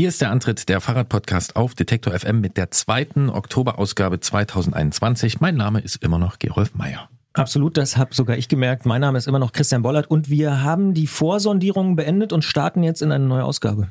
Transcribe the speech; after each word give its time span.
Hier 0.00 0.10
ist 0.10 0.20
der 0.20 0.30
Antritt 0.30 0.68
der 0.68 0.80
Fahrradpodcast 0.80 1.56
auf 1.56 1.74
Detektor 1.74 2.16
FM 2.16 2.40
mit 2.40 2.56
der 2.56 2.70
zweiten 2.70 3.28
Oktoberausgabe 3.30 4.20
2021. 4.20 5.40
Mein 5.40 5.56
Name 5.56 5.80
ist 5.80 6.04
immer 6.04 6.20
noch 6.20 6.38
Gerolf 6.38 6.76
Meyer. 6.76 7.08
Absolut, 7.32 7.76
das 7.76 7.96
habe 7.96 8.14
sogar 8.14 8.36
ich 8.38 8.46
gemerkt. 8.46 8.86
Mein 8.86 9.00
Name 9.00 9.18
ist 9.18 9.26
immer 9.26 9.40
noch 9.40 9.50
Christian 9.50 9.82
Bollert 9.82 10.08
und 10.08 10.30
wir 10.30 10.62
haben 10.62 10.94
die 10.94 11.08
Vorsondierungen 11.08 11.96
beendet 11.96 12.32
und 12.32 12.44
starten 12.44 12.84
jetzt 12.84 13.02
in 13.02 13.10
eine 13.10 13.26
neue 13.26 13.42
Ausgabe. 13.42 13.88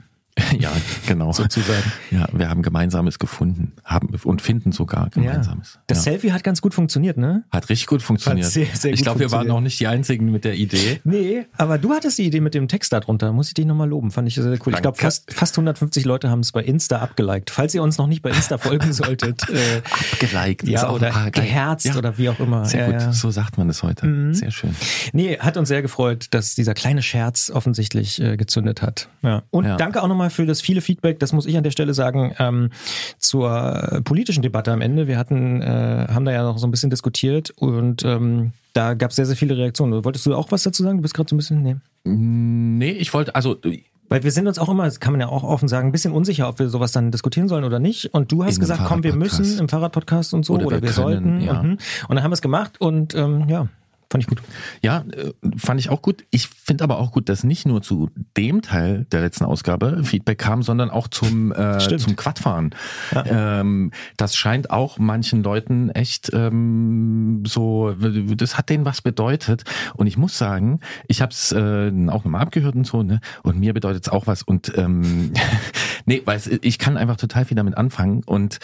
Ja, 0.68 0.72
genau. 1.06 1.32
Sozusagen. 1.32 1.92
Ja, 2.12 2.28
wir 2.34 2.50
haben 2.50 2.62
Gemeinsames 2.62 3.20
gefunden 3.20 3.74
haben 3.84 4.10
und 4.24 4.42
finden 4.42 4.72
sogar 4.72 5.10
Gemeinsames. 5.10 5.76
Ja. 5.76 5.82
Das 5.88 6.00
ja. 6.00 6.12
Selfie 6.12 6.32
hat 6.32 6.44
ganz 6.44 6.62
gut 6.62 6.74
funktioniert, 6.74 7.18
ne? 7.18 7.44
Hat 7.52 7.70
richtig 7.70 7.88
gut 7.88 8.02
funktioniert. 8.02 8.46
Hat 8.46 8.54
sehr, 8.54 8.66
sehr 8.74 8.92
ich 8.94 9.00
gut 9.00 9.04
glaube, 9.06 9.20
wir 9.20 9.32
waren 9.32 9.50
auch 9.52 9.62
nicht 9.62 9.80
die 9.80 9.88
Einzigen 9.88 10.32
mit 10.32 10.46
der 10.46 10.56
Idee. 10.56 11.00
Nee, 11.04 11.46
aber 11.58 11.78
du 11.78 11.92
hattest 11.92 12.18
die 12.18 12.24
Idee 12.24 12.42
mit 12.42 12.54
dem 12.54 12.68
Text 12.68 12.92
darunter. 12.92 13.32
Muss 13.34 13.50
ich 13.50 13.54
dich 13.54 13.66
nochmal 13.66 13.88
loben. 13.88 14.12
Fand 14.12 14.28
ich 14.28 14.36
sehr, 14.36 14.44
sehr 14.44 14.58
cool. 14.66 14.74
Ich 14.74 14.82
glaube, 14.82 14.98
fast, 14.98 15.34
fast 15.34 15.56
150 15.56 16.06
Leute 16.06 16.30
haben 16.30 16.40
es 16.40 16.52
bei 16.52 16.64
Insta 16.64 16.98
abgeliked. 17.00 17.52
Falls 17.52 17.74
ihr 17.76 17.84
uns 17.84 17.98
noch 17.98 18.08
nicht 18.08 18.22
bei 18.22 18.30
Insta 18.32 18.58
folgen 18.58 18.92
solltet. 18.94 19.48
Äh, 19.50 19.82
Abgeliked. 19.84 20.68
ja, 20.68 20.90
oder 20.90 21.30
geherzt 21.32 21.86
Ja, 21.86 21.96
oder 21.96 22.18
wie 22.18 22.30
auch 22.30 22.40
immer. 22.40 22.66
Sehr 22.66 22.92
gut, 22.92 23.14
so 23.14 23.32
sagt 23.32 23.58
man 23.58 23.70
es 23.70 23.84
heute. 23.84 24.34
Sehr 24.34 24.52
schön. 24.52 24.76
Nee, 25.14 25.38
hat 25.40 25.58
uns 25.58 25.68
sehr 25.68 25.82
gefreut, 25.82 26.28
dass 26.32 26.56
dieser 26.56 26.74
kleine 26.74 27.02
Scherz 27.02 27.52
offensichtlich 27.54 28.22
äh, 28.22 28.38
gezündet 28.38 28.82
hat. 28.82 29.10
Ja. 29.22 29.44
Und 29.50 29.66
danke 29.66 30.02
auch 30.02 30.08
nochmal 30.08 30.30
für 30.30 30.46
das 30.48 30.62
viele 30.62 30.82
Feedback, 30.82 31.20
das 31.20 31.34
muss 31.34 31.46
ich 31.46 31.58
an 31.58 31.64
der 31.64 31.72
Stelle 31.72 31.94
sagen, 31.94 32.34
ähm, 32.40 32.70
zur 33.18 34.02
politischen 34.04 34.42
Debatte 34.42 34.72
am 34.72 34.82
Ende. 34.82 35.08
Wir 35.08 35.18
hatten, 35.18 35.62
äh, 35.62 36.08
haben 36.10 36.26
da 36.26 36.32
ja 36.32 36.44
noch 36.44 36.58
so 36.58 36.68
ein 36.68 36.72
bisschen 36.72 36.90
diskutiert 36.90 37.52
und 37.58 38.04
ähm, 38.06 38.52
da 38.74 38.94
gab 38.94 39.10
es 39.12 39.16
sehr, 39.16 39.26
sehr 39.26 39.36
viele 39.36 39.58
Reaktionen. 39.58 40.04
Wolltest 40.06 40.26
du 40.26 40.36
auch 40.36 40.52
was 40.52 40.64
dazu 40.64 40.84
sagen? 40.84 40.98
Du 40.98 41.02
bist 41.02 41.14
gerade 41.14 41.30
so 41.30 41.36
ein 41.36 41.38
bisschen, 41.38 41.62
nee. 41.64 41.76
Nee, 42.04 42.92
ich 42.92 43.14
wollte, 43.14 43.36
also 43.36 43.58
Weil 44.10 44.24
wir 44.24 44.32
sind 44.32 44.48
uns 44.48 44.60
auch 44.60 44.70
immer, 44.70 44.86
das 44.86 45.00
kann 45.00 45.12
man 45.14 45.20
ja 45.20 45.28
auch 45.28 45.44
offen 45.44 45.68
sagen, 45.68 45.90
ein 45.90 45.92
bisschen 45.92 46.14
unsicher, 46.14 46.48
ob 46.48 46.60
wir 46.60 46.70
sowas 46.70 46.92
dann 46.92 47.12
diskutieren 47.12 47.48
sollen 47.48 47.64
oder 47.64 47.80
nicht. 47.80 48.14
Und 48.14 48.32
du 48.32 48.44
hast 48.44 48.56
In 48.56 48.62
gesagt, 48.62 48.82
komm, 48.86 49.04
wir 49.04 49.16
müssen 49.16 49.60
im 49.60 49.68
Fahrradpodcast 49.68 50.34
und 50.34 50.46
so 50.46 50.54
Oder 50.54 50.68
oder, 50.68 50.76
wir 50.78 50.84
wir, 50.84 50.90
können, 50.92 50.96
sollten. 50.96 51.42
ja. 51.42 51.64
Mhm. 51.64 51.78
Und 52.08 52.16
dann 52.16 52.24
haben 52.24 52.32
wir 52.32 52.36
es 52.36 52.42
gemacht 52.42 52.80
und 52.80 53.16
ähm, 53.16 53.50
ja, 53.50 53.68
fand 54.10 54.24
ich 54.24 54.28
gut. 54.28 54.42
Ja, 54.82 55.04
äh, 55.12 55.34
fand 55.58 55.80
ich 55.80 55.90
auch 55.90 56.02
gut. 56.02 56.26
Ich 56.32 56.48
finde 56.48 56.84
aber 56.84 57.00
auch 57.00 57.12
gut, 57.12 57.30
dass 57.30 57.44
nicht 57.44 57.68
nur 57.68 57.82
zu 57.82 58.10
dem 58.38 58.62
Teil 58.62 59.06
der 59.12 59.22
letzten 59.22 59.46
Ausgabe 59.46 60.04
Feedback 60.04 60.38
kam, 60.38 60.64
sondern 60.64 60.90
auch 60.90 61.08
zum, 61.08 61.52
äh, 61.52 61.80
Stimmt. 61.80 62.02
zum 62.02 62.16
Quadfahren. 62.16 62.74
Ähm, 63.14 63.92
das 64.16 64.36
scheint 64.36 64.70
auch 64.70 65.00
manchen 65.00 65.44
Leuten 65.44 65.90
echt 65.90 66.32
ähm, 66.34 67.44
so, 67.46 67.94
das 67.94 68.58
hat 68.58 68.70
denen 68.70 68.86
was 68.86 69.02
bedeutet. 69.02 69.64
Und 69.96 70.08
ich 70.08 70.18
muss 70.18 70.38
sagen, 70.38 70.80
ich 71.08 71.22
habe 71.22 71.32
es 71.32 71.52
äh, 71.52 71.92
auch 72.08 72.24
nochmal 72.24 72.42
abgehört 72.42 72.76
und 72.76 72.86
so, 72.86 73.04
ne? 73.04 73.20
Und 73.44 73.60
mir 73.60 73.74
bedeutet 73.74 74.08
es 74.08 74.12
auch 74.12 74.28
was. 74.28 74.44
Und 74.44 74.72
ähm, 74.78 75.34
nee, 76.06 76.22
weil 76.26 76.42
ich 76.62 76.80
kann 76.80 76.98
einfach 76.98 77.18
total 77.18 77.46
viel 77.46 77.56
damit 77.56 77.78
anfangen. 77.78 78.24
Und 78.26 78.60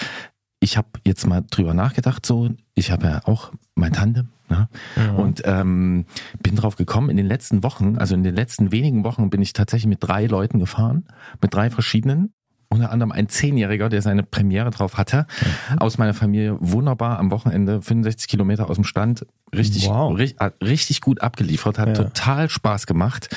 ich 0.64 0.78
habe 0.78 0.88
jetzt 1.04 1.28
mal 1.28 1.44
drüber 1.52 1.74
nachgedacht, 1.74 2.26
so, 2.26 2.50
ich 2.74 2.90
habe 2.92 3.08
ja 3.08 3.22
auch 3.26 3.52
mein 3.76 3.92
Tandem, 3.94 4.30
ne? 4.50 4.70
Und 5.18 5.42
ähm, 5.46 6.06
bin 6.42 6.56
drauf 6.56 6.76
gekommen, 6.78 7.10
in 7.10 7.18
den 7.18 7.26
letzten 7.28 7.64
Wochen, 7.64 7.98
also 7.98 8.16
in 8.16 8.24
den 8.24 8.34
letzten 8.36 8.72
wenigen 8.72 9.04
Wochen 9.04 9.30
bin 9.30 9.42
ich 9.42 9.54
tatsächlich 9.54 9.88
mit 9.90 10.00
drei 10.02 10.26
Leuten 10.26 10.60
gefahren, 10.60 11.06
mit 11.42 11.54
drei 11.54 11.70
verschiedenen. 11.70 12.32
Unter 12.70 12.92
anderem 12.92 13.12
ein 13.12 13.30
Zehnjähriger, 13.30 13.88
der 13.90 14.02
seine 14.02 14.24
Premiere 14.24 14.72
drauf 14.72 14.98
hatte, 14.98 15.28
aus 15.78 16.00
meiner 16.00 16.16
Familie 16.16 16.58
wunderbar 16.60 17.20
am 17.20 17.30
Wochenende 17.30 17.84
65 17.84 18.28
Kilometer 18.28 18.68
aus 18.68 18.78
dem 18.78 18.84
Stand, 18.84 19.28
richtig, 19.54 19.88
Wow. 19.88 20.16
ri- 20.18 20.36
hat 20.40 20.56
richtig 20.64 21.02
gut 21.02 21.22
abgeliefert, 21.22 21.78
hat 21.78 21.90
Ja. 21.90 21.94
total 22.06 22.50
Spaß 22.50 22.88
gemacht. 22.88 23.30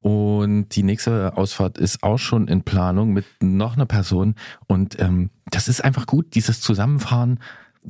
Und 0.00 0.68
die 0.70 0.82
nächste 0.84 1.36
Ausfahrt 1.36 1.78
ist 1.78 2.02
auch 2.02 2.18
schon 2.18 2.46
in 2.48 2.62
Planung 2.62 3.12
mit 3.12 3.24
noch 3.40 3.76
einer 3.76 3.86
Person. 3.86 4.34
Und 4.66 4.98
ähm, 5.00 5.30
das 5.50 5.68
ist 5.68 5.82
einfach 5.84 6.06
gut, 6.06 6.34
dieses 6.34 6.60
Zusammenfahren. 6.60 7.40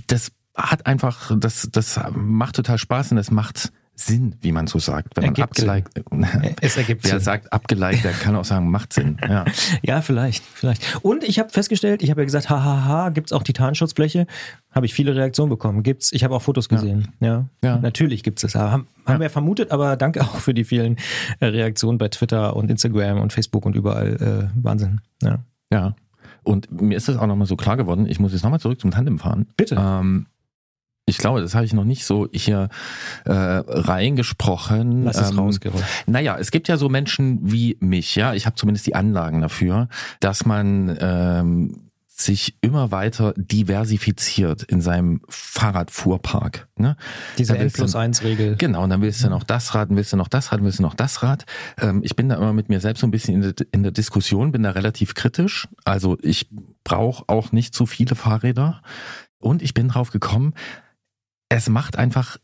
Das 0.07 0.33
hat 0.57 0.87
einfach, 0.87 1.33
das, 1.39 1.69
das 1.71 2.01
macht 2.15 2.57
total 2.57 2.79
Spaß 2.79 3.11
und 3.13 3.17
das 3.17 3.31
macht 3.31 3.73
Sinn, 3.95 4.37
wie 4.43 4.53
man 4.53 4.69
so 4.69 4.79
sagt. 4.79 5.17
Wenn 5.17 5.25
man 5.25 5.35
Ergibt 5.35 5.57
Sinn. 5.57 5.69
abgeliked, 5.69 6.57
Es 6.63 6.77
ergibt 6.77 7.03
wer 7.05 7.11
Sinn. 7.11 7.21
sagt 7.21 7.53
abgeliked, 7.53 8.05
der 8.05 8.13
kann 8.13 8.37
auch 8.37 8.45
sagen, 8.45 8.71
macht 8.71 8.93
Sinn. 8.93 9.17
Ja. 9.29 9.45
Ja, 9.83 10.03
vielleicht, 10.03 10.45
vielleicht. 10.45 11.05
Und 11.05 11.25
ich 11.25 11.39
habe 11.41 11.51
festgestellt, 11.51 12.03
ich 12.03 12.11
habe 12.11 12.21
ja 12.21 12.25
gesagt, 12.25 12.49
hahaha, 12.49 13.09
gibt's 13.11 13.33
auch 13.33 13.43
Titanschutzbleche? 13.43 14.27
Habe 14.79 14.87
ich 14.87 14.95
viele 14.95 15.17
Reaktionen 15.17 15.51
bekommen. 15.51 15.83
Gibt's, 15.83 16.13
ich 16.13 16.23
habe 16.23 16.37
auch 16.37 16.43
Fotos 16.43 16.69
gesehen. 16.69 17.09
Ja, 17.19 17.47
Ja. 17.65 17.79
natürlich 17.79 18.23
gibt's 18.23 18.45
es. 18.45 18.55
Haben, 18.55 18.87
haben 19.07 19.15
Ja. 19.15 19.19
wir 19.23 19.29
vermutet, 19.31 19.73
aber 19.73 19.97
danke 19.97 20.21
auch 20.21 20.37
für 20.37 20.55
die 20.55 20.63
vielen 20.63 20.99
äh, 21.41 21.47
Reaktionen 21.47 21.99
bei 21.99 22.07
Twitter 22.09 22.55
und 22.55 22.71
Instagram 22.71 23.21
und 23.21 23.33
Facebook 23.33 23.67
und 23.67 23.75
überall. 23.75 24.51
Äh, 24.55 24.63
Wahnsinn. 24.63 25.01
Ja. 25.21 25.41
Ja. 25.73 25.97
Und 26.45 26.71
mir 26.81 26.97
ist 26.97 27.09
das 27.09 27.17
auch 27.17 27.27
nochmal 27.27 27.49
so 27.49 27.57
klar 27.57 27.77
geworden, 27.77 28.07
ich 28.09 28.21
muss 28.21 28.33
jetzt 28.33 28.45
nochmal 28.45 28.61
zurück 28.61 28.81
zum 28.81 28.93
Tandem 28.93 29.19
fahren. 29.19 29.49
Bitte. 29.57 29.75
Ähm, 29.77 30.27
ich 31.07 31.19
glaube, 31.19 31.41
das 31.41 31.57
habe 31.57 31.65
ich 31.65 31.73
noch 31.73 31.85
nicht 31.85 32.05
so 32.05 32.29
hier 32.33 32.69
äh, 33.25 33.33
reingesprochen. 33.33 35.05
Lass 35.05 35.19
es 35.21 35.31
Ähm, 35.33 35.39
raus, 35.41 35.59
Gerold. 35.59 35.83
Naja, 36.07 36.37
es 36.39 36.51
gibt 36.53 36.69
ja 36.69 36.77
so 36.77 36.89
Menschen 36.89 37.41
wie 37.43 37.77
mich, 37.81 38.15
ja, 38.15 38.35
ich 38.35 38.47
habe 38.47 38.55
zumindest 38.57 38.87
die 38.87 38.95
Anlagen 38.95 39.41
dafür, 39.41 39.89
dass 40.21 40.47
man 40.47 40.97
ähm, 41.01 41.88
sich 42.21 42.57
immer 42.61 42.91
weiter 42.91 43.33
diversifiziert 43.37 44.65
in 44.65 44.81
seinem 44.81 45.23
Fahrradfuhrpark. 45.29 46.69
Ne? 46.77 46.97
Diese 47.39 47.57
N 47.57 47.71
plus 47.71 47.95
1 47.95 48.25
Regel. 48.25 48.57
Genau, 48.57 48.85
und 48.85 48.91
dann 48.91 49.03
willst 49.03 49.23
du 49.23 49.29
noch 49.29 49.45
das 49.45 49.75
Rad, 49.75 49.89
willst 49.91 50.13
du 50.13 50.17
noch 50.17 50.29
das 50.29 50.53
Rad, 50.53 50.63
willst 50.63 50.79
du 50.79 50.83
noch 50.83 50.95
das 50.95 51.23
Rad. 51.23 51.47
Ähm, 51.81 52.01
ich 52.03 52.17
bin 52.17 52.29
da 52.29 52.37
immer 52.37 52.53
mit 52.53 52.69
mir 52.69 52.81
selbst 52.81 53.01
so 53.01 53.07
ein 53.07 53.11
bisschen 53.11 53.35
in 53.35 53.43
der, 53.43 53.67
in 53.73 53.83
der 53.83 53.93
Diskussion, 53.93 54.53
bin 54.53 54.63
da 54.63 54.71
relativ 54.71 55.15
kritisch. 55.15 55.69
Also 55.85 56.19
ich 56.23 56.49
brauche 56.85 57.25
auch 57.29 57.53
nicht 57.53 57.75
zu 57.75 57.87
viele 57.87 58.15
Fahrräder. 58.15 58.83
Und 59.39 59.63
ich 59.63 59.73
bin 59.75 59.89
drauf 59.89 60.11
gekommen, 60.11 60.55
es 61.49 61.69
macht 61.69 61.97
einfach, 61.97 62.39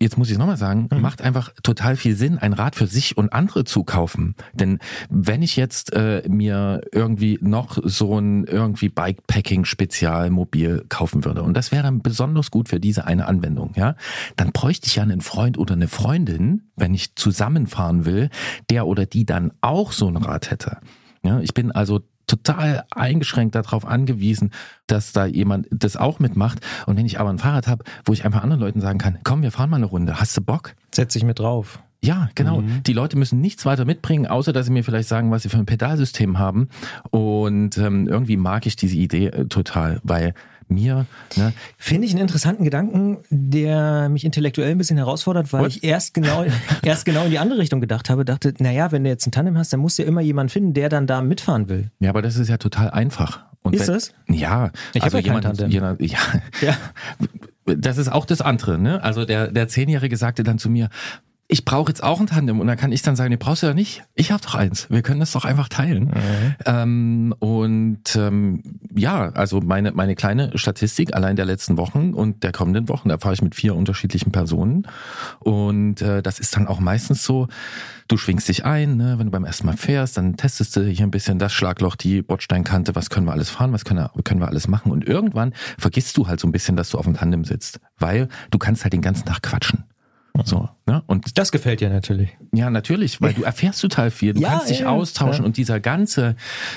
jetzt 0.00 0.18
muss 0.18 0.28
ich 0.28 0.32
es 0.34 0.38
nochmal 0.38 0.56
sagen, 0.56 0.88
Mhm. 0.92 1.00
macht 1.00 1.22
einfach 1.22 1.52
total 1.62 1.96
viel 1.96 2.16
Sinn, 2.16 2.38
ein 2.38 2.52
Rad 2.52 2.74
für 2.76 2.86
sich 2.86 3.16
und 3.16 3.32
andere 3.32 3.64
zu 3.64 3.84
kaufen. 3.84 4.34
Denn 4.52 4.78
wenn 5.08 5.42
ich 5.42 5.56
jetzt 5.56 5.92
äh, 5.92 6.22
mir 6.28 6.80
irgendwie 6.92 7.38
noch 7.40 7.78
so 7.82 8.18
ein 8.18 8.44
irgendwie 8.44 8.88
Bikepacking-Spezialmobil 8.88 10.86
kaufen 10.88 11.24
würde, 11.24 11.42
und 11.42 11.54
das 11.56 11.72
wäre 11.72 11.82
dann 11.82 12.00
besonders 12.02 12.50
gut 12.50 12.68
für 12.68 12.80
diese 12.80 13.06
eine 13.06 13.26
Anwendung, 13.26 13.72
ja, 13.76 13.96
dann 14.36 14.52
bräuchte 14.52 14.86
ich 14.86 14.96
ja 14.96 15.02
einen 15.02 15.20
Freund 15.20 15.58
oder 15.58 15.74
eine 15.74 15.88
Freundin, 15.88 16.70
wenn 16.76 16.94
ich 16.94 17.14
zusammenfahren 17.16 18.04
will, 18.04 18.30
der 18.70 18.86
oder 18.86 19.06
die 19.06 19.24
dann 19.26 19.52
auch 19.60 19.92
so 19.92 20.08
ein 20.08 20.16
Rad 20.16 20.50
hätte. 20.50 20.78
Ja, 21.22 21.40
ich 21.40 21.54
bin 21.54 21.72
also 21.72 22.00
total 22.26 22.84
eingeschränkt 22.90 23.54
darauf 23.54 23.86
angewiesen, 23.86 24.50
dass 24.86 25.12
da 25.12 25.26
jemand 25.26 25.66
das 25.70 25.96
auch 25.96 26.18
mitmacht. 26.18 26.60
Und 26.86 26.96
wenn 26.96 27.06
ich 27.06 27.20
aber 27.20 27.30
ein 27.30 27.38
Fahrrad 27.38 27.66
habe, 27.66 27.84
wo 28.04 28.12
ich 28.12 28.24
einfach 28.24 28.42
anderen 28.42 28.60
Leuten 28.60 28.80
sagen 28.80 28.98
kann, 28.98 29.18
komm, 29.24 29.42
wir 29.42 29.50
fahren 29.50 29.70
mal 29.70 29.76
eine 29.76 29.86
Runde, 29.86 30.20
hast 30.20 30.36
du 30.36 30.40
Bock? 30.40 30.74
Setz 30.92 31.12
dich 31.12 31.24
mit 31.24 31.38
drauf. 31.38 31.80
Ja, 32.04 32.28
genau. 32.34 32.60
Mhm. 32.60 32.82
Die 32.82 32.92
Leute 32.92 33.16
müssen 33.16 33.40
nichts 33.40 33.64
weiter 33.64 33.86
mitbringen, 33.86 34.26
außer 34.26 34.52
dass 34.52 34.66
sie 34.66 34.72
mir 34.72 34.84
vielleicht 34.84 35.08
sagen, 35.08 35.30
was 35.30 35.42
sie 35.42 35.48
für 35.48 35.56
ein 35.56 35.64
Pedalsystem 35.64 36.38
haben. 36.38 36.68
Und 37.10 37.78
ähm, 37.78 38.06
irgendwie 38.06 38.36
mag 38.36 38.66
ich 38.66 38.76
diese 38.76 38.96
Idee 38.96 39.28
äh, 39.28 39.46
total, 39.46 40.00
weil 40.02 40.34
mir, 40.68 41.06
ne, 41.36 41.52
Finde 41.78 42.06
ich 42.06 42.12
einen 42.12 42.22
interessanten 42.22 42.64
Gedanken, 42.64 43.18
der 43.30 44.08
mich 44.08 44.24
intellektuell 44.24 44.70
ein 44.72 44.78
bisschen 44.78 44.96
herausfordert, 44.96 45.52
weil 45.52 45.62
What? 45.62 45.70
ich 45.76 45.84
erst 45.84 46.14
genau, 46.14 46.44
erst 46.82 47.04
genau 47.04 47.24
in 47.24 47.30
die 47.30 47.38
andere 47.38 47.58
Richtung 47.58 47.80
gedacht 47.80 48.10
habe. 48.10 48.24
Dachte, 48.24 48.54
naja, 48.58 48.92
wenn 48.92 49.04
du 49.04 49.10
jetzt 49.10 49.26
ein 49.26 49.32
Tandem 49.32 49.56
hast, 49.58 49.72
dann 49.72 49.80
musst 49.80 49.98
du 49.98 50.02
ja 50.02 50.08
immer 50.08 50.20
jemanden 50.20 50.50
finden, 50.50 50.74
der 50.74 50.88
dann 50.88 51.06
da 51.06 51.22
mitfahren 51.22 51.68
will. 51.68 51.90
ja, 52.00 52.10
aber 52.10 52.22
das 52.22 52.36
ist 52.36 52.48
ja 52.48 52.56
total 52.56 52.90
einfach. 52.90 53.44
Und 53.62 53.74
Ist 53.74 53.86
wenn, 53.88 53.94
das? 53.94 54.12
Ja, 54.28 54.70
Ich 54.92 55.02
also 55.02 55.16
ja 55.18 55.24
jemand, 55.24 55.44
Tandem. 55.44 55.70
jemand, 55.70 56.00
ja, 56.02 56.18
Ja. 56.60 56.76
das 57.64 57.96
ist 57.96 58.12
auch 58.12 58.26
das 58.26 58.40
andere, 58.42 58.78
ne? 58.78 59.02
Also 59.02 59.24
der, 59.24 59.50
der 59.50 59.68
Zehnjährige 59.68 60.16
sagte 60.18 60.42
dann 60.42 60.58
zu 60.58 60.68
mir, 60.68 60.90
ich 61.46 61.64
brauche 61.64 61.90
jetzt 61.90 62.02
auch 62.02 62.20
ein 62.20 62.26
Tandem 62.26 62.58
und 62.58 62.66
dann 62.66 62.78
kann 62.78 62.90
ich 62.90 63.02
dann 63.02 63.16
sagen, 63.16 63.30
nee, 63.30 63.36
brauchst 63.36 63.62
du 63.62 63.66
ja 63.66 63.74
nicht. 63.74 64.02
Ich 64.14 64.32
habe 64.32 64.42
doch 64.42 64.54
eins. 64.54 64.88
Wir 64.88 65.02
können 65.02 65.20
das 65.20 65.32
doch 65.32 65.44
einfach 65.44 65.68
teilen. 65.68 66.10
Ähm, 66.64 67.34
und 67.38 68.16
ähm, 68.16 68.62
ja, 68.94 69.30
also 69.30 69.60
meine, 69.60 69.92
meine 69.92 70.14
kleine 70.14 70.56
Statistik 70.56 71.14
allein 71.14 71.36
der 71.36 71.44
letzten 71.44 71.76
Wochen 71.76 72.14
und 72.14 72.42
der 72.42 72.52
kommenden 72.52 72.88
Wochen, 72.88 73.10
da 73.10 73.18
fahre 73.18 73.34
ich 73.34 73.42
mit 73.42 73.54
vier 73.54 73.74
unterschiedlichen 73.74 74.32
Personen. 74.32 74.86
Und 75.40 76.00
äh, 76.00 76.22
das 76.22 76.40
ist 76.40 76.56
dann 76.56 76.66
auch 76.66 76.80
meistens 76.80 77.24
so, 77.24 77.48
du 78.08 78.16
schwingst 78.16 78.48
dich 78.48 78.64
ein, 78.64 78.96
ne? 78.96 79.18
wenn 79.18 79.26
du 79.26 79.30
beim 79.30 79.44
ersten 79.44 79.66
Mal 79.66 79.76
fährst, 79.76 80.16
dann 80.16 80.36
testest 80.36 80.74
du 80.76 80.84
hier 80.84 81.06
ein 81.06 81.10
bisschen 81.10 81.38
das 81.38 81.52
Schlagloch, 81.52 81.96
die 81.96 82.22
Bordsteinkante, 82.22 82.94
was 82.94 83.10
können 83.10 83.26
wir 83.26 83.32
alles 83.32 83.50
fahren, 83.50 83.72
was 83.72 83.84
können, 83.84 84.08
können 84.24 84.40
wir 84.40 84.48
alles 84.48 84.66
machen. 84.66 84.90
Und 84.90 85.06
irgendwann 85.06 85.52
vergisst 85.78 86.16
du 86.16 86.26
halt 86.26 86.40
so 86.40 86.48
ein 86.48 86.52
bisschen, 86.52 86.76
dass 86.76 86.88
du 86.88 86.98
auf 86.98 87.04
dem 87.04 87.14
Tandem 87.14 87.44
sitzt, 87.44 87.80
weil 87.98 88.28
du 88.50 88.58
kannst 88.58 88.84
halt 88.84 88.94
den 88.94 89.02
ganzen 89.02 89.26
Tag 89.26 89.42
quatschen. 89.42 89.84
So, 90.42 90.68
ne? 90.86 91.00
Und 91.06 91.38
das 91.38 91.52
gefällt 91.52 91.80
dir 91.80 91.90
natürlich. 91.90 92.36
Ja, 92.52 92.68
natürlich, 92.68 93.20
weil 93.20 93.34
du 93.34 93.44
erfährst 93.44 93.80
total 93.80 94.10
viel. 94.10 94.34
Du 94.34 94.40
Ja, 94.40 94.48
kannst 94.48 94.68
dich 94.68 94.80
ja, 94.80 94.88
austauschen 94.88 95.42
ja. 95.44 95.46
und 95.46 95.56
dieser 95.56 95.78
ganze, 95.78 96.34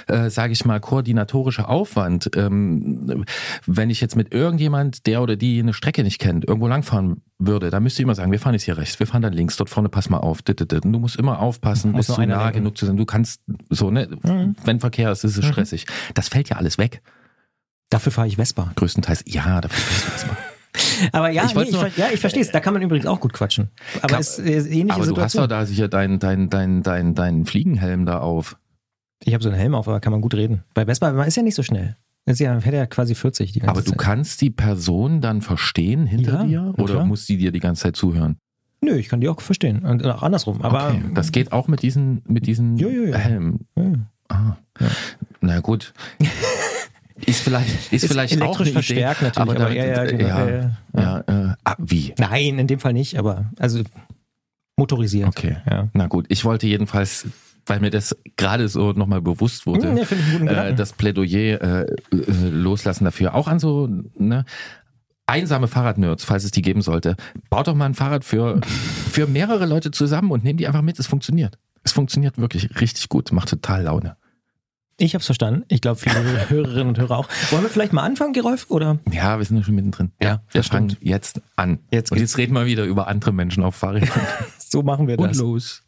äh, 0.08 0.30
sage 0.30 0.54
ich 0.54 0.64
mal, 0.64 0.80
koordinatorische 0.80 1.68
Aufwand, 1.68 2.30
ähm, 2.36 3.26
wenn 3.66 3.90
ich 3.90 4.00
jetzt 4.00 4.16
mit 4.16 4.32
irgendjemand, 4.32 5.08
der 5.08 5.24
oder 5.24 5.36
die 5.38 5.60
eine 5.60 5.74
Strecke 5.74 6.04
nicht 6.04 6.20
kennt, 6.20 6.46
irgendwo 6.48 6.68
langfahren 6.68 7.24
würde, 7.40 7.72
dann 7.72 7.82
müsste 7.82 8.02
ich 8.02 8.04
immer 8.04 8.14
sagen, 8.14 8.32
wir 8.32 8.40
fahren 8.40 8.54
jetzt 8.54 8.64
hier 8.64 8.78
rechts, 8.78 9.00
wir 9.00 9.08
fahren 9.08 9.24
dann 9.24 9.34
links, 9.34 9.58
dort 9.58 9.72
vorne, 9.72 9.90
pass 9.90 10.08
mal 10.12 10.20
auf. 10.20 10.44
dit, 10.44 10.60
dit, 10.60 10.72
dit. 10.72 10.86
Und 10.86 10.94
Du 10.94 11.00
musst 11.00 11.16
immer 11.16 11.40
aufpassen, 11.40 11.94
bist 11.94 12.10
du 12.16 12.22
nah 12.28 12.52
genug 12.52 12.78
zu 12.78 12.86
sein. 12.86 12.96
Du 12.96 13.06
kannst 13.06 13.42
so, 13.72 13.90
ne, 13.90 14.08
Mhm. 14.22 14.56
wenn 14.66 14.80
Verkehr 14.80 15.12
ist, 15.12 15.24
ist 15.24 15.36
es 15.36 15.46
stressig. 15.46 15.88
Das 16.14 16.30
fällt 16.30 16.50
ja 16.50 16.58
alles 16.58 16.78
weg, 16.78 17.02
Dafür 17.90 18.12
fahre 18.12 18.28
ich 18.28 18.36
Vespa. 18.36 18.72
größtenteils. 18.76 19.24
Ja, 19.26 19.62
dafür 19.62 19.80
ist 19.80 20.14
das 20.14 20.28
mal. 20.28 20.38
Aber 21.12 21.30
ja, 21.30 21.46
Ich 21.46 21.56
nee, 21.56 21.64
ich, 21.64 21.72
nur- 21.72 21.88
ja, 21.98 22.08
ich 22.14 22.20
verstehe 22.20 22.42
es. 22.42 22.52
Da 22.52 22.60
kann 22.60 22.74
man 22.74 22.82
übrigens 22.84 23.06
auch 23.06 23.20
gut 23.20 23.34
quatschen. 23.34 23.70
Aber 24.02 24.08
Kann- 24.08 24.20
es 24.22 24.40
ist 24.40 24.68
äh, 24.68 24.70
ähnliche 24.74 24.94
Aber 24.96 25.06
du 25.06 25.12
hast 25.22 25.32
Situation. 25.34 25.42
doch 25.44 25.48
da 25.50 25.66
sicher 25.66 25.88
deinen 25.88 26.20
dein, 26.20 26.50
dein, 26.50 26.84
dein, 26.84 27.16
dein 27.16 27.46
Fliegenhelm 27.46 28.06
da 28.06 28.20
auf. 28.20 28.58
ich 29.24 29.34
habe 29.34 29.44
so 29.44 29.50
einen 29.50 29.58
Helm 29.58 29.76
auf, 29.76 29.88
aber 29.88 30.00
kann 30.00 30.12
man 30.12 30.22
gut 30.22 30.34
reden. 30.36 30.64
Bei 30.74 30.86
Vespa, 30.86 31.12
man 31.12 31.28
ist 31.28 31.36
ja 31.38 31.44
nicht 31.44 31.56
so 31.56 31.64
schnell. 31.64 31.96
Ist 32.26 32.40
ja, 32.40 32.60
hätte 32.60 32.76
ja 32.76 32.86
quasi 32.88 33.16
40 33.16 33.54
die 33.54 33.60
ganze 33.60 33.70
Aber 33.72 33.82
du 33.82 33.92
Zeit. 33.92 34.00
kannst 34.00 34.42
die 34.42 34.50
Person 34.50 35.22
dann 35.22 35.42
verstehen 35.42 36.06
hinter 36.06 36.44
Ja, 36.46 36.72
dir 36.72 36.74
oder 36.78 36.94
klar. 36.96 37.06
muss 37.06 37.26
die 37.26 37.38
dir 37.38 37.52
die 37.54 37.62
ganze 37.62 37.84
Zeit 37.84 37.96
zuhören? 37.96 38.38
Nö, 38.82 38.96
ich 38.98 39.08
kann 39.08 39.22
die 39.22 39.30
auch 39.30 39.40
verstehen. 39.42 39.80
Und 39.86 40.06
auch 40.06 40.22
andersrum. 40.24 40.62
Aber 40.62 40.90
okay, 40.90 41.04
das 41.14 41.32
geht 41.32 41.52
auch 41.54 41.68
mit 41.70 41.82
diesen 41.84 42.22
mit 42.28 42.46
diesen 42.46 42.78
Jo, 42.78 42.90
jo, 42.90 43.06
jo. 43.06 43.14
Helmen. 43.16 43.66
Ja. 43.78 43.94
Ah. 44.28 44.58
Na 45.40 45.62
gut. 45.62 45.94
Ist 47.28 47.42
vielleicht 47.42 47.92
ist, 47.92 48.04
Ist 48.06 48.08
vielleicht 48.08 48.34
auch 48.42 48.42
elektrisch 48.42 48.68
eine 48.68 48.74
verstärkt 48.74 49.22
Idee, 49.22 49.28
natürlich, 49.28 49.50
aber, 49.56 49.66
aber 49.66 49.76
ja, 49.76 49.86
ja, 49.86 50.06
genau, 50.06 50.28
ja, 50.28 50.50
ja, 50.50 50.78
ja, 50.96 51.52
äh, 51.52 51.56
ah, 51.66 51.76
wie? 51.78 52.14
Nein, 52.18 52.58
in 52.58 52.68
dem 52.68 52.80
Fall 52.80 52.94
nicht, 52.94 53.20
aber 53.20 53.52
also 53.60 53.82
motorisiert. 54.78 55.28
Okay. 55.28 55.58
Ja. 55.70 55.90
Na 55.92 56.08
gut, 56.08 56.26
ich 56.30 56.46
wollte 56.46 56.68
jedenfalls, 56.68 57.28
weil 57.66 57.82
mir 57.82 57.90
das 57.90 58.16
gerade 58.38 58.70
so 58.70 58.94
nochmal 58.94 59.22
bewusst 59.22 59.66
wurde, 59.66 59.90
Hm, 59.90 60.48
ja, 60.48 60.68
äh, 60.68 60.74
das 60.74 60.94
Plädoyer 60.94 61.62
äh, 61.62 61.82
äh, 61.82 61.96
loslassen 62.50 63.04
dafür. 63.04 63.36
Auch 63.36 63.50
an 63.50 63.60
so 63.60 63.90
ne, 64.18 64.46
einsame 65.26 65.68
Fahrradnerds, 65.68 66.24
falls 66.24 66.46
es 66.46 66.52
die 66.52 66.62
geben 66.62 66.82
sollte. 66.82 67.18
Baut 67.50 67.68
doch 67.68 67.76
mal 67.76 67.88
ein 67.88 67.94
Fahrrad 67.94 68.24
für, 68.24 68.62
für 69.12 69.28
mehrere 69.28 69.66
Leute 69.66 69.92
zusammen 69.92 70.32
und 70.32 70.46
nehmt 70.46 70.62
die 70.62 70.68
einfach 70.68 70.82
mit. 70.82 70.98
Es 70.98 71.08
funktioniert. 71.08 71.58
Es 71.84 71.92
funktioniert 71.92 72.38
wirklich 72.38 72.80
richtig 72.80 73.10
gut. 73.10 73.34
Macht 73.34 73.50
total 73.50 73.84
Laune. 73.84 74.16
Ich 75.00 75.14
habe 75.14 75.22
es 75.22 75.28
verstanden. 75.28 75.64
Ich 75.68 75.82
glaube, 75.82 76.00
viele 76.00 76.16
Hörerinnen 76.50 76.88
und 76.88 76.98
Hörer 76.98 77.18
auch. 77.20 77.30
Wollen 77.52 77.62
wir 77.64 77.70
vielleicht 77.70 77.94
mal 77.94 78.02
anfangen, 78.04 78.34
Gerolf? 78.34 78.66
Oder? 78.70 78.98
Ja, 79.12 79.38
wir 79.38 79.46
sind 79.46 79.58
ja 79.58 79.64
schon 79.64 79.76
mittendrin. 79.76 80.12
Ja, 80.22 80.42
wir 80.52 80.60
das 80.62 80.68
fangen 80.68 80.90
stimmt. 80.90 81.08
jetzt 81.08 81.42
an. 81.56 81.80
Jetzt 81.92 82.12
und 82.12 82.20
jetzt 82.20 82.38
reden 82.38 82.54
wir 82.54 82.66
wieder 82.66 82.84
über 82.86 83.08
andere 83.08 83.32
Menschen 83.32 83.64
auf 83.64 83.76
Fahrrädern. 83.76 84.10
So 84.70 84.84
machen 84.84 85.08
wir 85.08 85.16
das. 85.16 85.38
los. 85.38 85.82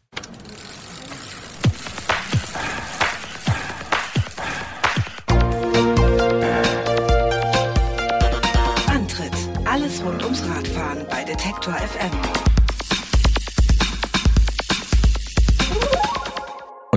Antritt. 8.86 9.32
Alles 9.64 10.02
rund 10.04 10.22
ums 10.24 10.42
Radfahren 10.48 11.06
bei 11.10 11.24
Detektor 11.24 11.74
FM. 11.74 12.39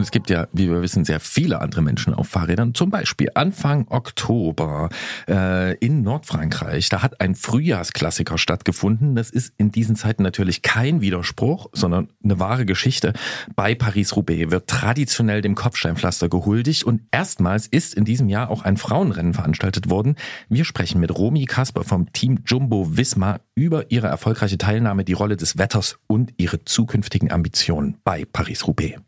Und 0.04 0.08
es 0.08 0.12
gibt 0.12 0.30
ja, 0.30 0.50
wie 0.52 0.70
wir 0.70 0.82
wissen, 0.82 1.06
sehr 1.06 1.22
viele 1.22 1.62
andere 1.62 1.82
Menschen 1.82 2.14
auf 2.14 2.28
Fahrrädern. 2.28 2.74
Zum 2.74 2.90
Beispiel 2.90 3.30
Anfang 3.36 3.88
Oktober 3.88 4.90
äh, 5.30 5.78
in 5.78 6.02
Nordfrankreich. 6.02 6.90
Da 6.90 7.02
hat 7.02 7.22
ein 7.22 7.36
Frühjahrsklassiker 7.36 8.38
stattgefunden. 8.38 9.16
Das 9.16 9.30
ist 9.30 9.54
in 9.56 9.72
diesen 9.72 9.96
Zeiten 9.96 10.22
natürlich 10.22 10.62
kein 10.62 11.00
Widerspruch, 11.00 11.70
sondern 11.72 12.10
eine 12.22 12.38
wahre 12.38 12.66
Geschichte. 12.66 13.14
Bei 13.56 13.76
Paris-Roubaix 13.76 14.52
wird 14.52 14.68
traditionell 14.68 15.40
dem 15.40 15.56
Kopfsteinpflaster 15.56 16.28
gehuldigt 16.28 16.84
und 16.84 17.04
erstmals 17.12 17.68
ist 17.68 17.94
in 17.94 18.04
diesem 18.04 18.28
Jahr 18.28 18.50
auch 18.50 18.64
ein 18.64 18.76
Frauenrennen 18.76 19.34
veranstaltet 19.34 19.90
worden. 19.90 20.18
Wir 20.50 20.66
sprechen 20.66 21.00
mit 21.00 21.18
Romy 21.18 21.46
Kasper 21.46 21.86
vom 21.86 22.12
Team 22.12 22.42
Jumbo 22.46 22.98
Visma 22.98 23.40
über 23.56 23.90
ihre 23.90 24.08
erfolgreiche 24.08 24.58
Teilnahme, 24.58 25.06
die 25.06 25.14
Rolle 25.14 25.38
des 25.38 25.58
Wetters 25.58 25.98
und 26.08 26.34
ihre 26.36 26.66
zukünftigen 26.66 27.32
Ambitionen 27.32 28.00
bei 28.04 28.26
Paris-Roubaix. 28.26 29.00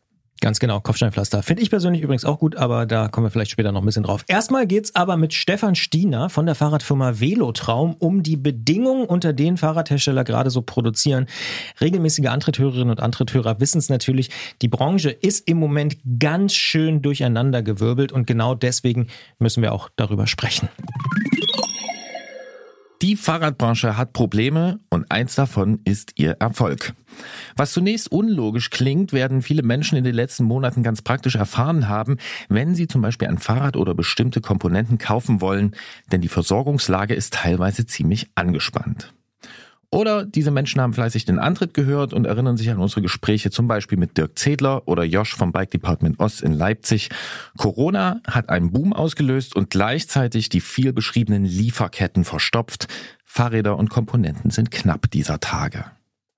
Ganz 0.42 0.60
genau, 0.60 0.82
Kopfsteinpflaster. 0.82 1.44
Finde 1.44 1.64
ich 1.64 1.70
persönlich 1.70 2.02
übrigens 2.02 2.26
auch 2.26 2.40
gut, 2.40 2.58
aber 2.58 2.86
da 2.86 3.08
kommen 3.08 3.26
wir 3.26 3.32
vielleicht 3.32 3.52
später 3.52 3.72
noch 3.72 3.82
ein 3.82 3.86
bisschen 3.86 4.04
drauf. 4.04 4.26
Erstmal 4.28 4.68
geht's 4.68 4.94
aber 4.94 5.16
mit 5.16 5.34
Stefan 5.34 5.76
Stiener 5.76 6.30
von 6.30 6.46
der 6.46 6.56
Fahrradfirma 6.56 7.20
Velotraum 7.20 7.96
um 8.00 8.22
die 8.22 8.36
Bedingungen, 8.36 9.06
unter 9.06 9.32
denen 9.32 9.56
Fahrradhersteller 9.56 10.26
gerade 10.26 10.50
so 10.50 10.62
produzieren. 10.62 11.28
Regelmäßige 11.80 12.28
Antritthörerinnen 12.28 12.90
und 12.90 13.00
Antritthörer 13.00 13.62
wissen 13.62 13.78
es 13.78 13.90
natürlich, 13.90 14.30
die 14.62 14.68
Branche 14.68 15.10
ist 15.10 15.48
im 15.48 15.58
Moment 15.58 15.98
ganz 16.20 16.54
schön 16.54 17.02
durcheinandergewirbelt 17.02 18.12
und 18.12 18.28
genau 18.28 18.56
deswegen 18.56 19.08
müssen 19.40 19.64
wir 19.64 19.72
auch 19.72 19.90
darüber 19.96 20.28
sprechen. 20.28 20.68
Die 23.02 23.18
Fahrradbranche 23.18 23.98
hat 23.98 24.14
Probleme 24.14 24.80
und 24.90 25.12
eins 25.12 25.36
davon 25.36 25.82
ist 25.84 26.14
ihr 26.16 26.38
Erfolg. 26.40 26.94
Was 27.58 27.74
zunächst 27.74 28.12
unlogisch 28.12 28.70
klingt, 28.70 29.12
werden 29.12 29.42
viele 29.42 29.64
Menschen 29.64 29.98
in 29.98 30.04
den 30.04 30.16
letzten 30.16 30.46
Monaten 30.46 30.82
ganz 30.82 31.02
praktisch 31.02 31.36
erfahren 31.36 31.90
haben, 31.90 32.18
wenn 32.48 32.74
sie 32.74 32.88
zum 32.88 33.02
Beispiel 33.02 33.28
ein 33.28 33.38
Fahrrad 33.38 33.76
oder 33.76 33.94
bestimmte 33.94 34.40
Komponenten 34.40 34.98
kaufen 34.98 35.42
wollen, 35.42 35.76
denn 36.12 36.22
die 36.22 36.30
Versorgungslage 36.30 37.14
ist 37.14 37.34
teilweise 37.34 37.86
ziemlich 37.86 38.30
angespannt. 38.36 39.14
Oder 39.96 40.26
diese 40.26 40.52
Menschen 40.52 40.82
haben 40.82 40.94
fleißig 40.94 41.24
den 41.24 41.40
Antritt 41.40 41.74
gehört 41.74 42.12
und 42.12 42.28
erinnern 42.28 42.58
sich 42.58 42.70
an 42.70 42.80
unsere 42.80 43.02
Gespräche 43.02 43.50
zum 43.50 43.70
Beispiel 43.70 43.98
mit 43.98 44.18
Dirk 44.18 44.38
Zedler 44.38 44.86
oder 44.90 45.06
Josh 45.06 45.34
vom 45.34 45.54
Bike 45.54 45.72
Department 45.72 46.20
Ost 46.20 46.42
in 46.42 46.52
Leipzig. 46.52 47.08
Corona 47.56 48.20
hat 48.28 48.50
einen 48.50 48.74
Boom 48.74 48.92
ausgelöst 48.92 49.56
und 49.56 49.70
gleichzeitig 49.70 50.50
die 50.50 50.60
viel 50.60 50.92
beschriebenen 50.92 51.46
Lieferketten 51.46 52.26
verstopft. 52.26 52.88
Fahrräder 53.24 53.78
und 53.78 53.90
Komponenten 53.90 54.52
sind 54.52 54.70
knapp 54.70 55.10
dieser 55.12 55.40
Tage. 55.40 55.86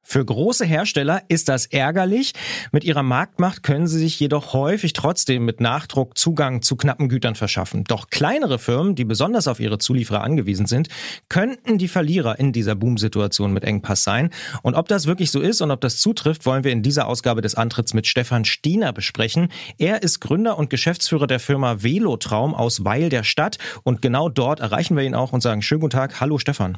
Für 0.10 0.24
große 0.24 0.64
Hersteller 0.64 1.24
ist 1.28 1.50
das 1.50 1.66
ärgerlich. 1.66 2.32
Mit 2.72 2.86
ihrer 2.86 3.04
Marktmacht 3.04 3.62
können 3.62 3.88
sie 3.88 4.00
sich 4.00 4.18
jedoch 4.18 4.54
häufig 4.54 4.94
trotzdem 4.94 5.44
mit 5.44 5.60
Nachdruck 5.60 6.18
Zugang 6.18 6.62
zu 6.62 6.78
knappen 6.78 7.10
Gütern 7.10 7.36
verschaffen. 7.36 7.84
Doch 7.84 8.10
kleinere 8.10 8.58
Firmen, 8.58 8.96
die 8.96 9.04
besonders 9.04 9.50
auf 9.50 9.60
ihre 9.60 9.80
Zulieferer 9.80 10.24
angewiesen 10.24 10.66
sind, 10.66 10.88
könnten 11.28 11.78
die 11.78 11.90
Verlierer 11.90 12.40
in 12.40 12.54
dieser 12.54 12.76
Boomsituation 12.76 13.52
mit 13.52 13.66
Engpass 13.66 14.06
sein. 14.06 14.30
Und 14.62 14.76
ob 14.76 14.88
das 14.88 15.08
wirklich 15.08 15.30
so 15.30 15.42
ist 15.42 15.60
und 15.60 15.72
ob 15.72 15.82
das 15.82 15.98
zutrifft, 15.98 16.46
wollen 16.46 16.64
wir 16.64 16.72
in 16.72 16.84
dieser 16.84 17.10
Ausgabe 17.10 17.42
des 17.42 17.56
Antritts 17.56 17.94
mit 17.94 18.08
Stefan 18.08 18.46
Stiener 18.46 18.94
besprechen. 18.94 19.50
Er 19.78 20.04
ist 20.04 20.22
Gründer 20.22 20.58
und 20.58 20.70
Geschäftsführer 20.70 21.28
der 21.28 21.42
Firma 21.42 21.84
Velotraum 21.84 22.56
aus 22.56 22.86
Weil 22.86 23.10
der 23.10 23.26
Stadt. 23.26 23.58
Und 23.84 24.02
genau 24.02 24.30
dort 24.30 24.62
erreichen 24.62 24.96
wir 24.96 25.04
ihn 25.04 25.16
auch 25.16 25.34
und 25.34 25.42
sagen 25.42 25.62
schönen 25.62 25.82
guten 25.82 25.98
Tag. 25.98 26.22
Hallo 26.22 26.38
Stefan. 26.38 26.78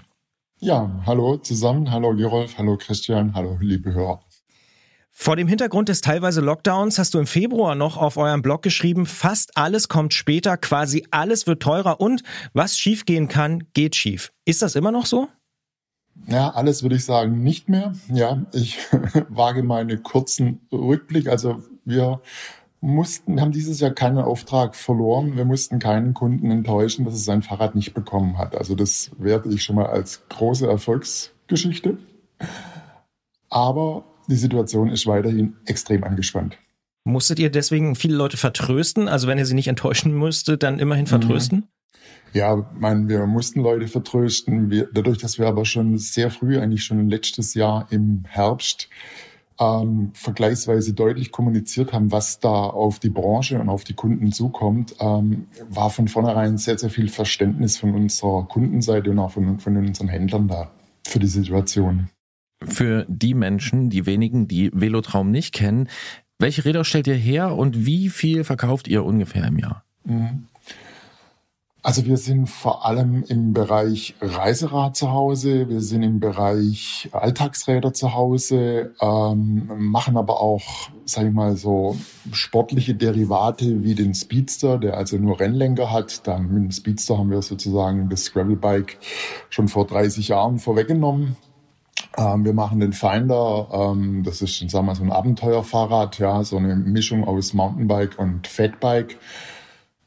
Ja, 0.61 0.91
hallo 1.05 1.37
zusammen, 1.37 1.89
hallo 1.89 2.13
Gerolf, 2.13 2.57
hallo 2.57 2.75
Christian, 2.75 3.33
hallo 3.33 3.57
liebe 3.61 3.93
Hörer. 3.93 4.19
Vor 5.09 5.37
dem 5.37 5.47
Hintergrund 5.47 5.87
des 5.87 6.01
teilweise 6.01 6.41
Lockdowns 6.41 6.99
hast 6.99 7.13
du 7.13 7.19
im 7.19 7.27
Februar 7.27 7.75
noch 7.75 7.95
auf 7.95 8.17
eurem 8.17 8.41
Blog 8.41 8.61
geschrieben, 8.61 9.05
fast 9.05 9.55
alles 9.55 9.87
kommt 9.87 10.13
später, 10.13 10.57
quasi 10.57 11.07
alles 11.11 11.47
wird 11.47 11.61
teurer 11.61 12.01
und 12.01 12.23
was 12.51 12.77
schiefgehen 12.77 13.29
kann, 13.29 13.63
geht 13.73 13.95
schief. 13.95 14.33
Ist 14.43 14.61
das 14.61 14.75
immer 14.75 14.91
noch 14.91 15.05
so? 15.05 15.29
Ja, 16.27 16.49
alles 16.49 16.83
würde 16.83 16.97
ich 16.97 17.05
sagen 17.05 17.41
nicht 17.41 17.69
mehr. 17.69 17.93
Ja, 18.09 18.45
ich 18.51 18.79
wage 19.29 19.63
meinen 19.63 20.03
kurzen 20.03 20.67
Rückblick. 20.73 21.29
Also 21.29 21.63
wir 21.85 22.21
mussten, 22.81 23.41
haben 23.41 23.51
dieses 23.51 23.79
Jahr 23.79 23.91
keinen 23.91 24.19
Auftrag 24.19 24.75
verloren. 24.75 25.35
Wir 25.35 25.45
mussten 25.45 25.79
keinen 25.79 26.13
Kunden 26.13 26.49
enttäuschen, 26.51 27.05
dass 27.05 27.13
er 27.13 27.19
sein 27.19 27.41
Fahrrad 27.41 27.75
nicht 27.75 27.93
bekommen 27.93 28.37
hat. 28.37 28.55
Also 28.55 28.75
das 28.75 29.11
werte 29.17 29.49
ich 29.49 29.63
schon 29.63 29.75
mal 29.75 29.87
als 29.87 30.21
große 30.29 30.67
Erfolgsgeschichte. 30.67 31.97
Aber 33.49 34.05
die 34.27 34.35
Situation 34.35 34.89
ist 34.89 35.07
weiterhin 35.07 35.55
extrem 35.65 36.03
angespannt. 36.03 36.57
Musstet 37.03 37.39
ihr 37.39 37.49
deswegen 37.49 37.95
viele 37.95 38.15
Leute 38.15 38.37
vertrösten? 38.37 39.07
Also 39.07 39.27
wenn 39.27 39.37
ihr 39.37 39.45
sie 39.45 39.55
nicht 39.55 39.67
enttäuschen 39.67 40.17
müsstet, 40.17 40.63
dann 40.63 40.79
immerhin 40.79 41.07
vertrösten? 41.07 41.67
Ja, 42.33 42.69
mein, 42.77 43.09
wir 43.09 43.25
mussten 43.25 43.61
Leute 43.61 43.87
vertrösten. 43.87 44.69
Wir, 44.69 44.87
dadurch, 44.93 45.17
dass 45.17 45.39
wir 45.39 45.47
aber 45.47 45.65
schon 45.65 45.97
sehr 45.97 46.29
früh, 46.29 46.59
eigentlich 46.59 46.83
schon 46.83 47.09
letztes 47.09 47.55
Jahr 47.55 47.87
im 47.89 48.23
Herbst, 48.27 48.89
ähm, 49.59 50.11
vergleichsweise 50.13 50.93
deutlich 50.93 51.31
kommuniziert 51.31 51.93
haben, 51.93 52.11
was 52.11 52.39
da 52.39 52.49
auf 52.49 52.99
die 52.99 53.09
Branche 53.09 53.59
und 53.59 53.69
auf 53.69 53.83
die 53.83 53.93
Kunden 53.93 54.31
zukommt, 54.31 54.95
ähm, 54.99 55.47
war 55.69 55.89
von 55.89 56.07
vornherein 56.07 56.57
sehr, 56.57 56.77
sehr 56.77 56.89
viel 56.89 57.09
Verständnis 57.09 57.77
von 57.77 57.93
unserer 57.93 58.45
Kundenseite 58.47 59.11
und 59.11 59.19
auch 59.19 59.31
von, 59.31 59.59
von 59.59 59.77
unseren 59.77 60.07
Händlern 60.07 60.47
da 60.47 60.71
für 61.05 61.19
die 61.19 61.27
Situation. 61.27 62.09
Für 62.63 63.05
die 63.07 63.33
Menschen, 63.33 63.89
die 63.89 64.05
wenigen, 64.05 64.47
die 64.47 64.71
Velotraum 64.73 65.31
nicht 65.31 65.53
kennen, 65.53 65.87
welche 66.39 66.63
Räder 66.63 66.85
stellt 66.85 67.07
ihr 67.07 67.15
her 67.15 67.55
und 67.55 67.85
wie 67.85 68.09
viel 68.09 68.43
verkauft 68.45 68.87
ihr 68.87 69.03
ungefähr 69.03 69.45
im 69.45 69.59
Jahr? 69.59 69.83
Mhm. 70.05 70.47
Also 71.81 72.05
wir 72.05 72.17
sind 72.17 72.47
vor 72.47 72.85
allem 72.85 73.23
im 73.29 73.53
Bereich 73.53 74.13
Reiserad 74.19 74.97
zu 74.97 75.11
Hause, 75.11 75.69
wir 75.69 75.79
sind 75.79 76.03
im 76.03 76.19
Bereich 76.19 77.07
Alltagsräder 77.13 77.93
zu 77.93 78.13
Hause, 78.13 78.93
ähm, 78.99 79.71
machen 79.77 80.17
aber 80.17 80.41
auch, 80.41 80.89
sage 81.05 81.29
ich 81.29 81.33
mal, 81.33 81.55
so 81.55 81.95
sportliche 82.33 82.95
Derivate 82.95 83.81
wie 83.81 83.95
den 83.95 84.13
Speedster, 84.13 84.77
der 84.77 84.97
also 84.97 85.15
nur 85.17 85.39
Rennlenker 85.39 85.89
hat. 85.89 86.27
Da, 86.27 86.37
mit 86.37 86.63
dem 86.63 86.71
Speedster 86.71 87.17
haben 87.17 87.31
wir 87.31 87.41
sozusagen 87.41 88.09
das 88.09 88.33
Gravelbike 88.33 88.97
schon 89.49 89.69
vor 89.69 89.87
30 89.87 90.27
Jahren 90.27 90.59
vorweggenommen. 90.59 91.37
Ähm, 92.17 92.43
wir 92.43 92.53
machen 92.53 92.81
den 92.81 92.91
Finder, 92.91 93.69
ähm, 93.71 94.23
das 94.25 94.41
ist, 94.41 94.69
sagen 94.69 94.85
wir 94.85 94.95
so 94.95 95.03
ein 95.03 95.13
Abenteuerfahrrad, 95.13 96.19
ja, 96.19 96.43
so 96.43 96.57
eine 96.57 96.75
Mischung 96.75 97.25
aus 97.25 97.53
Mountainbike 97.53 98.19
und 98.19 98.47
Fatbike. 98.47 99.17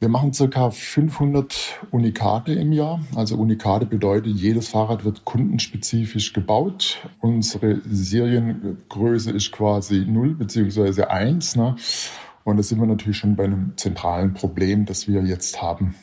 Wir 0.02 0.08
machen 0.08 0.32
circa 0.32 0.72
500 0.72 1.78
Unikate 1.92 2.54
im 2.54 2.72
Jahr. 2.72 2.98
Also 3.14 3.36
Unikate 3.36 3.86
bedeutet, 3.86 4.34
jedes 4.34 4.66
Fahrrad 4.66 5.04
wird 5.04 5.24
kundenspezifisch 5.24 6.32
gebaut. 6.32 7.08
Unsere 7.20 7.80
Seriengröße 7.88 9.30
ist 9.30 9.52
quasi 9.52 10.04
0 10.04 10.34
beziehungsweise 10.34 11.08
1. 11.08 11.54
Ne? 11.54 11.76
Und 12.42 12.56
da 12.56 12.64
sind 12.64 12.80
wir 12.80 12.88
natürlich 12.88 13.16
schon 13.16 13.36
bei 13.36 13.44
einem 13.44 13.74
zentralen 13.76 14.34
Problem, 14.34 14.86
das 14.86 15.06
wir 15.06 15.22
jetzt 15.22 15.62
haben. 15.62 15.94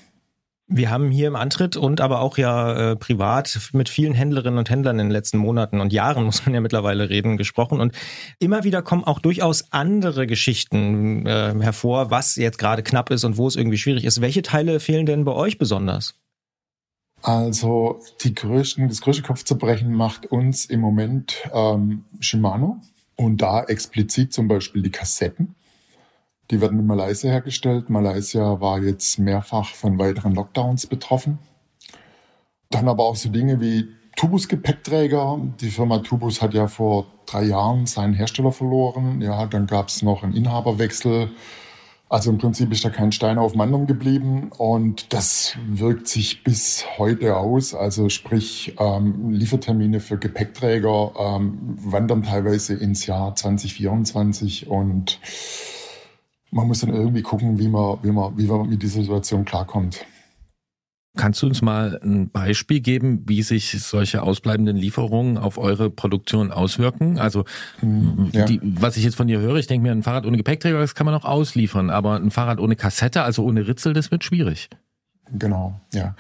Wir 0.71 0.91
haben 0.91 1.09
hier 1.09 1.27
im 1.27 1.35
Antritt 1.35 1.77
und 1.77 1.99
aber 1.99 2.21
auch 2.21 2.37
ja 2.37 2.91
äh, 2.91 2.95
privat 2.95 3.59
mit 3.73 3.89
vielen 3.89 4.13
Händlerinnen 4.13 4.59
und 4.59 4.69
Händlern 4.69 4.99
in 4.99 5.07
den 5.07 5.11
letzten 5.11 5.39
Monaten 5.39 5.81
und 5.81 5.91
Jahren, 5.91 6.23
muss 6.25 6.45
man 6.45 6.53
ja 6.53 6.61
mittlerweile 6.61 7.09
reden, 7.09 7.37
gesprochen. 7.37 7.81
Und 7.81 7.95
immer 8.37 8.63
wieder 8.63 8.83
kommen 8.83 9.03
auch 9.03 9.19
durchaus 9.19 9.71
andere 9.71 10.27
Geschichten 10.27 11.25
äh, 11.25 11.55
hervor, 11.59 12.11
was 12.11 12.35
jetzt 12.35 12.59
gerade 12.59 12.83
knapp 12.83 13.09
ist 13.09 13.23
und 13.23 13.37
wo 13.37 13.47
es 13.47 13.55
irgendwie 13.55 13.79
schwierig 13.79 14.05
ist. 14.05 14.21
Welche 14.21 14.43
Teile 14.43 14.79
fehlen 14.79 15.07
denn 15.07 15.25
bei 15.25 15.33
euch 15.33 15.57
besonders? 15.57 16.13
Also 17.21 17.99
die 18.21 18.33
größten, 18.35 18.87
das 18.87 19.01
größte 19.01 19.23
Kopfzerbrechen 19.23 19.91
macht 19.91 20.27
uns 20.27 20.65
im 20.65 20.79
Moment 20.81 21.49
ähm, 21.51 22.05
Shimano 22.19 22.79
und 23.15 23.41
da 23.41 23.63
explizit 23.63 24.31
zum 24.33 24.47
Beispiel 24.47 24.83
die 24.83 24.91
Kassetten. 24.91 25.55
Die 26.51 26.61
werden 26.61 26.79
in 26.79 26.87
Malaysia 26.87 27.29
hergestellt. 27.29 27.89
Malaysia 27.89 28.59
war 28.59 28.79
jetzt 28.79 29.19
mehrfach 29.19 29.73
von 29.75 29.99
weiteren 29.99 30.33
Lockdowns 30.33 30.87
betroffen. 30.87 31.37
Dann 32.69 32.87
aber 32.87 33.05
auch 33.05 33.15
so 33.15 33.29
Dinge 33.29 33.61
wie 33.61 33.87
Tubus-Gepäckträger. 34.15 35.39
Die 35.61 35.69
Firma 35.69 35.99
Tubus 35.99 36.41
hat 36.41 36.53
ja 36.53 36.67
vor 36.67 37.07
drei 37.25 37.43
Jahren 37.43 37.85
seinen 37.85 38.13
Hersteller 38.13 38.51
verloren. 38.51 39.21
Ja, 39.21 39.45
dann 39.45 39.67
gab 39.67 39.89
es 39.89 40.01
noch 40.01 40.23
einen 40.23 40.33
Inhaberwechsel. 40.33 41.31
Also 42.09 42.31
im 42.31 42.39
Prinzip 42.39 42.71
ist 42.71 42.83
da 42.83 42.89
kein 42.89 43.11
Stein 43.11 43.37
auf 43.37 43.51
dem 43.51 43.61
anderen 43.61 43.85
geblieben 43.85 44.51
und 44.57 45.13
das 45.13 45.55
wirkt 45.67 46.07
sich 46.07 46.43
bis 46.43 46.83
heute 46.97 47.37
aus. 47.37 47.75
Also 47.75 48.09
sprich, 48.09 48.75
ähm, 48.79 49.29
Liefertermine 49.29 49.99
für 49.99 50.17
Gepäckträger 50.17 51.13
ähm, 51.19 51.77
wandern 51.79 52.23
teilweise 52.23 52.73
ins 52.73 53.05
Jahr 53.05 53.35
2024 53.35 54.67
und 54.67 55.19
man 56.51 56.67
muss 56.67 56.79
dann 56.79 56.93
irgendwie 56.93 57.21
gucken, 57.21 57.57
wie 57.59 57.67
man, 57.67 57.97
wie 58.01 58.11
man, 58.11 58.37
wie 58.37 58.45
man 58.45 58.69
mit 58.69 58.81
dieser 58.81 59.01
Situation 59.01 59.45
klarkommt. 59.45 60.05
Kannst 61.17 61.41
du 61.41 61.47
uns 61.47 61.61
mal 61.61 61.99
ein 62.03 62.29
Beispiel 62.29 62.79
geben, 62.79 63.23
wie 63.27 63.41
sich 63.41 63.71
solche 63.83 64.21
ausbleibenden 64.21 64.77
Lieferungen 64.77 65.37
auf 65.37 65.57
eure 65.57 65.89
Produktion 65.89 66.51
auswirken? 66.51 67.17
Also, 67.17 67.45
hm, 67.79 68.29
ja. 68.31 68.45
die, 68.45 68.61
was 68.63 68.95
ich 68.95 69.03
jetzt 69.03 69.15
von 69.15 69.27
dir 69.27 69.39
höre, 69.39 69.55
ich 69.55 69.67
denke 69.67 69.87
mir, 69.87 69.91
ein 69.91 70.03
Fahrrad 70.03 70.25
ohne 70.25 70.37
Gepäckträger, 70.37 70.79
das 70.79 70.95
kann 70.95 71.05
man 71.05 71.15
auch 71.15 71.25
ausliefern, 71.25 71.89
aber 71.89 72.15
ein 72.15 72.31
Fahrrad 72.31 72.59
ohne 72.59 72.75
Kassette, 72.75 73.23
also 73.23 73.43
ohne 73.43 73.67
Ritzel, 73.67 73.93
das 73.93 74.11
wird 74.11 74.23
schwierig. 74.23 74.69
Genau, 75.31 75.79
ja. 75.93 76.15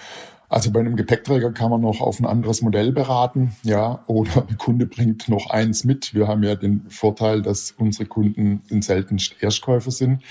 Also 0.49 0.71
bei 0.71 0.79
einem 0.79 0.95
Gepäckträger 0.95 1.51
kann 1.51 1.69
man 1.69 1.81
noch 1.81 2.01
auf 2.01 2.19
ein 2.19 2.25
anderes 2.25 2.63
Modell 2.63 2.91
beraten, 2.91 3.55
ja, 3.63 4.03
oder 4.07 4.41
der 4.41 4.57
Kunde 4.57 4.87
bringt 4.87 5.29
noch 5.29 5.51
eins 5.51 5.83
mit. 5.83 6.15
Wir 6.15 6.27
haben 6.27 6.41
ja 6.41 6.55
den 6.55 6.89
Vorteil, 6.89 7.43
dass 7.43 7.71
unsere 7.77 8.07
Kunden 8.07 8.63
in 8.67 8.81
seltenst 8.81 9.35
Erstkäufer 9.41 9.91
sind, 9.91 10.23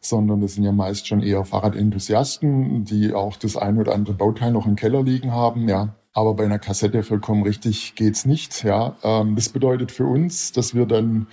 sondern 0.00 0.40
das 0.40 0.54
sind 0.54 0.62
ja 0.62 0.70
meist 0.70 1.08
schon 1.08 1.20
eher 1.20 1.44
Fahrradenthusiasten, 1.44 2.84
die 2.84 3.12
auch 3.12 3.36
das 3.36 3.56
ein 3.56 3.78
oder 3.78 3.92
andere 3.92 4.14
Bauteil 4.14 4.52
noch 4.52 4.66
im 4.66 4.76
Keller 4.76 5.02
liegen 5.02 5.32
haben, 5.32 5.68
ja. 5.68 5.96
Aber 6.12 6.32
bei 6.32 6.44
einer 6.44 6.58
Kassette 6.58 7.02
vollkommen 7.02 7.42
richtig 7.42 7.94
geht's 7.96 8.24
nicht, 8.24 8.62
ja. 8.62 8.96
Ähm, 9.02 9.34
das 9.34 9.48
bedeutet 9.48 9.90
für 9.90 10.06
uns, 10.06 10.52
dass 10.52 10.74
wir 10.74 10.86
dann 10.86 11.26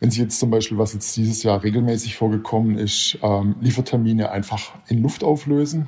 wenn 0.00 0.10
Sie 0.10 0.20
jetzt 0.20 0.38
zum 0.38 0.50
Beispiel, 0.50 0.78
was 0.78 0.92
jetzt 0.92 1.16
dieses 1.16 1.42
Jahr 1.42 1.62
regelmäßig 1.62 2.16
vorgekommen 2.16 2.76
ist, 2.76 3.18
ähm, 3.22 3.56
Liefertermine 3.60 4.30
einfach 4.30 4.74
in 4.88 5.02
Luft 5.02 5.24
auflösen. 5.24 5.86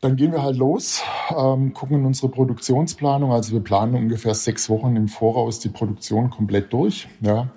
Dann 0.00 0.16
gehen 0.16 0.32
wir 0.32 0.42
halt 0.42 0.56
los, 0.56 1.02
ähm, 1.36 1.74
gucken 1.74 1.98
in 1.98 2.06
unsere 2.06 2.30
Produktionsplanung. 2.30 3.32
Also 3.32 3.52
wir 3.52 3.60
planen 3.60 3.94
ungefähr 3.94 4.34
sechs 4.34 4.70
Wochen 4.70 4.96
im 4.96 5.08
Voraus 5.08 5.58
die 5.60 5.68
Produktion 5.68 6.30
komplett 6.30 6.72
durch. 6.72 7.06
Ja. 7.20 7.48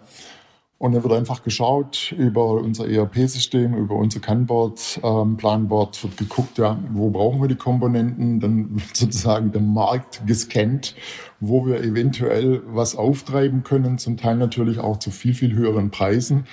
Und 0.78 0.92
dann 0.92 1.04
wird 1.04 1.14
einfach 1.14 1.44
geschaut 1.44 2.14
über 2.18 2.56
unser 2.56 2.90
ERP-System, 2.90 3.74
über 3.74 3.96
unser 3.96 4.20
Kanboard, 4.20 5.00
ähm, 5.02 5.38
Planboard, 5.38 6.04
wird 6.04 6.18
geguckt, 6.18 6.58
ja, 6.58 6.78
wo 6.92 7.10
brauchen 7.10 7.40
wir 7.40 7.48
die 7.48 7.56
Komponenten, 7.56 8.42
dann 8.42 8.72
wird 8.74 8.94
sozusagen 8.94 9.54
der 9.54 9.62
Markt 9.62 10.28
gescannt, 10.28 10.96
wo 11.40 11.66
wir 11.66 11.82
eventuell 11.82 12.62
was 12.68 12.98
auftreiben 12.98 13.64
können, 13.64 13.98
zum 13.98 14.18
Teil 14.18 14.36
natürlich 14.36 14.80
auch 14.80 15.00
zu 15.00 15.12
viel, 15.12 15.34
viel 15.34 15.54
höheren 15.54 15.90
Preisen 15.90 16.46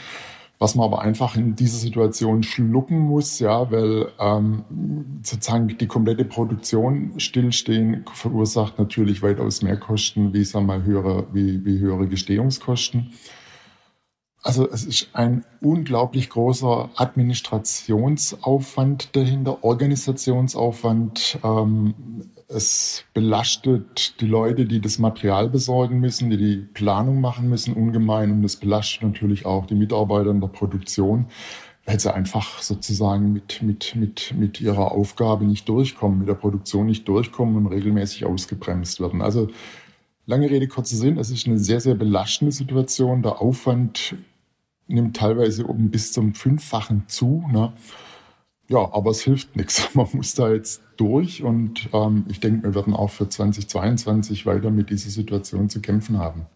was 0.61 0.75
man 0.75 0.85
aber 0.85 1.01
einfach 1.01 1.37
in 1.37 1.57
dieser 1.57 1.79
Situation 1.79 2.43
schlucken 2.43 2.99
muss, 2.99 3.39
ja, 3.39 3.73
weil 3.73 4.13
ähm, 4.21 4.67
sozusagen 5.23 5.69
die 5.69 5.87
komplette 5.87 6.27
Produktion 6.27 7.19
stillstehen 7.19 8.05
verursacht 8.13 8.79
natürlich 8.79 9.23
weitaus 9.23 9.63
mehr 9.63 9.79
Kosten, 9.79 10.35
wie 10.35 10.45
sagen 10.45 10.67
mal 10.67 10.85
höhere, 10.85 11.27
wie, 11.33 11.65
wie 11.65 11.79
höhere 11.79 12.07
Gestehungskosten. 12.07 13.15
Also 14.43 14.71
es 14.71 14.85
ist 14.85 15.09
ein 15.15 15.47
unglaublich 15.63 16.29
großer 16.29 16.91
Administrationsaufwand 16.95 19.17
dahinter, 19.17 19.65
Organisationsaufwand. 19.65 21.39
Ähm, 21.43 21.95
es 22.53 23.05
belastet 23.15 24.21
die 24.21 24.27
Leute, 24.27 24.67
die 24.67 24.81
das 24.81 24.99
Material 24.99 25.49
besorgen 25.49 26.01
müssen, 26.01 26.31
die 26.31 26.37
die 26.37 26.57
Planung 26.57 27.21
machen 27.21 27.49
müssen, 27.49 27.75
ungemein. 27.75 28.33
Und 28.33 28.45
es 28.45 28.57
belastet 28.57 29.03
natürlich 29.03 29.47
auch 29.47 29.67
die 29.67 29.77
Mitarbeiter 29.77 30.31
in 30.31 30.41
der 30.41 30.49
Produktion, 30.49 31.27
weil 31.85 32.01
sie 32.01 32.13
einfach 32.13 32.61
sozusagen 32.61 33.33
mit, 33.33 33.63
mit, 33.63 33.95
mit, 33.95 34.35
mit 34.37 34.61
ihrer 34.61 34.91
Aufgabe 34.91 35.45
nicht 35.45 35.69
durchkommen, 35.69 36.19
mit 36.19 36.29
der 36.29 36.35
Produktion 36.35 36.87
nicht 36.87 37.07
durchkommen 37.07 37.57
und 37.57 37.67
regelmäßig 37.69 38.27
ausgebremst 38.27 39.01
werden. 39.01 39.23
Also 39.23 39.49
lange 40.27 40.51
Rede, 40.51 40.67
kurzer 40.67 40.97
Sinn, 40.97 41.19
es 41.19 41.31
ist 41.31 41.47
eine 41.47 41.59
sehr, 41.59 41.81
sehr 41.81 41.95
belastende 41.95 42.53
Situation. 42.53 43.23
Der 43.23 43.41
Aufwand 43.41 44.17
nimmt 44.89 45.17
teilweise 45.17 45.67
um 45.67 45.91
bis 45.91 46.13
zum 46.13 46.35
Fünffachen 46.35 47.05
zu. 47.07 47.45
Ne? 47.53 47.73
Ja, 48.71 48.89
aber 48.93 49.11
es 49.11 49.23
hilft 49.23 49.57
nichts. 49.57 49.89
Man 49.95 50.07
muss 50.13 50.35
da 50.35 50.51
jetzt 50.51 50.81
durch 50.97 51.43
und 51.43 51.89
ähm, 51.93 52.25
ich 52.29 52.41
denke, 52.41 52.69
wir 52.69 52.75
werden 52.75 52.95
auch 52.95 53.11
für 53.11 53.29
2022 53.29 54.47
weiter 54.47 54.71
mit 54.71 54.91
dieser 54.91 55.11
Situation 55.11 55.69
zu 55.69 55.81
kämpfen 55.81 56.19
haben. 56.19 56.47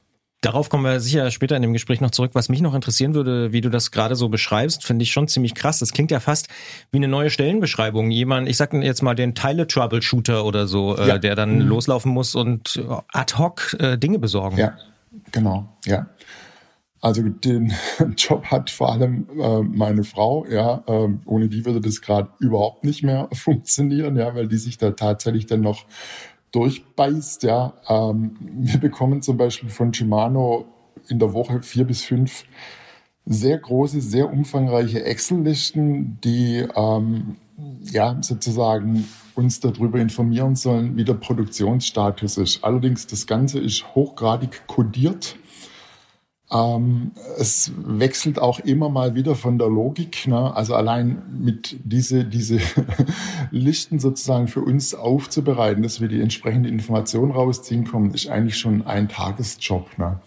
Darauf 0.40 0.68
kommen 0.68 0.84
wir 0.84 1.00
sicher 1.00 1.30
später 1.30 1.56
in 1.56 1.62
dem 1.62 1.72
Gespräch 1.72 2.02
noch 2.02 2.10
zurück. 2.10 2.32
Was 2.34 2.50
mich 2.50 2.60
noch 2.60 2.74
interessieren 2.74 3.14
würde, 3.14 3.52
wie 3.52 3.62
du 3.62 3.70
das 3.70 3.90
gerade 3.90 4.14
so 4.14 4.28
beschreibst, 4.28 4.84
finde 4.84 5.02
ich 5.02 5.10
schon 5.10 5.26
ziemlich 5.26 5.54
krass. 5.54 5.78
Das 5.78 5.92
klingt 5.92 6.10
ja 6.10 6.20
fast 6.20 6.48
wie 6.92 6.98
eine 6.98 7.08
neue 7.08 7.30
Stellenbeschreibung. 7.30 8.10
Jemand, 8.10 8.46
ich 8.46 8.58
sag 8.58 8.74
jetzt 8.74 9.02
mal 9.02 9.14
den 9.14 9.34
Teile-Troubleshooter 9.34 10.44
oder 10.44 10.66
so, 10.66 10.98
äh, 10.98 11.08
ja. 11.08 11.18
der 11.18 11.34
dann 11.34 11.60
mhm. 11.60 11.68
loslaufen 11.68 12.12
muss 12.12 12.34
und 12.34 12.80
ad 13.08 13.38
hoc 13.38 13.74
äh, 13.80 13.96
Dinge 13.96 14.18
besorgen. 14.18 14.58
Ja, 14.58 14.76
genau, 15.32 15.66
ja. 15.86 16.06
Also 17.04 17.20
den 17.20 17.70
Job 18.16 18.46
hat 18.46 18.70
vor 18.70 18.90
allem 18.90 19.26
äh, 19.38 19.60
meine 19.60 20.04
Frau, 20.04 20.46
ja, 20.46 20.82
äh, 20.86 21.08
ohne 21.26 21.50
die 21.50 21.66
würde 21.66 21.82
das 21.82 22.00
gerade 22.00 22.30
überhaupt 22.38 22.82
nicht 22.82 23.02
mehr 23.02 23.28
funktionieren, 23.34 24.16
ja, 24.16 24.34
weil 24.34 24.48
die 24.48 24.56
sich 24.56 24.78
da 24.78 24.92
tatsächlich 24.92 25.44
dann 25.44 25.60
noch 25.60 25.84
durchbeißt, 26.52 27.42
ja. 27.42 27.74
Ähm, 27.90 28.36
wir 28.40 28.80
bekommen 28.80 29.20
zum 29.20 29.36
Beispiel 29.36 29.68
von 29.68 29.92
Shimano 29.92 30.64
in 31.08 31.18
der 31.18 31.34
Woche 31.34 31.62
vier 31.62 31.84
bis 31.84 32.04
fünf 32.04 32.44
sehr 33.26 33.58
große, 33.58 34.00
sehr 34.00 34.32
umfangreiche 34.32 35.04
Excel-Listen, 35.04 36.18
die 36.24 36.66
ähm, 36.74 37.36
ja 37.82 38.16
sozusagen 38.22 39.06
uns 39.34 39.60
darüber 39.60 39.98
informieren 39.98 40.56
sollen, 40.56 40.96
wie 40.96 41.04
der 41.04 41.14
Produktionsstatus 41.14 42.38
ist. 42.38 42.64
Allerdings 42.64 43.06
das 43.06 43.26
Ganze 43.26 43.58
ist 43.60 43.94
hochgradig 43.94 44.66
kodiert 44.66 45.36
ähm, 46.54 47.10
es 47.36 47.72
wechselt 47.76 48.38
auch 48.38 48.60
immer 48.60 48.88
mal 48.88 49.14
wieder 49.16 49.34
von 49.34 49.58
der 49.58 49.68
Logik. 49.68 50.28
Ne? 50.28 50.54
Also 50.54 50.74
allein 50.74 51.22
mit 51.36 51.76
diese, 51.82 52.24
diese 52.24 52.60
Listen 53.50 53.98
sozusagen 53.98 54.46
für 54.46 54.60
uns 54.60 54.94
aufzubereiten, 54.94 55.82
dass 55.82 56.00
wir 56.00 56.08
die 56.08 56.20
entsprechende 56.20 56.68
Information 56.68 57.32
rausziehen 57.32 57.84
kommen, 57.84 58.12
ist 58.12 58.28
eigentlich 58.28 58.56
schon 58.56 58.86
ein 58.86 59.08
Tagesjob. 59.08 59.98
Ne? 59.98 60.20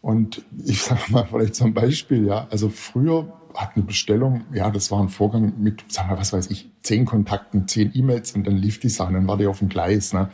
Und 0.00 0.42
ich 0.64 0.82
sage 0.82 1.00
mal 1.08 1.26
vielleicht 1.28 1.56
zum 1.56 1.74
Beispiel, 1.74 2.26
ja, 2.26 2.46
also 2.50 2.68
früher 2.68 3.32
hat 3.52 3.70
eine 3.74 3.84
Bestellung, 3.84 4.44
ja, 4.52 4.70
das 4.70 4.90
war 4.90 5.00
ein 5.00 5.08
Vorgang 5.08 5.54
mit, 5.58 5.90
sagen 5.90 6.10
wir, 6.10 6.18
was 6.18 6.32
weiß 6.32 6.50
ich, 6.50 6.70
zehn 6.82 7.06
Kontakten, 7.06 7.66
zehn 7.66 7.90
E-Mails 7.92 8.32
und 8.32 8.46
dann 8.46 8.56
lief 8.56 8.78
die 8.78 8.90
Sache, 8.90 9.14
dann 9.14 9.26
war 9.26 9.36
die 9.36 9.46
auf 9.46 9.58
dem 9.58 9.68
Gleis. 9.68 10.12
Ne? 10.12 10.28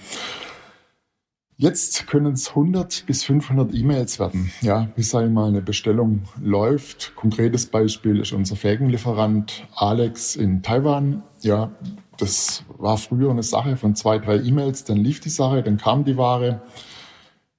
Jetzt 1.62 2.09
können 2.09 2.33
es 2.33 2.49
100 2.49 3.07
bis 3.07 3.23
500 3.23 3.73
E-Mails 3.73 4.19
werden, 4.19 4.50
ja, 4.62 4.88
bis 4.97 5.14
einmal 5.14 5.47
eine 5.47 5.62
Bestellung 5.62 6.23
läuft. 6.42 7.14
Konkretes 7.14 7.66
Beispiel 7.66 8.19
ist 8.19 8.33
unser 8.33 8.57
Felgenlieferant 8.57 9.62
Alex 9.76 10.35
in 10.35 10.64
Taiwan. 10.64 11.23
Ja, 11.40 11.71
das 12.19 12.64
war 12.78 12.99
früher 12.99 13.31
eine 13.31 13.45
Sache 13.45 13.76
von 13.76 13.95
zwei, 13.95 14.19
drei 14.19 14.38
E-Mails, 14.38 14.83
dann 14.83 14.97
lief 14.97 15.21
die 15.21 15.28
Sache, 15.31 15.62
dann 15.62 15.76
kam 15.76 16.04
die 16.04 16.16
Ware. 16.16 16.62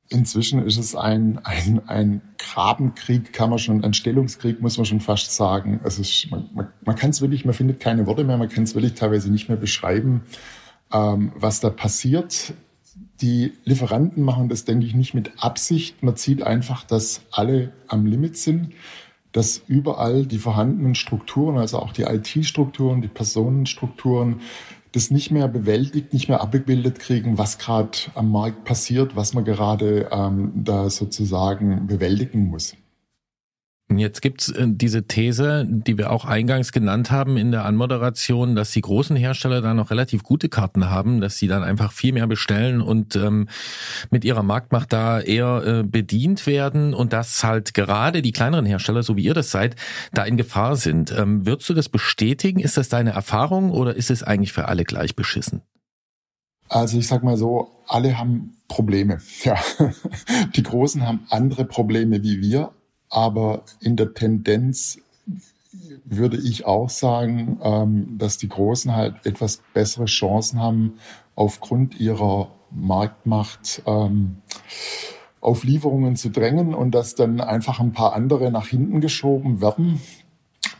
Inzwischen 0.09 0.67
ist 0.67 0.77
es 0.77 0.97
ein, 0.97 1.39
ein, 1.45 1.87
ein 1.87 2.21
Grabenkrieg, 2.39 3.31
kann 3.31 3.51
man 3.51 3.59
schon, 3.59 3.85
ein 3.85 3.93
Stellungskrieg, 3.93 4.61
muss 4.61 4.75
man 4.75 4.85
schon 4.85 4.99
fast 4.99 5.33
sagen. 5.33 5.79
Also 5.81 6.01
es, 6.01 6.27
man, 6.29 6.49
man, 6.53 6.67
man 6.83 6.97
kann 6.97 7.11
es 7.11 7.21
wirklich, 7.21 7.45
man 7.45 7.53
findet 7.53 7.79
keine 7.79 8.05
Worte 8.05 8.25
mehr, 8.25 8.37
man 8.37 8.49
kann 8.49 8.65
es 8.65 8.75
wirklich 8.75 8.95
teilweise 8.95 9.31
nicht 9.31 9.47
mehr 9.47 9.57
beschreiben, 9.57 10.23
ähm, 10.91 11.31
was 11.37 11.61
da 11.61 11.69
passiert 11.69 12.53
die 13.21 13.53
Lieferanten 13.63 14.23
machen 14.23 14.49
das, 14.49 14.65
denke 14.65 14.85
ich, 14.85 14.95
nicht 14.95 15.13
mit 15.13 15.31
Absicht. 15.37 16.03
Man 16.03 16.15
sieht 16.15 16.43
einfach, 16.43 16.83
dass 16.83 17.21
alle 17.31 17.71
am 17.87 18.05
Limit 18.05 18.37
sind, 18.37 18.73
dass 19.31 19.61
überall 19.67 20.25
die 20.25 20.37
vorhandenen 20.37 20.95
Strukturen, 20.95 21.57
also 21.57 21.79
auch 21.79 21.91
die 21.91 22.03
IT-Strukturen, 22.03 23.01
die 23.01 23.07
Personenstrukturen, 23.07 24.41
das 24.91 25.09
nicht 25.09 25.31
mehr 25.31 25.47
bewältigt, 25.47 26.13
nicht 26.13 26.29
mehr 26.29 26.41
abgebildet 26.41 26.99
kriegen, 26.99 27.37
was 27.37 27.57
gerade 27.57 27.97
am 28.13 28.31
Markt 28.31 28.63
passiert, 28.63 29.15
was 29.15 29.33
man 29.33 29.43
gerade 29.43 30.09
ähm, 30.11 30.51
da 30.55 30.89
sozusagen 30.89 31.87
bewältigen 31.87 32.47
muss. 32.47 32.75
Jetzt 33.91 34.21
gibt's 34.21 34.49
äh, 34.49 34.65
diese 34.67 35.07
These, 35.07 35.67
die 35.67 35.97
wir 35.97 36.11
auch 36.11 36.25
eingangs 36.25 36.71
genannt 36.71 37.11
haben 37.11 37.37
in 37.37 37.51
der 37.51 37.65
Anmoderation, 37.65 38.55
dass 38.55 38.71
die 38.71 38.81
großen 38.81 39.15
Hersteller 39.15 39.61
da 39.61 39.73
noch 39.73 39.91
relativ 39.91 40.23
gute 40.23 40.49
Karten 40.49 40.89
haben, 40.89 41.21
dass 41.21 41.37
sie 41.37 41.47
dann 41.47 41.63
einfach 41.63 41.91
viel 41.91 42.13
mehr 42.13 42.27
bestellen 42.27 42.81
und 42.81 43.15
ähm, 43.15 43.47
mit 44.09 44.25
ihrer 44.25 44.41
Marktmacht 44.41 44.93
da 44.93 45.19
eher 45.19 45.63
äh, 45.65 45.83
bedient 45.83 46.47
werden 46.47 46.93
und 46.93 47.13
dass 47.13 47.43
halt 47.43 47.73
gerade 47.73 48.21
die 48.21 48.31
kleineren 48.31 48.65
Hersteller, 48.65 49.03
so 49.03 49.17
wie 49.17 49.23
ihr 49.23 49.33
das 49.33 49.51
seid, 49.51 49.75
da 50.13 50.23
in 50.23 50.37
Gefahr 50.37 50.75
sind. 50.75 51.11
Ähm, 51.11 51.45
würdest 51.45 51.69
du 51.69 51.73
das 51.73 51.89
bestätigen? 51.89 52.59
Ist 52.59 52.77
das 52.77 52.89
deine 52.89 53.11
Erfahrung 53.11 53.69
oder 53.71 53.95
ist 53.95 54.09
es 54.09 54.23
eigentlich 54.23 54.53
für 54.53 54.69
alle 54.69 54.85
gleich 54.85 55.15
beschissen? 55.15 55.61
Also 56.69 56.97
ich 56.97 57.07
sag 57.07 57.23
mal 57.23 57.37
so, 57.37 57.83
alle 57.87 58.17
haben 58.17 58.57
Probleme. 58.67 59.19
Ja. 59.43 59.57
Die 60.55 60.63
Großen 60.63 61.05
haben 61.05 61.25
andere 61.29 61.65
Probleme 61.65 62.23
wie 62.23 62.41
wir, 62.41 62.71
aber 63.13 63.63
in 63.79 63.95
der 63.95 64.15
Tendenz 64.15 64.97
würde 66.03 66.37
ich 66.37 66.65
auch 66.65 66.89
sagen, 66.89 67.59
ähm, 67.63 68.17
dass 68.17 68.37
die 68.37 68.49
Großen 68.49 68.95
halt 68.95 69.25
etwas 69.25 69.61
bessere 69.73 70.05
Chancen 70.05 70.59
haben, 70.59 70.93
aufgrund 71.35 71.99
ihrer 71.99 72.49
Marktmacht 72.71 73.83
ähm, 73.85 74.37
auf 75.41 75.63
Lieferungen 75.63 76.15
zu 76.15 76.29
drängen 76.29 76.73
und 76.73 76.91
dass 76.91 77.15
dann 77.15 77.39
einfach 77.39 77.79
ein 77.79 77.91
paar 77.91 78.13
andere 78.13 78.51
nach 78.51 78.67
hinten 78.67 78.99
geschoben 78.99 79.61
werden. 79.61 80.01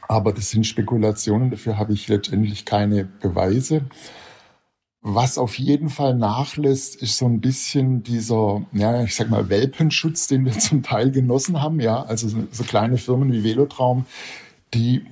Aber 0.08 0.34
das 0.34 0.50
sind 0.50 0.66
Spekulationen, 0.66 1.52
dafür 1.52 1.78
habe 1.78 1.94
ich 1.94 2.08
letztendlich 2.08 2.66
keine 2.66 3.06
Beweise. 3.06 3.84
Was 5.06 5.38
auf 5.38 5.60
jeden 5.60 5.90
Fall 5.90 6.16
nachlässt, 6.16 6.96
ist 6.96 7.18
so 7.18 7.26
ein 7.26 7.42
bisschen 7.42 8.04
dieser, 8.04 8.62
ja, 8.72 9.04
ich 9.04 9.16
sag 9.16 9.30
mal, 9.30 9.50
Welpenschutz, 9.50 10.28
den 10.28 10.46
wir 10.46 10.54
zum 10.60 10.82
Teil 10.82 11.12
genossen 11.12 11.62
haben. 11.62 11.82
Ja, 11.82 12.04
also 12.04 12.30
so, 12.30 12.64
kleine 12.64 12.98
Firmen 12.98 13.34
wie 13.34 13.44
Velotraum, 13.44 14.06
die 14.74 15.04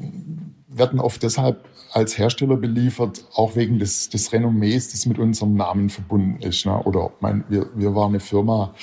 werden 0.68 1.00
oft 1.00 1.22
deshalb 1.24 1.66
als 1.92 2.18
Hersteller 2.18 2.56
beliefert, 2.56 3.26
auch 3.36 3.56
wegen 3.58 3.78
des, 3.78 4.10
des 4.10 4.32
Renommees, 4.32 4.92
das 4.92 5.06
mit 5.06 5.20
unserem 5.20 5.56
Namen 5.56 5.90
verbunden 5.90 6.42
ist. 6.42 6.66
Ne? 6.66 6.82
Oder 6.84 7.12
mein, 7.20 7.44
wir, 7.50 7.68
wir 7.76 7.94
waren 7.94 8.12
eine 8.12 8.22
Firma, 8.22 8.74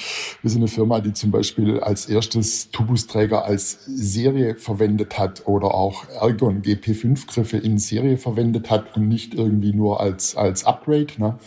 wir 0.42 0.50
sind 0.50 0.60
eine 0.60 0.68
Firma, 0.68 1.00
die 1.00 1.14
zum 1.14 1.30
Beispiel 1.30 1.80
als 1.80 2.06
erstes 2.06 2.70
Tubusträger 2.70 3.46
als 3.46 3.84
Serie 3.86 4.56
verwendet 4.56 5.18
hat 5.18 5.46
oder 5.46 5.74
auch 5.74 6.04
Ergon 6.20 6.60
GP5-Griffe 6.60 7.56
in 7.56 7.78
Serie 7.78 8.18
verwendet 8.18 8.70
hat 8.70 8.94
und 8.94 9.08
nicht 9.08 9.34
irgendwie 9.34 9.72
nur 9.72 10.00
als, 10.00 10.36
als 10.36 10.64
Upgrade. 10.64 11.14
Ne? 11.16 11.38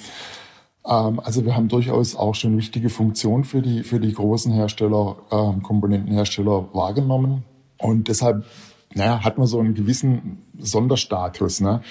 Ähm, 0.88 1.20
also 1.20 1.46
wir 1.46 1.56
haben 1.56 1.68
durchaus 1.68 2.16
auch 2.16 2.34
schon 2.34 2.58
wichtige 2.58 2.90
Funktionen 2.90 3.44
für 3.44 3.62
die, 3.62 3.84
für 3.84 4.00
die 4.00 4.14
großen 4.14 4.52
Hersteller, 4.52 5.18
ähm, 5.32 5.62
Komponentenhersteller 5.62 6.74
wahrgenommen. 6.74 7.44
Und 7.78 8.08
deshalb 8.08 8.46
naja, 8.94 9.24
hat 9.24 9.38
man 9.38 9.48
so 9.48 9.60
einen 9.60 9.74
gewissen 9.74 10.40
Sonderstatus. 10.58 11.62
Ne? 11.62 11.82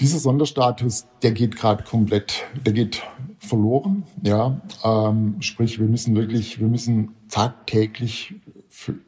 Dieser 0.00 0.18
Sonderstatus, 0.18 1.06
der 1.22 1.32
geht 1.32 1.56
gerade 1.56 1.84
komplett, 1.84 2.44
der 2.64 2.72
geht 2.72 3.02
verloren. 3.38 4.04
Ja, 4.22 4.60
ähm, 4.84 5.36
sprich, 5.40 5.78
wir 5.78 5.86
müssen 5.86 6.14
wirklich, 6.14 6.60
wir 6.60 6.68
müssen 6.68 7.14
tagtäglich 7.28 8.34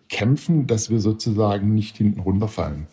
kämpfen, 0.09 0.67
dass 0.67 0.91
wir 0.91 1.01
sozusagen 1.01 1.75
nicht 1.75 1.97
hinten 1.97 2.21
runterfallen. 2.21 2.89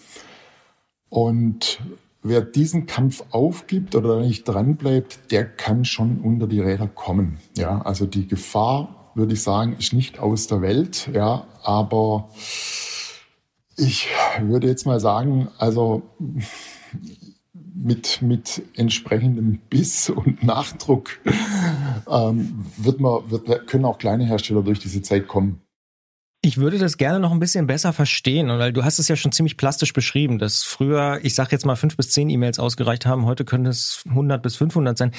Und 1.09 1.79
wer 2.21 2.41
diesen 2.41 2.85
Kampf 2.85 3.23
aufgibt 3.31 3.95
oder 3.95 4.19
nicht 4.21 4.43
dranbleibt, 4.43 5.31
der 5.31 5.45
kann 5.45 5.85
schon 5.85 6.19
unter 6.19 6.47
die 6.47 6.61
Räder 6.61 6.87
kommen. 6.87 7.39
Ja, 7.57 7.81
also 7.81 8.05
die 8.05 8.27
Gefahr, 8.27 9.11
würde 9.15 9.33
ich 9.33 9.41
sagen, 9.41 9.75
ist 9.77 9.93
nicht 9.93 10.19
aus 10.19 10.47
der 10.47 10.61
Welt. 10.61 11.09
Ja, 11.13 11.45
aber 11.63 12.29
ich 13.79 14.07
würde 14.41 14.67
jetzt 14.67 14.85
mal 14.85 14.99
sagen, 14.99 15.49
also 15.57 16.03
mit, 17.73 18.21
mit 18.21 18.61
entsprechendem 18.75 19.59
Biss 19.69 20.09
und 20.09 20.43
Nachdruck 20.43 21.19
ähm, 22.09 22.65
wird 22.77 22.99
man, 22.99 23.29
wird, 23.31 23.67
können 23.67 23.85
auch 23.85 23.97
kleine 23.97 24.25
Hersteller 24.25 24.63
durch 24.63 24.79
diese 24.79 25.01
Zeit 25.01 25.27
kommen. 25.27 25.61
Ich 26.41 26.57
würde 26.57 26.77
das 26.77 26.95
gerne 26.95 27.19
noch 27.19 27.33
ein 27.33 27.39
bisschen 27.39 27.67
besser 27.67 27.91
verstehen, 27.91 28.47
weil 28.47 28.71
du 28.71 28.85
hast 28.85 28.97
es 28.97 29.09
ja 29.09 29.17
schon 29.17 29.33
ziemlich 29.33 29.57
plastisch 29.57 29.91
beschrieben, 29.91 30.39
dass 30.39 30.63
früher, 30.63 31.19
ich 31.21 31.35
sage 31.35 31.51
jetzt 31.51 31.65
mal 31.65 31.75
fünf 31.75 31.97
bis 31.97 32.11
zehn 32.11 32.29
E-Mails 32.29 32.59
ausgereicht 32.59 33.05
haben, 33.05 33.25
heute 33.25 33.43
können 33.43 33.65
es 33.65 34.03
100 34.07 34.41
bis 34.41 34.55
500 34.55 34.97
sein. 34.97 35.11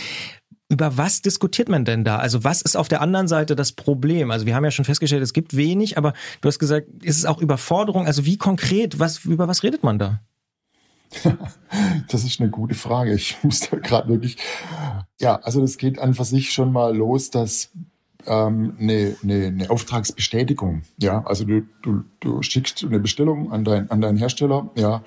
Über 0.70 0.96
was 0.96 1.20
diskutiert 1.20 1.68
man 1.68 1.84
denn 1.84 2.04
da? 2.04 2.18
Also 2.18 2.44
was 2.44 2.62
ist 2.62 2.76
auf 2.76 2.86
der 2.86 3.00
anderen 3.00 3.26
Seite 3.26 3.56
das 3.56 3.72
Problem? 3.72 4.30
Also 4.30 4.46
wir 4.46 4.54
haben 4.54 4.64
ja 4.64 4.70
schon 4.70 4.84
festgestellt, 4.84 5.22
es 5.22 5.32
gibt 5.32 5.56
wenig, 5.56 5.98
aber 5.98 6.14
du 6.40 6.48
hast 6.48 6.60
gesagt, 6.60 6.86
ist 7.02 7.18
es 7.18 7.26
auch 7.26 7.40
Überforderung? 7.40 8.06
Also 8.06 8.24
wie 8.24 8.38
konkret, 8.38 9.00
was, 9.00 9.24
über 9.24 9.48
was 9.48 9.64
redet 9.64 9.82
man 9.82 9.98
da? 9.98 10.20
Das 12.08 12.22
ist 12.22 12.40
eine 12.40 12.50
gute 12.50 12.76
Frage. 12.76 13.14
Ich 13.14 13.36
muss 13.42 13.68
da 13.68 13.76
gerade 13.78 14.08
wirklich, 14.08 14.36
ja, 15.20 15.40
also 15.42 15.60
das 15.60 15.76
geht 15.76 15.98
an 15.98 16.12
sich 16.14 16.52
schon 16.52 16.72
mal 16.72 16.96
los, 16.96 17.30
dass 17.30 17.70
ähm, 18.26 18.76
eine, 18.78 19.16
eine, 19.22 19.46
eine 19.46 19.70
Auftragsbestätigung, 19.70 20.82
ja, 20.98 21.24
also 21.24 21.44
du, 21.44 21.62
du, 21.82 22.04
du 22.20 22.42
schickst 22.42 22.84
eine 22.84 23.00
Bestellung 23.00 23.50
an, 23.52 23.64
dein, 23.64 23.90
an 23.90 24.00
deinen 24.00 24.18
Hersteller, 24.18 24.70
ja, 24.76 25.02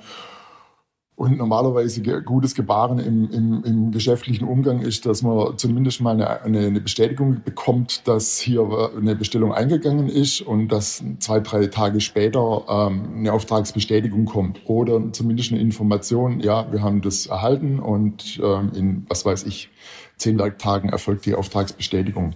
und 1.15 1.37
normalerweise 1.37 2.01
gutes 2.23 2.55
Gebaren 2.55 2.97
im, 2.97 3.29
im, 3.29 3.63
im 3.63 3.91
geschäftlichen 3.91 4.47
Umgang 4.47 4.81
ist, 4.81 5.05
dass 5.05 5.21
man 5.21 5.57
zumindest 5.57 6.01
mal 6.01 6.19
eine, 6.19 6.59
eine 6.59 6.81
Bestätigung 6.81 7.41
bekommt, 7.43 8.07
dass 8.07 8.39
hier 8.39 8.91
eine 8.97 9.15
Bestellung 9.15 9.53
eingegangen 9.53 10.09
ist 10.09 10.41
und 10.41 10.69
dass 10.69 11.03
zwei, 11.19 11.39
drei 11.39 11.67
Tage 11.67 12.01
später 12.01 12.63
ähm, 12.67 13.17
eine 13.17 13.31
Auftragsbestätigung 13.31 14.25
kommt. 14.25 14.61
Oder 14.65 15.13
zumindest 15.13 15.51
eine 15.51 15.61
Information, 15.61 16.39
ja, 16.39 16.71
wir 16.71 16.81
haben 16.81 17.01
das 17.01 17.27
erhalten 17.27 17.79
und 17.79 18.41
ähm, 18.43 18.71
in, 18.73 19.05
was 19.07 19.23
weiß 19.23 19.43
ich, 19.43 19.69
zehn 20.17 20.39
Werktagen 20.39 20.89
erfolgt 20.89 21.27
die 21.27 21.35
Auftragsbestätigung. 21.35 22.33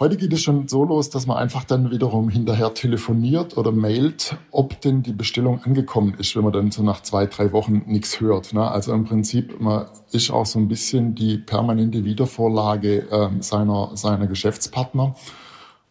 Heute 0.00 0.16
geht 0.16 0.32
es 0.32 0.42
schon 0.42 0.66
so 0.66 0.82
los, 0.82 1.08
dass 1.08 1.28
man 1.28 1.36
einfach 1.36 1.62
dann 1.62 1.92
wiederum 1.92 2.28
hinterher 2.28 2.74
telefoniert 2.74 3.56
oder 3.56 3.70
mailt, 3.70 4.36
ob 4.50 4.80
denn 4.80 5.04
die 5.04 5.12
Bestellung 5.12 5.62
angekommen 5.62 6.14
ist, 6.18 6.34
wenn 6.34 6.42
man 6.42 6.52
dann 6.52 6.72
so 6.72 6.82
nach 6.82 7.00
zwei, 7.02 7.26
drei 7.26 7.52
Wochen 7.52 7.84
nichts 7.86 8.20
hört. 8.20 8.54
Ne? 8.54 8.68
Also 8.68 8.92
im 8.92 9.04
Prinzip, 9.04 9.60
man 9.60 9.86
ist 10.10 10.32
auch 10.32 10.46
so 10.46 10.58
ein 10.58 10.66
bisschen 10.66 11.14
die 11.14 11.38
permanente 11.38 12.04
Wiedervorlage 12.04 13.08
äh, 13.08 13.28
seiner, 13.40 13.92
seiner 13.96 14.26
Geschäftspartner. 14.26 15.14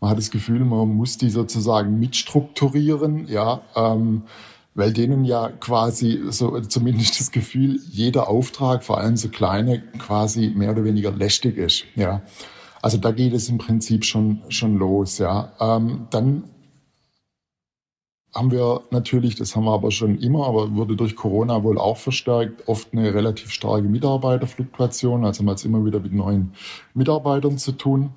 Man 0.01 0.09
hat 0.09 0.17
das 0.17 0.31
Gefühl, 0.31 0.65
man 0.65 0.89
muss 0.89 1.17
die 1.17 1.29
sozusagen 1.29 1.97
mitstrukturieren, 1.97 3.29
ja, 3.29 3.61
ähm, 3.73 4.23
weil 4.75 4.91
denen 4.91 5.23
ja 5.23 5.47
quasi 5.47 6.23
so 6.27 6.59
zumindest 6.59 7.21
das 7.21 7.31
Gefühl, 7.31 7.79
jeder 7.89 8.27
Auftrag, 8.27 8.83
vor 8.83 8.97
allem 8.97 9.15
so 9.15 9.29
kleine, 9.29 9.81
quasi 9.97 10.51
mehr 10.53 10.71
oder 10.71 10.83
weniger 10.83 11.11
lästig 11.11 11.57
ist, 11.57 11.85
ja. 11.95 12.21
Also 12.83 12.97
da 12.97 13.11
geht 13.11 13.31
es 13.31 13.47
im 13.47 13.59
Prinzip 13.59 14.03
schon, 14.03 14.41
schon 14.49 14.77
los, 14.77 15.17
ja. 15.17 15.53
Ähm, 15.61 16.07
dann 16.09 16.43
haben 18.35 18.51
wir 18.51 18.81
natürlich, 18.91 19.35
das 19.35 19.55
haben 19.55 19.63
wir 19.63 19.71
aber 19.71 19.89
schon 19.89 20.17
immer, 20.17 20.45
aber 20.47 20.75
wurde 20.75 20.97
durch 20.97 21.15
Corona 21.15 21.63
wohl 21.63 21.77
auch 21.77 21.95
verstärkt, 21.95 22.67
oft 22.67 22.91
eine 22.91 23.13
relativ 23.13 23.51
starke 23.51 23.87
Mitarbeiterfluktuation. 23.87 25.23
Also 25.23 25.43
man 25.43 25.55
hat 25.55 25.63
immer 25.63 25.85
wieder 25.85 26.01
mit 26.01 26.11
neuen 26.11 26.51
Mitarbeitern 26.93 27.57
zu 27.57 27.71
tun. 27.71 28.09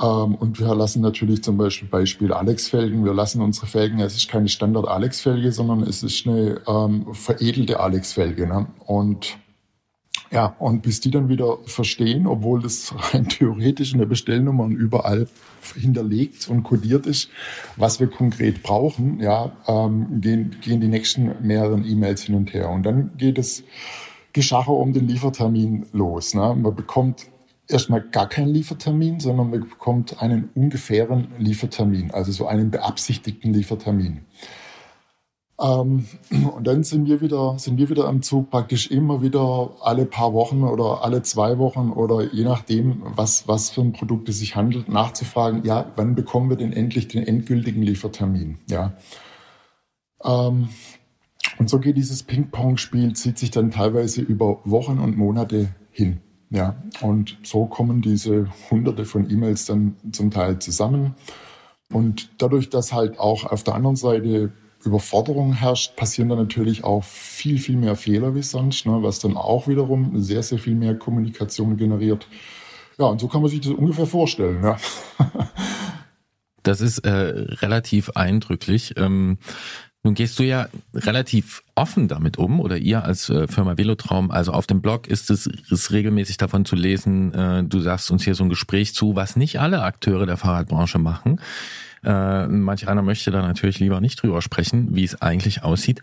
Ähm, 0.00 0.34
und 0.36 0.58
wir 0.58 0.74
lassen 0.74 1.02
natürlich 1.02 1.44
zum 1.44 1.58
Beispiel 1.58 1.88
Beispiel 1.88 2.32
Alex-Felgen. 2.32 3.04
Wir 3.04 3.12
lassen 3.12 3.42
unsere 3.42 3.66
Felgen, 3.66 4.00
es 4.00 4.16
ist 4.16 4.30
keine 4.30 4.48
Standard-Alex-Felge, 4.48 5.52
sondern 5.52 5.82
es 5.82 6.02
ist 6.02 6.26
eine 6.26 6.62
ähm, 6.66 7.12
veredelte 7.12 7.80
Alex-Felge. 7.80 8.46
Ne? 8.46 8.66
Und 8.86 9.36
ja, 10.30 10.54
und 10.58 10.82
bis 10.82 11.00
die 11.00 11.10
dann 11.10 11.28
wieder 11.28 11.58
verstehen, 11.64 12.26
obwohl 12.26 12.60
das 12.60 12.94
rein 12.96 13.28
theoretisch 13.28 13.92
in 13.92 13.98
der 13.98 14.06
Bestellnummer 14.06 14.64
und 14.64 14.72
überall 14.72 15.26
hinterlegt 15.74 16.48
und 16.48 16.62
kodiert 16.62 17.06
ist, 17.06 17.30
was 17.76 18.00
wir 18.00 18.08
konkret 18.08 18.62
brauchen, 18.62 19.20
ja, 19.20 19.52
ähm, 19.66 20.20
gehen, 20.20 20.56
gehen 20.60 20.80
die 20.80 20.88
nächsten 20.88 21.34
mehreren 21.46 21.84
E-Mails 21.84 22.22
hin 22.22 22.34
und 22.34 22.52
her. 22.52 22.68
Und 22.70 22.84
dann 22.84 23.16
geht 23.16 23.38
es 23.38 23.64
Geschacher 24.32 24.72
um 24.72 24.92
den 24.92 25.08
Liefertermin 25.08 25.86
los. 25.92 26.34
Ne? 26.34 26.54
Man 26.54 26.74
bekommt 26.74 27.26
erstmal 27.66 28.02
gar 28.02 28.28
keinen 28.28 28.48
Liefertermin, 28.48 29.20
sondern 29.20 29.50
man 29.50 29.60
bekommt 29.60 30.22
einen 30.22 30.50
ungefähren 30.54 31.28
Liefertermin, 31.38 32.10
also 32.10 32.32
so 32.32 32.46
einen 32.46 32.70
beabsichtigten 32.70 33.52
Liefertermin. 33.52 34.20
Ähm, 35.60 36.06
und 36.54 36.66
dann 36.66 36.84
sind 36.84 37.06
wir 37.06 37.20
wieder, 37.20 37.58
sind 37.58 37.78
wir 37.78 37.88
wieder 37.88 38.06
am 38.06 38.22
Zug 38.22 38.50
praktisch 38.50 38.90
immer 38.90 39.22
wieder 39.22 39.70
alle 39.80 40.06
paar 40.06 40.32
Wochen 40.32 40.62
oder 40.62 41.04
alle 41.04 41.22
zwei 41.22 41.58
Wochen 41.58 41.90
oder 41.90 42.32
je 42.32 42.44
nachdem, 42.44 43.02
was, 43.04 43.48
was 43.48 43.70
für 43.70 43.80
ein 43.80 43.92
Produkt 43.92 44.28
es 44.28 44.38
sich 44.38 44.56
handelt, 44.56 44.88
nachzufragen, 44.88 45.64
ja, 45.64 45.90
wann 45.96 46.14
bekommen 46.14 46.50
wir 46.50 46.56
denn 46.56 46.72
endlich 46.72 47.08
den 47.08 47.26
endgültigen 47.26 47.82
Liefertermin? 47.82 48.58
Ja. 48.68 48.92
Ähm, 50.24 50.68
und 51.58 51.68
so 51.68 51.80
geht 51.80 51.96
dieses 51.96 52.22
Ping-Pong-Spiel, 52.22 53.14
zieht 53.14 53.38
sich 53.38 53.50
dann 53.50 53.70
teilweise 53.70 54.20
über 54.20 54.60
Wochen 54.64 54.98
und 54.98 55.16
Monate 55.16 55.68
hin. 55.90 56.20
Ja, 56.50 56.76
und 57.02 57.36
so 57.42 57.66
kommen 57.66 58.00
diese 58.00 58.48
hunderte 58.70 59.04
von 59.04 59.28
E-Mails 59.30 59.66
dann 59.66 59.96
zum 60.12 60.30
Teil 60.30 60.58
zusammen. 60.60 61.14
Und 61.92 62.30
dadurch, 62.38 62.70
dass 62.70 62.92
halt 62.92 63.18
auch 63.18 63.44
auf 63.44 63.64
der 63.64 63.74
anderen 63.74 63.96
Seite 63.96 64.52
Überforderung 64.88 65.52
herrscht, 65.52 65.96
passieren 65.96 66.28
dann 66.28 66.38
natürlich 66.38 66.84
auch 66.84 67.04
viel, 67.04 67.58
viel 67.58 67.76
mehr 67.76 67.96
Fehler 67.96 68.34
wie 68.34 68.42
sonst, 68.42 68.86
ne, 68.86 68.98
was 69.02 69.20
dann 69.20 69.36
auch 69.36 69.68
wiederum 69.68 70.20
sehr, 70.20 70.42
sehr 70.42 70.58
viel 70.58 70.74
mehr 70.74 70.94
Kommunikation 70.94 71.76
generiert. 71.76 72.26
Ja, 72.98 73.06
und 73.06 73.20
so 73.20 73.28
kann 73.28 73.42
man 73.42 73.50
sich 73.50 73.60
das 73.60 73.72
ungefähr 73.72 74.06
vorstellen. 74.06 74.62
Ja. 74.62 74.76
Das 76.64 76.82
ist 76.82 76.98
äh, 76.98 77.10
relativ 77.62 78.10
eindrücklich. 78.10 78.92
Ähm, 78.98 79.38
nun 80.02 80.14
gehst 80.14 80.38
du 80.38 80.42
ja 80.42 80.68
relativ 80.94 81.62
offen 81.74 82.08
damit 82.08 82.36
um 82.36 82.60
oder 82.60 82.76
ihr 82.76 83.04
als 83.04 83.30
äh, 83.30 83.48
Firma 83.48 83.78
Velotraum. 83.78 84.30
Also 84.30 84.52
auf 84.52 84.66
dem 84.66 84.80
Blog 84.80 85.06
ist 85.06 85.30
es 85.30 85.46
ist 85.46 85.92
regelmäßig 85.92 86.36
davon 86.36 86.64
zu 86.64 86.76
lesen. 86.76 87.32
Äh, 87.34 87.64
du 87.64 87.80
sagst 87.80 88.10
uns 88.10 88.24
hier 88.24 88.34
so 88.34 88.44
ein 88.44 88.50
Gespräch 88.50 88.94
zu, 88.94 89.16
was 89.16 89.34
nicht 89.34 89.60
alle 89.60 89.82
Akteure 89.82 90.26
der 90.26 90.36
Fahrradbranche 90.36 90.98
machen. 90.98 91.40
Äh, 92.04 92.46
manch 92.46 92.88
einer 92.88 93.02
möchte 93.02 93.30
da 93.30 93.42
natürlich 93.42 93.80
lieber 93.80 94.00
nicht 94.00 94.22
drüber 94.22 94.42
sprechen, 94.42 94.94
wie 94.94 95.04
es 95.04 95.20
eigentlich 95.20 95.62
aussieht. 95.62 96.00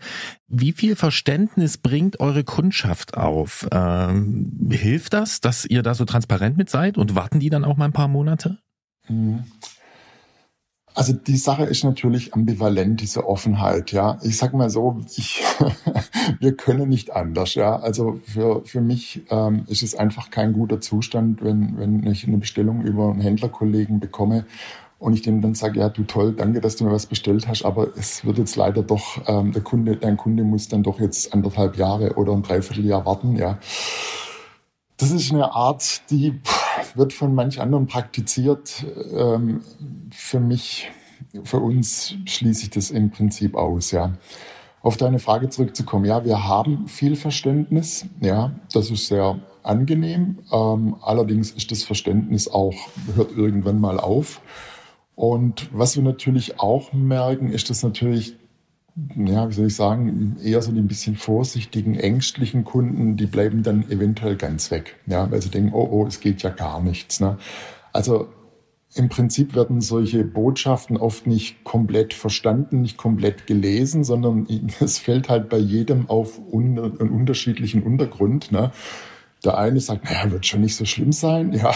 Wie 0.48 0.72
viel 0.72 0.96
Verständnis 0.96 1.78
bringt 1.78 2.20
eure 2.20 2.44
Kundschaft 2.44 3.16
auf? 3.16 3.66
Ähm, 3.72 4.68
hilft 4.70 5.12
das, 5.12 5.40
dass 5.40 5.64
ihr 5.64 5.82
da 5.82 5.94
so 5.94 6.04
transparent 6.04 6.56
mit 6.56 6.70
seid 6.70 6.98
und 6.98 7.14
warten 7.14 7.40
die 7.40 7.50
dann 7.50 7.64
auch 7.64 7.76
mal 7.76 7.86
ein 7.86 7.92
paar 7.92 8.08
Monate? 8.08 8.58
Mhm. 9.08 9.44
Also 10.96 11.12
die 11.12 11.36
Sache 11.36 11.64
ist 11.64 11.84
natürlich 11.84 12.32
ambivalent, 12.32 13.02
diese 13.02 13.28
Offenheit, 13.28 13.92
ja. 13.92 14.18
Ich 14.22 14.38
sag 14.38 14.54
mal 14.54 14.70
so, 14.70 14.98
ich, 15.14 15.44
wir 16.40 16.56
können 16.56 16.88
nicht 16.88 17.14
anders, 17.14 17.54
ja. 17.54 17.76
Also 17.76 18.18
für, 18.24 18.64
für 18.64 18.80
mich 18.80 19.20
ähm, 19.28 19.64
ist 19.66 19.82
es 19.82 19.94
einfach 19.94 20.30
kein 20.30 20.54
guter 20.54 20.80
Zustand, 20.80 21.44
wenn, 21.44 21.76
wenn 21.76 22.06
ich 22.06 22.26
eine 22.26 22.38
Bestellung 22.38 22.80
über 22.80 23.10
einen 23.10 23.20
Händlerkollegen 23.20 24.00
bekomme 24.00 24.46
und 24.98 25.12
ich 25.12 25.22
dem 25.22 25.42
dann 25.42 25.54
sage, 25.54 25.80
ja, 25.80 25.88
du 25.88 26.04
toll, 26.04 26.32
danke, 26.32 26.60
dass 26.60 26.76
du 26.76 26.84
mir 26.84 26.92
was 26.92 27.06
bestellt 27.06 27.46
hast, 27.48 27.64
aber 27.64 27.88
es 27.96 28.24
wird 28.24 28.38
jetzt 28.38 28.56
leider 28.56 28.82
doch, 28.82 29.18
ähm, 29.26 29.52
der 29.52 29.62
Kunde, 29.62 29.96
dein 29.96 30.16
Kunde 30.16 30.42
muss 30.42 30.68
dann 30.68 30.82
doch 30.82 31.00
jetzt 31.00 31.34
anderthalb 31.34 31.76
Jahre 31.76 32.14
oder 32.14 32.32
ein 32.32 32.42
Dreivierteljahr 32.42 33.04
warten, 33.04 33.36
ja. 33.36 33.58
Das 34.98 35.10
ist 35.10 35.30
eine 35.30 35.52
Art, 35.52 36.10
die 36.10 36.40
wird 36.94 37.12
von 37.12 37.34
manch 37.34 37.60
anderen 37.60 37.86
praktiziert. 37.86 38.86
Ähm, 39.14 39.60
für 40.10 40.40
mich, 40.40 40.90
für 41.44 41.58
uns 41.58 42.14
schließe 42.24 42.64
ich 42.64 42.70
das 42.70 42.90
im 42.90 43.10
Prinzip 43.10 43.54
aus, 43.54 43.90
ja. 43.90 44.14
Auf 44.80 44.96
deine 44.96 45.18
Frage 45.18 45.50
zurückzukommen, 45.50 46.06
ja, 46.06 46.24
wir 46.24 46.46
haben 46.46 46.88
viel 46.88 47.16
Verständnis, 47.16 48.06
ja, 48.20 48.52
das 48.72 48.90
ist 48.90 49.08
sehr 49.08 49.38
angenehm. 49.62 50.38
Ähm, 50.50 50.96
allerdings 51.02 51.50
ist 51.50 51.70
das 51.70 51.82
Verständnis 51.82 52.48
auch, 52.48 52.74
hört 53.14 53.32
irgendwann 53.36 53.80
mal 53.80 54.00
auf. 54.00 54.40
Und 55.16 55.70
was 55.72 55.96
wir 55.96 56.02
natürlich 56.02 56.60
auch 56.60 56.92
merken, 56.92 57.50
ist, 57.50 57.70
dass 57.70 57.82
natürlich, 57.82 58.36
ja, 59.16 59.48
wie 59.48 59.54
soll 59.54 59.66
ich 59.66 59.74
sagen, 59.74 60.36
eher 60.44 60.60
so 60.60 60.70
ein 60.70 60.86
bisschen 60.86 61.16
vorsichtigen, 61.16 61.94
ängstlichen 61.94 62.64
Kunden, 62.64 63.16
die 63.16 63.26
bleiben 63.26 63.62
dann 63.62 63.90
eventuell 63.90 64.36
ganz 64.36 64.70
weg. 64.70 64.96
Ja, 65.06 65.28
weil 65.30 65.40
sie 65.40 65.48
denken, 65.48 65.72
oh, 65.72 65.88
oh, 65.90 66.06
es 66.06 66.20
geht 66.20 66.42
ja 66.42 66.50
gar 66.50 66.82
nichts. 66.82 67.18
Ne? 67.20 67.38
Also 67.94 68.28
im 68.94 69.08
Prinzip 69.08 69.54
werden 69.54 69.80
solche 69.80 70.22
Botschaften 70.22 70.98
oft 70.98 71.26
nicht 71.26 71.64
komplett 71.64 72.12
verstanden, 72.12 72.82
nicht 72.82 72.98
komplett 72.98 73.46
gelesen, 73.46 74.04
sondern 74.04 74.46
es 74.80 74.98
fällt 74.98 75.30
halt 75.30 75.48
bei 75.48 75.58
jedem 75.58 76.10
auf 76.10 76.38
einen 76.52 76.78
unterschiedlichen 76.78 77.82
Untergrund. 77.82 78.52
Ne? 78.52 78.70
Der 79.46 79.58
eine 79.58 79.78
sagt, 79.78 80.04
naja, 80.04 80.28
wird 80.32 80.44
schon 80.44 80.60
nicht 80.60 80.74
so 80.74 80.84
schlimm 80.84 81.12
sein. 81.12 81.52
Ja, 81.52 81.72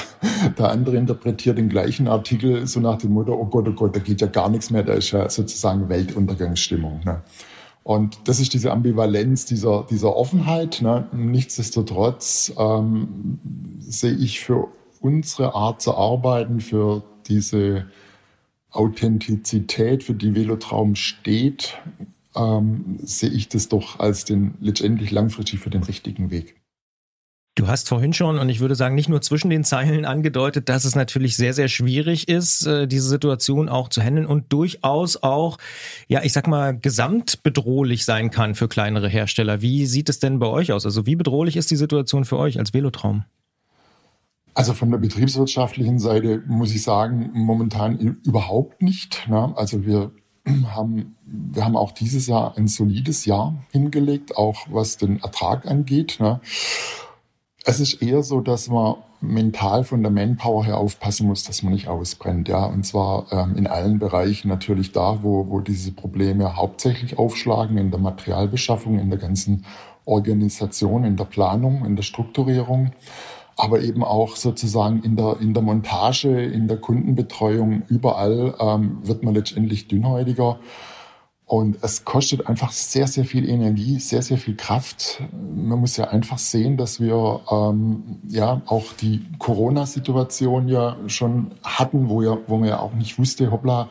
der 0.59 0.70
andere 0.70 0.96
interpretiert 0.96 1.56
den 1.56 1.68
gleichen 1.68 2.09
Artikel 2.09 2.66
so 2.66 2.80
nach 2.80 2.98
dem 2.98 3.12
Motto, 3.12 3.33
oh 3.33 3.46
Gott, 3.46 3.68
oh 3.68 3.72
Gott, 3.72 3.94
da 3.94 4.00
geht 4.00 4.20
ja 4.20 4.26
gar 4.26 4.48
nichts 4.48 4.70
mehr, 4.70 4.83
da 4.83 4.94
ist 4.94 5.12
ja 5.12 5.30
sozusagen 5.30 5.88
Weltuntergangsstimmung. 5.88 7.00
Ne? 7.04 7.22
Und 7.85 8.18
das 8.24 8.40
ist 8.40 8.54
diese 8.54 8.72
Ambivalenz 8.72 9.46
dieser, 9.46 9.87
dieser 9.88 10.16
Offenheit. 10.16 10.83
Ne? 10.83 11.06
Nichtsdestotrotz 11.12 12.52
ähm, 12.59 13.38
sehe 13.78 14.14
ich 14.14 14.40
für 14.40 14.66
unsere 15.00 15.54
Art 15.54 15.80
zu 15.80 15.94
arbeiten, 15.94 16.61
für 16.61 17.04
diese 17.28 17.87
Authentizität, 18.70 20.02
für 20.02 20.14
die 20.14 20.35
Velotraum 20.35 20.96
steht, 20.96 21.78
ähm, 22.35 22.98
sehe 23.02 23.30
ich 23.30 23.48
das 23.48 23.68
doch 23.68 24.00
als 24.00 24.24
den 24.24 24.54
letztendlich 24.61 25.12
langfristig 25.12 25.61
für 25.61 25.70
den 25.70 25.85
richtigen 25.85 26.33
Weg. 26.33 26.60
Du 27.56 27.66
hast 27.66 27.88
vorhin 27.88 28.12
schon, 28.12 28.38
und 28.38 28.48
ich 28.48 28.60
würde 28.60 28.76
sagen, 28.76 28.94
nicht 28.94 29.08
nur 29.08 29.20
zwischen 29.22 29.50
den 29.50 29.64
Zeilen 29.64 30.04
angedeutet, 30.04 30.68
dass 30.68 30.84
es 30.84 30.94
natürlich 30.94 31.36
sehr, 31.36 31.52
sehr 31.52 31.66
schwierig 31.66 32.28
ist, 32.28 32.64
äh, 32.64 32.86
diese 32.86 33.08
Situation 33.08 33.68
auch 33.68 33.88
zu 33.88 34.00
handeln 34.00 34.26
und 34.26 34.52
durchaus 34.52 35.22
auch, 35.22 35.58
ja, 36.06 36.22
ich 36.22 36.32
sag 36.32 36.46
mal, 36.46 36.78
gesamtbedrohlich 36.78 38.04
sein 38.04 38.30
kann 38.30 38.54
für 38.54 38.68
kleinere 38.68 39.08
Hersteller. 39.08 39.62
Wie 39.62 39.86
sieht 39.86 40.08
es 40.08 40.20
denn 40.20 40.38
bei 40.38 40.46
euch 40.46 40.72
aus? 40.72 40.86
Also 40.86 41.06
wie 41.06 41.16
bedrohlich 41.16 41.56
ist 41.56 41.70
die 41.72 41.76
Situation 41.76 42.24
für 42.24 42.38
euch 42.38 42.58
als 42.58 42.72
Velotraum? 42.72 43.24
Also 44.54 44.72
von 44.72 44.90
der 44.90 44.98
betriebswirtschaftlichen 44.98 45.98
Seite 45.98 46.42
muss 46.46 46.72
ich 46.72 46.82
sagen, 46.82 47.30
momentan 47.32 47.98
überhaupt 48.24 48.80
nicht. 48.80 49.28
Ne? 49.28 49.52
Also 49.56 49.84
wir 49.84 50.12
haben, 50.68 51.16
wir 51.24 51.64
haben 51.64 51.76
auch 51.76 51.90
dieses 51.92 52.28
Jahr 52.28 52.56
ein 52.56 52.68
solides 52.68 53.24
Jahr 53.24 53.54
hingelegt, 53.72 54.36
auch 54.36 54.66
was 54.70 54.96
den 54.98 55.20
Ertrag 55.20 55.66
angeht. 55.66 56.18
Ne? 56.20 56.40
Es 57.70 57.78
ist 57.78 58.02
eher 58.02 58.24
so, 58.24 58.40
dass 58.40 58.68
man 58.68 58.96
mental 59.20 59.85
von 59.85 60.02
der 60.02 60.11
Manpower 60.11 60.64
her 60.64 60.78
aufpassen 60.78 61.28
muss, 61.28 61.44
dass 61.44 61.62
man 61.62 61.72
nicht 61.72 61.87
ausbrennt. 61.87 62.48
Ja, 62.48 62.64
und 62.64 62.85
zwar 62.85 63.26
ähm, 63.30 63.56
in 63.56 63.68
allen 63.68 64.00
Bereichen 64.00 64.48
natürlich 64.48 64.90
da, 64.90 65.22
wo, 65.22 65.46
wo 65.48 65.61
diese 65.61 65.92
Probleme 65.92 66.56
hauptsächlich 66.56 67.16
aufschlagen, 67.16 67.78
in 67.78 67.92
der 67.92 68.00
Materialbeschaffung, 68.00 68.98
in 68.98 69.09
der 69.09 69.20
ganzen 69.20 69.64
Organisation, 70.04 71.04
in 71.04 71.16
der 71.16 71.26
Planung, 71.26 71.85
in 71.85 71.94
der 71.94 72.02
Strukturierung, 72.02 72.90
aber 73.56 73.80
eben 73.83 74.02
auch 74.02 74.35
sozusagen 74.35 75.02
in 75.04 75.14
der, 75.14 75.37
in 75.40 75.54
der 75.54 75.62
Montage, 75.62 76.42
in 76.42 76.66
der 76.66 76.78
Kundenbetreuung, 76.78 77.83
überall 77.88 78.54
ähm, 78.59 78.98
wird 79.02 79.22
man 79.22 79.35
letztendlich 79.35 79.87
dünnhäutiger. 79.87 80.59
Und 81.50 81.78
es 81.82 82.04
kostet 82.04 82.46
einfach 82.46 82.70
sehr, 82.70 83.08
sehr 83.08 83.24
viel 83.24 83.48
Energie, 83.48 83.98
sehr, 83.98 84.22
sehr 84.22 84.38
viel 84.38 84.54
Kraft. 84.54 85.20
Man 85.32 85.80
muss 85.80 85.96
ja 85.96 86.04
einfach 86.04 86.38
sehen, 86.38 86.76
dass 86.76 87.00
wir 87.00 87.40
ähm, 87.50 88.20
ja 88.28 88.62
auch 88.66 88.92
die 88.92 89.26
Corona-Situation 89.40 90.68
ja 90.68 90.96
schon 91.08 91.50
hatten, 91.64 92.08
wo, 92.08 92.22
ja, 92.22 92.38
wo 92.46 92.58
man 92.58 92.68
ja 92.68 92.78
auch 92.78 92.92
nicht 92.92 93.18
wusste, 93.18 93.50
hoppla, 93.50 93.88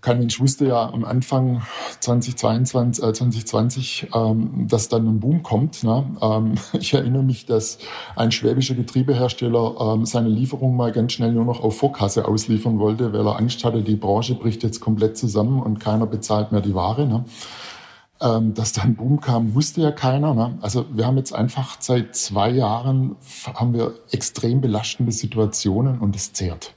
kein 0.00 0.30
wusste 0.38 0.66
ja 0.66 0.88
am 0.90 1.04
Anfang 1.04 1.62
2022, 2.00 3.04
äh, 3.04 3.12
2020, 3.12 4.08
ähm, 4.14 4.66
dass 4.68 4.88
dann 4.88 5.06
ein 5.06 5.20
Boom 5.20 5.42
kommt. 5.42 5.82
Ne? 5.84 6.04
Ähm, 6.22 6.54
ich 6.72 6.94
erinnere 6.94 7.22
mich, 7.22 7.46
dass 7.46 7.78
ein 8.16 8.32
schwäbischer 8.32 8.74
Getriebehersteller 8.74 9.94
ähm, 9.94 10.06
seine 10.06 10.28
Lieferung 10.28 10.76
mal 10.76 10.92
ganz 10.92 11.12
schnell 11.12 11.32
nur 11.32 11.44
noch 11.44 11.60
auf 11.60 11.78
Vorkasse 11.78 12.26
ausliefern 12.26 12.78
wollte, 12.78 13.12
weil 13.12 13.26
er 13.26 13.36
Angst 13.36 13.64
hatte, 13.64 13.82
die 13.82 13.96
Branche 13.96 14.34
bricht 14.34 14.62
jetzt 14.62 14.80
komplett 14.80 15.16
zusammen 15.16 15.60
und 15.60 15.80
keiner 15.80 16.06
bezahlt 16.06 16.52
mehr 16.52 16.60
die 16.60 16.74
Ware. 16.74 17.06
Ne? 17.06 17.24
Ähm, 18.22 18.54
dass 18.54 18.72
dann 18.72 18.96
Boom 18.96 19.20
kam, 19.20 19.54
wusste 19.54 19.80
ja 19.80 19.92
keiner. 19.92 20.34
Ne? 20.34 20.58
Also 20.60 20.86
wir 20.92 21.06
haben 21.06 21.16
jetzt 21.16 21.34
einfach 21.34 21.76
seit 21.80 22.14
zwei 22.16 22.50
Jahren 22.50 23.16
haben 23.54 23.72
wir 23.74 23.94
extrem 24.10 24.60
belastende 24.60 25.12
Situationen 25.12 25.98
und 25.98 26.16
es 26.16 26.32
zehrt. 26.32 26.74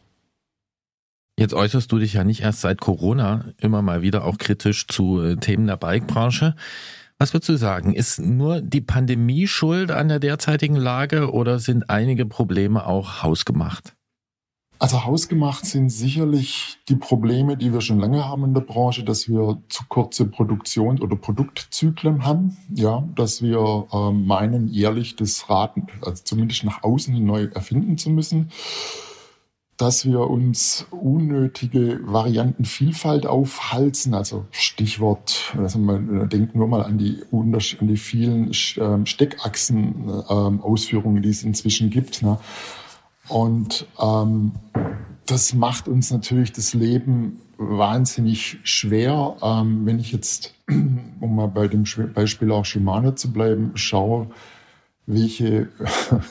Jetzt 1.39 1.53
äußerst 1.53 1.91
du 1.91 1.97
dich 1.97 2.13
ja 2.13 2.23
nicht 2.23 2.41
erst 2.41 2.61
seit 2.61 2.79
Corona 2.79 3.45
immer 3.59 3.81
mal 3.81 4.03
wieder 4.03 4.23
auch 4.23 4.37
kritisch 4.37 4.87
zu 4.87 5.19
äh, 5.19 5.35
Themen 5.37 5.65
der 5.65 5.77
Bikebranche. 5.77 6.55
Was 7.17 7.33
würdest 7.33 7.49
du 7.49 7.57
sagen? 7.57 7.93
Ist 7.93 8.19
nur 8.19 8.61
die 8.61 8.81
Pandemie 8.81 9.47
schuld 9.47 9.89
an 9.89 10.09
der 10.09 10.19
derzeitigen 10.19 10.75
Lage 10.75 11.31
oder 11.31 11.57
sind 11.57 11.89
einige 11.89 12.25
Probleme 12.25 12.85
auch 12.85 13.23
hausgemacht? 13.23 13.95
Also 14.77 15.05
hausgemacht 15.05 15.65
sind 15.65 15.89
sicherlich 15.89 16.77
die 16.89 16.97
Probleme, 16.97 17.55
die 17.55 17.71
wir 17.71 17.81
schon 17.81 17.99
lange 17.99 18.25
haben 18.25 18.43
in 18.43 18.53
der 18.53 18.61
Branche, 18.61 19.03
dass 19.03 19.29
wir 19.29 19.57
zu 19.69 19.85
kurze 19.87 20.25
Produktion- 20.25 20.99
oder 20.99 21.15
Produktzyklen 21.15 22.25
haben. 22.25 22.57
Ja, 22.75 23.07
dass 23.15 23.41
wir 23.41 23.87
äh, 23.91 24.11
meinen, 24.11 24.67
jährlich 24.67 25.15
das 25.15 25.49
Rad, 25.49 25.75
also 26.01 26.23
zumindest 26.23 26.63
nach 26.65 26.83
außen 26.83 27.25
neu 27.25 27.45
erfinden 27.45 27.97
zu 27.97 28.09
müssen 28.09 28.51
dass 29.77 30.05
wir 30.05 30.29
uns 30.29 30.85
unnötige 30.91 31.99
Variantenvielfalt 32.03 33.25
aufhalsen. 33.25 34.13
Also 34.13 34.45
Stichwort, 34.51 35.55
also 35.57 35.79
man 35.79 36.29
denkt 36.29 36.55
nur 36.55 36.67
mal 36.67 36.83
an 36.83 36.97
die, 36.97 37.21
an 37.31 37.87
die 37.87 37.97
vielen 37.97 38.51
ähm, 38.77 39.05
Steckachsen-Ausführungen, 39.05 41.17
ähm, 41.17 41.23
die 41.23 41.29
es 41.29 41.43
inzwischen 41.43 41.89
gibt. 41.89 42.21
Ne? 42.21 42.37
Und 43.27 43.87
ähm, 43.99 44.53
das 45.25 45.53
macht 45.53 45.87
uns 45.87 46.11
natürlich 46.11 46.51
das 46.51 46.73
Leben 46.73 47.39
wahnsinnig 47.57 48.59
schwer. 48.63 49.35
Ähm, 49.41 49.85
wenn 49.85 49.99
ich 49.99 50.11
jetzt, 50.11 50.53
um 50.67 51.35
mal 51.35 51.47
bei 51.47 51.67
dem 51.67 51.85
Beispiel 52.13 52.51
auch 52.51 52.65
Shimano 52.65 53.13
zu 53.13 53.31
bleiben, 53.31 53.71
schaue, 53.75 54.27
welche, 55.05 55.67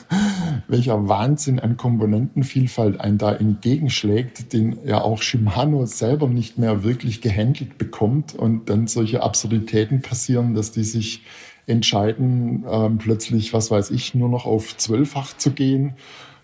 welcher 0.67 1.07
Wahnsinn 1.07 1.59
an 1.59 1.77
Komponentenvielfalt 1.77 2.99
einen 2.99 3.17
da 3.17 3.33
entgegenschlägt, 3.33 4.53
den 4.53 4.79
ja 4.85 5.01
auch 5.01 5.21
Shimano 5.21 5.85
selber 5.85 6.27
nicht 6.27 6.57
mehr 6.57 6.83
wirklich 6.83 7.21
gehandelt 7.21 7.77
bekommt 7.77 8.33
und 8.33 8.69
dann 8.69 8.87
solche 8.87 9.21
Absurditäten 9.21 10.01
passieren, 10.01 10.55
dass 10.55 10.71
die 10.71 10.83
sich 10.83 11.21
entscheiden, 11.67 12.65
ähm, 12.69 12.97
plötzlich, 12.97 13.53
was 13.53 13.71
weiß 13.71 13.91
ich, 13.91 14.15
nur 14.15 14.27
noch 14.27 14.45
auf 14.45 14.75
zwölffach 14.75 15.37
zu 15.37 15.51
gehen, 15.51 15.93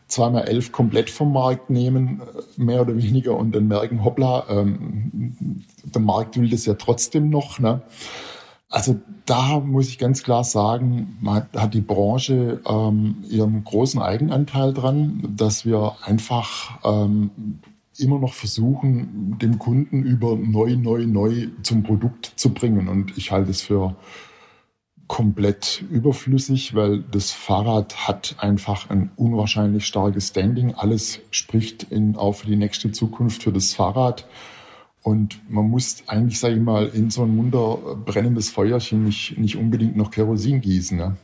zweimal 0.08 0.48
elf 0.48 0.72
komplett 0.72 1.10
vom 1.10 1.34
Markt 1.34 1.70
nehmen, 1.70 2.22
äh, 2.22 2.62
mehr 2.62 2.82
oder 2.82 2.96
weniger, 2.96 3.36
und 3.36 3.54
dann 3.54 3.68
merken, 3.68 4.04
hoppla, 4.04 4.46
ähm, 4.50 5.65
der 5.84 6.02
Markt 6.02 6.39
will 6.39 6.50
das 6.50 6.65
ja 6.65 6.76
trotzdem 6.76 7.30
noch. 7.30 7.60
Ne? 7.60 7.82
Also 8.69 8.99
da 9.25 9.60
muss 9.60 9.89
ich 9.89 9.97
ganz 9.97 10.21
klar 10.21 10.43
sagen, 10.43 11.17
hat 11.55 11.73
die 11.73 11.82
Branche 11.82 12.62
ähm, 12.67 13.23
ihren 13.27 13.63
großen 13.63 13.99
Eigenanteil 13.99 14.73
dran, 14.73 15.34
dass 15.36 15.65
wir 15.65 15.95
einfach 16.03 16.79
ähm, 16.84 17.32
immer 17.97 18.19
noch 18.19 18.34
versuchen, 18.34 19.38
dem 19.41 19.58
Kunden 19.58 20.03
über 20.03 20.36
neu, 20.36 20.75
neu, 20.75 21.08
neu 21.08 21.47
zum 21.63 21.82
Produkt 21.82 22.34
zu 22.36 22.53
bringen. 22.53 22.88
Und 22.88 23.17
ich 23.17 23.32
halte 23.32 23.49
es 23.49 23.62
für 23.63 23.95
komplett 25.08 25.84
überflüssig, 25.89 26.75
weil 26.75 27.01
das 27.01 27.32
Fahrrad 27.32 28.08
hat 28.08 28.36
einfach 28.38 28.91
ein 28.91 29.10
unwahrscheinlich 29.15 29.88
starkes 29.88 30.27
Standing. 30.27 30.75
Alles 30.75 31.21
spricht 31.32 31.84
in, 31.84 32.15
auch 32.15 32.34
für 32.34 32.47
die 32.47 32.55
nächste 32.55 32.91
Zukunft 32.91 33.41
für 33.41 33.51
das 33.51 33.73
Fahrrad. 33.73 34.27
Und 35.01 35.41
man 35.49 35.69
muss 35.69 36.03
eigentlich, 36.07 36.39
sage 36.39 36.55
ich 36.55 36.62
mal, 36.62 36.88
in 36.88 37.09
so 37.09 37.23
ein 37.23 37.35
munter 37.35 37.77
brennendes 38.05 38.49
Feuerchen 38.49 39.05
nicht, 39.05 39.38
nicht 39.38 39.55
unbedingt 39.55 39.95
noch 39.95 40.12
Kerosin 40.12 40.62
gießen. 40.62 40.97
Ne? 40.97 41.17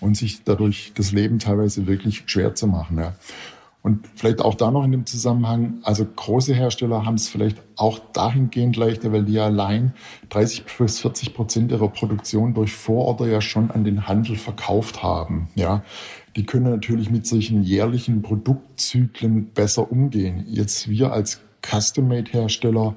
Und 0.00 0.16
sich 0.16 0.44
dadurch 0.44 0.92
das 0.94 1.12
Leben 1.12 1.38
teilweise 1.38 1.86
wirklich 1.86 2.24
schwer 2.26 2.54
zu 2.54 2.66
machen. 2.66 2.98
Ja? 2.98 3.16
Und 3.82 4.08
vielleicht 4.16 4.40
auch 4.40 4.54
da 4.54 4.70
noch 4.70 4.84
in 4.84 4.92
dem 4.92 5.06
Zusammenhang, 5.06 5.78
also 5.82 6.04
große 6.04 6.52
Hersteller 6.54 7.06
haben 7.06 7.14
es 7.14 7.28
vielleicht 7.28 7.58
auch 7.76 7.98
dahingehend 8.12 8.76
leichter, 8.76 9.12
weil 9.12 9.24
die 9.24 9.34
ja 9.34 9.46
allein 9.46 9.94
30 10.30 10.64
bis 10.64 11.00
40 11.00 11.34
Prozent 11.34 11.70
ihrer 11.70 11.88
Produktion 11.88 12.54
durch 12.54 12.72
Vororder 12.72 13.28
ja 13.28 13.40
schon 13.40 13.70
an 13.70 13.84
den 13.84 14.08
Handel 14.08 14.36
verkauft 14.36 15.02
haben. 15.02 15.48
Ja, 15.54 15.84
die 16.36 16.44
können 16.44 16.70
natürlich 16.70 17.10
mit 17.10 17.26
solchen 17.26 17.62
jährlichen 17.62 18.20
Produktzyklen 18.22 19.52
besser 19.54 19.90
umgehen. 19.90 20.44
Jetzt 20.48 20.88
wir 20.88 21.12
als 21.12 21.40
Custom-Made-Hersteller 21.62 22.94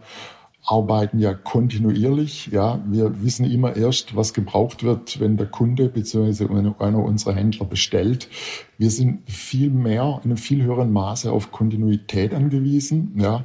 arbeiten 0.64 1.20
ja 1.20 1.34
kontinuierlich. 1.34 2.48
Ja, 2.48 2.80
wir 2.86 3.24
wissen 3.24 3.50
immer 3.50 3.76
erst, 3.76 4.16
was 4.16 4.34
gebraucht 4.34 4.84
wird, 4.84 5.20
wenn 5.20 5.38
der 5.38 5.48
Kunde 5.48 5.90
bzw. 5.90 6.48
einer 6.80 7.00
unserer 7.00 7.34
Händler 7.34 7.66
bestellt. 7.66 8.30
Wir 8.78 8.92
sind 8.92 9.30
viel 9.30 9.70
mehr, 9.70 10.20
in 10.24 10.32
einem 10.32 10.38
viel 10.38 10.64
höheren 10.64 10.92
Maße 10.92 11.32
auf 11.32 11.52
Kontinuität 11.52 12.34
angewiesen. 12.34 13.14
Ja, 13.16 13.44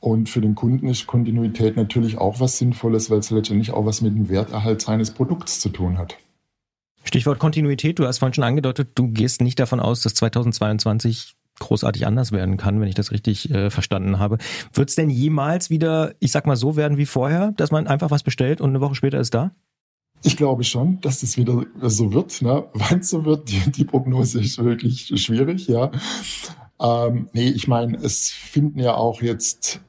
und 0.00 0.28
für 0.28 0.40
den 0.40 0.56
Kunden 0.56 0.88
ist 0.88 1.06
Kontinuität 1.06 1.76
natürlich 1.76 2.18
auch 2.18 2.40
was 2.40 2.58
Sinnvolles, 2.58 3.08
weil 3.08 3.20
es 3.20 3.30
letztendlich 3.30 3.70
auch 3.70 3.86
was 3.86 4.00
mit 4.00 4.16
dem 4.16 4.28
Werterhalt 4.28 4.82
seines 4.82 5.12
Produkts 5.12 5.60
zu 5.60 5.68
tun 5.68 5.96
hat. 5.96 6.18
Stichwort 7.04 7.38
Kontinuität. 7.38 8.00
Du 8.00 8.06
hast 8.06 8.18
vorhin 8.18 8.34
schon 8.34 8.42
angedeutet, 8.42 8.90
du 8.96 9.08
gehst 9.08 9.42
nicht 9.42 9.60
davon 9.60 9.78
aus, 9.78 10.02
dass 10.02 10.14
2022 10.14 11.36
großartig 11.62 12.06
anders 12.06 12.32
werden 12.32 12.56
kann, 12.56 12.80
wenn 12.80 12.88
ich 12.88 12.94
das 12.94 13.10
richtig 13.10 13.50
äh, 13.50 13.70
verstanden 13.70 14.18
habe. 14.18 14.38
Wird 14.72 14.88
es 14.90 14.94
denn 14.94 15.10
jemals 15.10 15.70
wieder, 15.70 16.14
ich 16.20 16.32
sag 16.32 16.46
mal, 16.46 16.56
so 16.56 16.76
werden 16.76 16.98
wie 16.98 17.06
vorher, 17.06 17.52
dass 17.56 17.70
man 17.70 17.86
einfach 17.86 18.10
was 18.10 18.22
bestellt 18.22 18.60
und 18.60 18.70
eine 18.70 18.80
Woche 18.80 18.94
später 18.94 19.18
ist 19.18 19.34
da? 19.34 19.52
Ich 20.24 20.36
glaube 20.36 20.62
schon, 20.62 21.00
dass 21.00 21.22
es 21.22 21.36
wieder 21.36 21.64
so 21.80 22.12
wird. 22.12 22.42
Ne? 22.42 22.64
Wann 22.74 23.00
es 23.00 23.10
so 23.10 23.24
wird, 23.24 23.50
die, 23.50 23.72
die, 23.72 23.84
Prognose 23.84 24.40
ist 24.40 24.62
wirklich 24.62 25.12
schwierig, 25.16 25.66
ja. 25.66 25.90
Ähm, 26.80 27.28
nee, 27.32 27.48
ich 27.48 27.68
meine, 27.68 27.96
es 27.96 28.30
finden 28.30 28.78
ja 28.78 28.94
auch 28.94 29.22
jetzt 29.22 29.80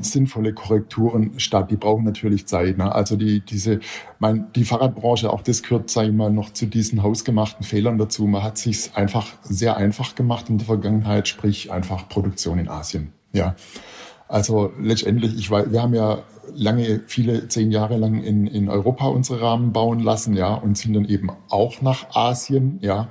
sinnvolle 0.00 0.52
Korrekturen 0.52 1.38
statt. 1.38 1.70
Die 1.70 1.76
brauchen 1.76 2.04
natürlich 2.04 2.46
Zeit. 2.46 2.78
Ne? 2.78 2.92
Also 2.92 3.16
die, 3.16 3.40
diese, 3.40 3.80
mein, 4.18 4.52
die 4.54 4.64
Fahrradbranche, 4.64 5.30
auch 5.32 5.42
das 5.42 5.62
gehört, 5.62 5.90
sage 5.90 6.08
ich 6.08 6.14
mal, 6.14 6.30
noch 6.30 6.52
zu 6.52 6.66
diesen 6.66 7.02
hausgemachten 7.02 7.64
Fehlern 7.64 7.98
dazu. 7.98 8.26
Man 8.26 8.42
hat 8.42 8.58
sich 8.58 8.90
einfach 8.94 9.26
sehr 9.42 9.76
einfach 9.76 10.14
gemacht 10.14 10.48
in 10.48 10.58
der 10.58 10.66
Vergangenheit, 10.66 11.28
sprich 11.28 11.72
einfach 11.72 12.08
Produktion 12.08 12.58
in 12.58 12.68
Asien. 12.68 13.12
Ja. 13.32 13.56
Also 14.28 14.72
letztendlich, 14.78 15.36
ich 15.38 15.50
weiß, 15.50 15.72
wir 15.72 15.82
haben 15.82 15.94
ja 15.94 16.18
lange, 16.54 17.00
viele, 17.06 17.48
zehn 17.48 17.70
Jahre 17.70 17.96
lang 17.96 18.22
in, 18.22 18.46
in 18.46 18.68
Europa 18.68 19.06
unsere 19.06 19.40
Rahmen 19.40 19.72
bauen 19.72 20.00
lassen, 20.00 20.34
ja, 20.34 20.54
und 20.54 20.76
sind 20.76 20.94
dann 20.94 21.06
eben 21.06 21.30
auch 21.48 21.80
nach 21.80 22.14
Asien, 22.14 22.78
ja 22.82 23.08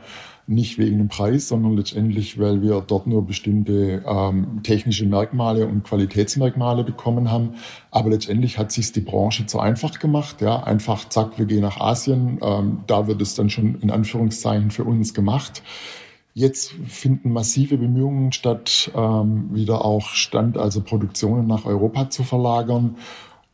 nicht 0.47 0.77
wegen 0.77 0.97
dem 0.97 1.09
Preis, 1.09 1.49
sondern 1.49 1.75
letztendlich, 1.75 2.39
weil 2.39 2.61
wir 2.61 2.81
dort 2.81 3.05
nur 3.05 3.25
bestimmte 3.25 4.03
ähm, 4.07 4.61
technische 4.63 5.05
Merkmale 5.05 5.67
und 5.67 5.83
Qualitätsmerkmale 5.83 6.85
bekommen 6.85 7.29
haben. 7.29 7.55
Aber 7.91 8.09
letztendlich 8.09 8.57
hat 8.57 8.71
sich 8.71 8.93
die 8.93 9.01
Branche 9.01 9.45
zu 9.45 9.59
einfach 9.59 9.99
gemacht. 9.99 10.41
Ja, 10.41 10.63
einfach 10.63 11.09
zack, 11.09 11.37
wir 11.37 11.45
gehen 11.45 11.61
nach 11.61 11.81
Asien. 11.81 12.39
Ähm, 12.41 12.79
da 12.87 13.07
wird 13.07 13.21
es 13.21 13.35
dann 13.35 13.49
schon 13.49 13.75
in 13.81 13.91
Anführungszeichen 13.91 14.71
für 14.71 14.85
uns 14.85 15.13
gemacht. 15.13 15.61
Jetzt 16.33 16.71
finden 16.85 17.33
massive 17.33 17.77
Bemühungen 17.77 18.31
statt, 18.31 18.91
ähm, 18.95 19.49
wieder 19.53 19.83
auch 19.83 20.09
Stand, 20.09 20.57
also 20.57 20.81
Produktionen 20.81 21.47
nach 21.47 21.65
Europa 21.65 22.09
zu 22.09 22.23
verlagern. 22.23 22.95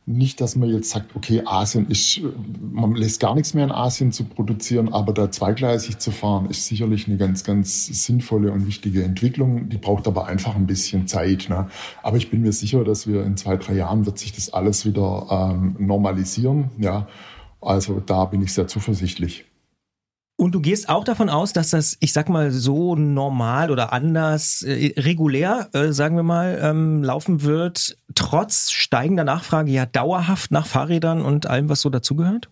Nicht, 0.06 0.42
dass 0.42 0.54
man 0.54 0.68
jetzt 0.68 0.90
sagt, 0.90 1.16
okay, 1.16 1.42
Asien 1.46 1.88
ist, 1.88 2.20
man 2.60 2.94
lässt 2.94 3.20
gar 3.20 3.34
nichts 3.34 3.54
mehr 3.54 3.64
in 3.64 3.72
Asien 3.72 4.12
zu 4.12 4.24
produzieren, 4.24 4.92
aber 4.92 5.14
da 5.14 5.30
zweigleisig 5.30 5.98
zu 5.98 6.10
fahren, 6.10 6.50
ist 6.50 6.66
sicherlich 6.66 7.08
eine 7.08 7.16
ganz, 7.16 7.42
ganz 7.42 7.86
sinnvolle 7.86 8.52
und 8.52 8.66
wichtige 8.66 9.02
Entwicklung. 9.02 9.70
Die 9.70 9.78
braucht 9.78 10.06
aber 10.06 10.26
einfach 10.26 10.56
ein 10.56 10.66
bisschen 10.66 11.06
Zeit. 11.06 11.46
Ne? 11.48 11.68
Aber 12.02 12.18
ich 12.18 12.30
bin 12.30 12.42
mir 12.42 12.52
sicher, 12.52 12.84
dass 12.84 13.06
wir 13.06 13.24
in 13.24 13.38
zwei, 13.38 13.56
drei 13.56 13.76
Jahren 13.76 14.04
wird 14.04 14.18
sich 14.18 14.32
das 14.32 14.52
alles 14.52 14.84
wieder 14.84 15.26
ähm, 15.30 15.76
normalisieren. 15.78 16.70
Ja, 16.76 17.08
also 17.62 18.00
da 18.00 18.26
bin 18.26 18.42
ich 18.42 18.52
sehr 18.52 18.68
zuversichtlich. 18.68 19.46
Und 20.36 20.52
du 20.52 20.60
gehst 20.60 20.88
auch 20.88 21.04
davon 21.04 21.28
aus, 21.28 21.52
dass 21.52 21.70
das, 21.70 21.96
ich 22.00 22.12
sag 22.12 22.28
mal, 22.28 22.50
so 22.50 22.96
normal 22.96 23.70
oder 23.70 23.92
anders, 23.92 24.62
äh, 24.62 24.92
regulär, 24.96 25.68
äh, 25.72 25.92
sagen 25.92 26.16
wir 26.16 26.24
mal, 26.24 26.58
ähm, 26.60 27.04
laufen 27.04 27.42
wird, 27.42 27.96
trotz 28.16 28.72
steigender 28.72 29.22
Nachfrage 29.22 29.70
ja 29.70 29.86
dauerhaft 29.86 30.50
nach 30.50 30.66
Fahrrädern 30.66 31.22
und 31.22 31.46
allem, 31.46 31.68
was 31.68 31.82
so 31.82 31.90
dazugehört? 31.90 32.48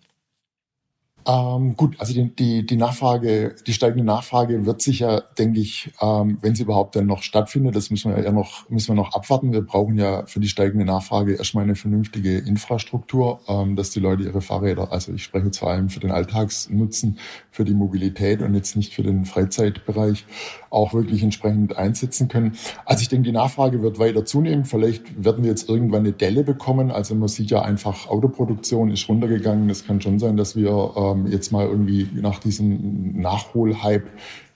Ähm, 1.27 1.77
gut, 1.77 2.01
also 2.01 2.13
die, 2.13 2.35
die, 2.35 2.67
die 2.67 2.77
Nachfrage, 2.77 3.55
die 3.67 3.73
steigende 3.73 4.05
Nachfrage 4.05 4.67
wird 4.67 4.83
sicher, 4.83 5.25
denke 5.39 5.61
ich, 5.61 5.93
ähm, 6.01 6.39
wenn 6.41 6.55
sie 6.55 6.65
überhaupt 6.65 6.97
dann 6.97 7.07
noch 7.07 7.23
stattfindet, 7.23 7.77
das 7.77 7.91
müssen 7.91 8.15
wir 8.15 8.23
ja 8.23 8.33
noch, 8.33 8.69
müssen 8.71 8.89
wir 8.89 8.95
noch 8.95 9.15
abwarten. 9.15 9.53
Wir 9.53 9.63
brauchen 9.63 9.97
ja 9.99 10.27
für 10.27 10.41
die 10.41 10.49
steigende 10.49 10.85
Nachfrage 10.85 11.35
erstmal 11.35 11.65
eine 11.65 11.77
vernünftige 11.77 12.39
Infrastruktur, 12.39 13.41
ähm, 13.49 13.77
dass 13.77 13.91
die 13.91 14.01
Leute 14.01 14.25
ihre 14.25 14.41
Fahrräder, 14.41 14.91
also 14.91 15.13
ich 15.13 15.23
spreche 15.23 15.47
jetzt 15.47 15.59
vor 15.59 15.71
allem 15.71 15.91
für 15.91 16.01
den 16.01 16.11
Alltagsnutzen, 16.11 17.19
für 17.51 17.65
die 17.65 17.75
Mobilität 17.75 18.43
und 18.43 18.55
jetzt 18.55 18.77
nicht 18.77 18.95
für 18.95 19.03
den 19.03 19.25
Freizeitbereich 19.25 20.25
auch 20.73 20.95
wirklich 20.95 21.23
entsprechend 21.23 21.77
einsetzen 21.77 22.29
können. 22.29 22.57
Also 22.87 23.03
ich 23.03 23.09
denke, 23.09 23.25
die 23.25 23.33
Nachfrage 23.33 23.83
wird 23.83 23.99
weiter 23.99 24.25
zunehmen. 24.25 24.65
Vielleicht 24.65 25.23
werden 25.23 25.45
wir 25.45 25.51
jetzt 25.51 25.69
irgendwann 25.69 26.01
eine 26.01 26.13
Delle 26.13 26.45
bekommen. 26.45 26.91
Also 26.91 27.15
man 27.15 27.29
sieht 27.29 27.51
ja 27.51 27.63
einfach, 27.63 28.09
Autoproduktion 28.09 28.91
ist 28.91 29.09
runtergegangen. 29.09 29.69
Es 29.69 29.87
kann 29.87 30.01
schon 30.01 30.19
sein, 30.19 30.37
dass 30.37 30.57
wir 30.57 30.93
ähm, 30.97 31.27
jetzt 31.27 31.53
mal 31.53 31.67
irgendwie 31.67 32.09
nach 32.15 32.39
diesem 32.39 33.21
Nachholhype 33.21 34.07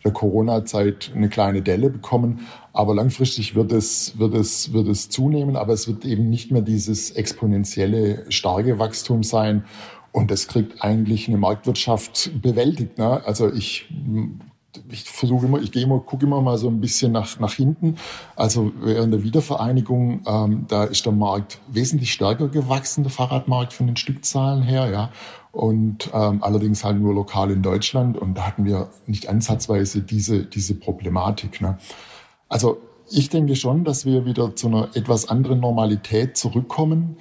der 0.05 0.13
Corona-Zeit 0.13 1.13
eine 1.15 1.29
kleine 1.29 1.61
Delle 1.61 1.91
bekommen. 1.91 2.47
Aber 2.73 2.95
langfristig 2.95 3.55
wird 3.55 3.73
es, 3.73 4.19
wird 4.19 4.35
es, 4.35 4.73
wird 4.73 4.89
es 4.89 5.11
zunehmen. 5.11 5.57
Aber 5.57 5.75
es 5.75 5.87
wird 5.87 6.07
eben 6.07 6.31
nicht 6.31 6.51
mehr 6.51 6.63
dieses 6.63 7.11
exponentielle, 7.11 8.25
starke 8.31 8.79
Wachstum 8.79 9.23
sein. 9.23 9.65
Und 10.13 10.31
das 10.31 10.49
kriegt 10.49 10.83
eigentlich 10.83 11.29
eine 11.29 11.37
Marktwirtschaft 11.37 12.41
bewältigt. 12.41 12.97
Ne? 12.97 13.21
Also 13.27 13.53
ich 13.53 13.87
ich 14.91 15.05
versuche 15.05 15.47
immer, 15.47 15.61
ich 15.61 15.73
gehe 15.73 15.83
immer, 15.83 15.99
gucke 16.01 16.27
immer 16.27 16.41
mal 16.41 16.59
so 16.59 16.69
ein 16.69 16.81
bisschen 16.81 17.13
nach, 17.13 17.39
nach 17.41 17.53
hinten. 17.55 17.97
Also 18.35 18.73
während 18.81 19.13
der 19.13 19.23
Wiedervereinigung, 19.23 20.23
ähm, 20.27 20.65
da 20.69 20.85
ist 20.85 21.05
der 21.07 21.13
Markt 21.13 21.59
wesentlich 21.69 22.13
stärker 22.13 22.49
gewachsen, 22.49 23.05
der 23.05 23.13
Fahrradmarkt 23.13 23.73
von 23.73 23.87
den 23.87 23.97
Stückzahlen 23.97 24.63
her, 24.63 24.91
ja. 24.91 25.11
Und 25.53 26.11
ähm, 26.13 26.43
allerdings 26.43 26.85
halt 26.85 26.99
nur 26.99 27.15
lokal 27.15 27.51
in 27.51 27.63
Deutschland. 27.63 28.19
Und 28.19 28.35
da 28.35 28.47
hatten 28.47 28.67
wir 28.67 28.91
nicht 29.07 29.31
ansatzweise 29.31 30.03
diese, 30.03 30.45
diese 30.45 30.75
Problematik. 30.75 31.63
Ne? 31.63 31.79
Also 32.51 32.77
ich 33.11 33.31
denke 33.31 33.57
schon, 33.57 33.85
dass 33.85 34.05
wir 34.05 34.27
wieder 34.27 34.55
zu 34.55 34.67
einer 34.67 34.91
etwas 34.95 35.29
anderen 35.29 35.61
Normalität 35.61 36.37
zurückkommen. 36.37 37.17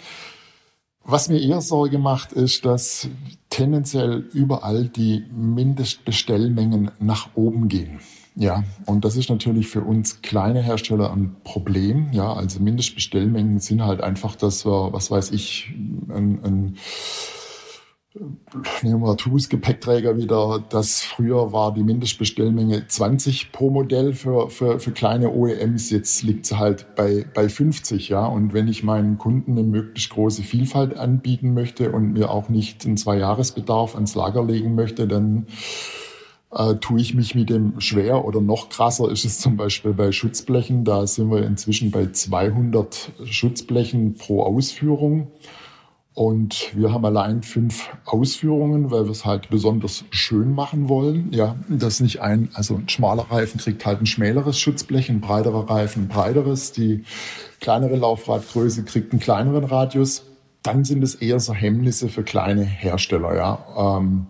Was 1.07 1.29
mir 1.29 1.39
eher 1.39 1.61
Sorge 1.61 1.99
macht, 1.99 2.33
ist, 2.33 2.65
dass 2.65 3.07
tendenziell 3.51 4.25
überall 4.33 4.85
die 4.89 5.23
Mindestbestellmengen 5.31 6.89
nach 6.99 7.29
oben 7.35 7.67
gehen. 7.67 7.99
Ja, 8.35 8.63
und 8.85 9.05
das 9.05 9.15
ist 9.15 9.29
natürlich 9.29 9.67
für 9.67 9.81
uns 9.81 10.23
kleine 10.23 10.61
Hersteller 10.61 11.13
ein 11.13 11.35
Problem. 11.43 12.09
Ja, 12.11 12.33
also 12.33 12.59
Mindestbestellmengen 12.59 13.59
sind 13.59 13.83
halt 13.83 14.01
einfach, 14.01 14.35
dass 14.35 14.65
wir, 14.65 14.91
was 14.91 15.11
weiß 15.11 15.31
ich, 15.31 15.73
ein, 16.09 16.43
ein 16.43 16.77
nehmen 18.81 19.01
wir 19.01 19.17
TUS 19.17 19.49
Gepäckträger 19.49 20.17
wieder, 20.17 20.63
das 20.69 21.01
früher 21.01 21.51
war 21.51 21.73
die 21.73 21.83
Mindestbestellmenge 21.83 22.87
20 22.87 23.51
pro 23.51 23.69
Modell 23.69 24.13
für, 24.13 24.49
für, 24.49 24.79
für 24.79 24.91
kleine 24.91 25.31
OEMs, 25.31 25.89
jetzt 25.89 26.23
liegt 26.23 26.45
sie 26.45 26.57
halt 26.57 26.95
bei, 26.95 27.25
bei 27.33 27.49
50, 27.49 28.09
ja. 28.09 28.25
Und 28.25 28.53
wenn 28.53 28.67
ich 28.67 28.83
meinen 28.83 29.17
Kunden 29.17 29.53
eine 29.53 29.63
möglichst 29.63 30.11
große 30.11 30.43
Vielfalt 30.43 30.97
anbieten 30.97 31.53
möchte 31.53 31.91
und 31.91 32.13
mir 32.13 32.31
auch 32.31 32.49
nicht 32.49 32.85
einen 32.85 32.97
Zweijahresbedarf 32.97 33.95
ans 33.95 34.15
Lager 34.15 34.43
legen 34.43 34.75
möchte, 34.75 35.07
dann 35.07 35.47
äh, 36.51 36.75
tue 36.75 37.01
ich 37.01 37.13
mich 37.13 37.35
mit 37.35 37.49
dem 37.49 37.79
schwer 37.81 38.23
oder 38.23 38.39
noch 38.39 38.69
krasser 38.69 39.11
ist 39.11 39.25
es 39.25 39.39
zum 39.39 39.57
Beispiel 39.57 39.93
bei 39.93 40.11
Schutzblechen. 40.11 40.85
Da 40.85 41.05
sind 41.05 41.29
wir 41.29 41.45
inzwischen 41.45 41.91
bei 41.91 42.11
200 42.11 43.11
Schutzblechen 43.25 44.13
pro 44.13 44.43
Ausführung. 44.43 45.31
Und 46.15 46.71
wir 46.73 46.93
haben 46.93 47.03
allein 47.03 47.43
fünf 47.43 47.89
Ausführungen, 48.05 48.89
weil 48.89 49.03
wir 49.03 49.11
es 49.11 49.25
halt 49.25 49.49
besonders 49.49 50.05
schön 50.11 50.55
machen 50.55 50.87
wollen. 50.87 51.33
Ja, 51.33 51.57
dass 51.67 51.99
nicht 51.99 52.21
ein, 52.21 52.47
also 52.53 52.75
ein 52.75 52.87
schmaler 52.87 53.23
Reifen 53.29 53.59
kriegt 53.59 53.85
halt 53.85 53.99
ein 53.99 54.05
schmäleres 54.05 54.57
Schutzblech, 54.57 55.09
ein 55.09 55.19
breiterer 55.19 55.69
Reifen 55.69 56.03
ein 56.03 56.07
breiteres. 56.07 56.71
Die 56.71 57.03
kleinere 57.59 57.97
Laufradgröße 57.97 58.83
kriegt 58.83 59.11
einen 59.11 59.19
kleineren 59.19 59.65
Radius. 59.65 60.23
Dann 60.63 60.85
sind 60.85 61.03
es 61.03 61.15
eher 61.15 61.41
so 61.41 61.53
Hemmnisse 61.53 62.07
für 62.07 62.23
kleine 62.23 62.63
Hersteller, 62.63 63.35
ja. 63.35 63.97
Ähm, 63.97 64.27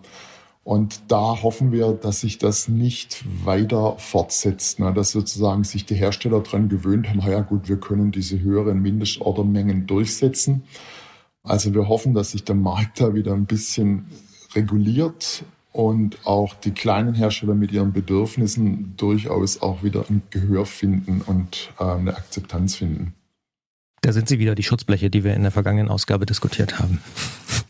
und 0.64 1.02
da 1.06 1.40
hoffen 1.44 1.70
wir, 1.70 1.92
dass 1.92 2.22
sich 2.22 2.38
das 2.38 2.66
nicht 2.66 3.24
weiter 3.44 3.94
fortsetzt, 3.98 4.80
ne? 4.80 4.92
dass 4.92 5.12
sozusagen 5.12 5.62
sich 5.62 5.86
die 5.86 5.94
Hersteller 5.94 6.40
dran 6.40 6.68
gewöhnt 6.68 7.08
haben, 7.08 7.20
ja 7.20 7.42
gut, 7.42 7.68
wir 7.68 7.76
können 7.76 8.10
diese 8.10 8.40
höheren 8.40 8.82
Mindestordermengen 8.82 9.86
durchsetzen. 9.86 10.64
Also 11.46 11.72
wir 11.74 11.88
hoffen, 11.88 12.12
dass 12.12 12.32
sich 12.32 12.44
der 12.44 12.56
Markt 12.56 13.00
da 13.00 13.14
wieder 13.14 13.32
ein 13.32 13.46
bisschen 13.46 14.06
reguliert 14.54 15.44
und 15.72 16.18
auch 16.24 16.54
die 16.54 16.72
kleinen 16.72 17.14
Hersteller 17.14 17.54
mit 17.54 17.70
ihren 17.70 17.92
Bedürfnissen 17.92 18.94
durchaus 18.96 19.62
auch 19.62 19.82
wieder 19.82 20.04
ein 20.08 20.22
Gehör 20.30 20.66
finden 20.66 21.22
und 21.24 21.72
äh, 21.78 21.84
eine 21.84 22.16
Akzeptanz 22.16 22.76
finden. 22.76 23.14
Da 24.00 24.12
sind 24.12 24.28
sie 24.28 24.38
wieder, 24.38 24.54
die 24.54 24.62
Schutzbleche, 24.62 25.10
die 25.10 25.24
wir 25.24 25.34
in 25.34 25.42
der 25.42 25.50
vergangenen 25.50 25.88
Ausgabe 25.88 26.26
diskutiert 26.26 26.78
haben. 26.78 27.00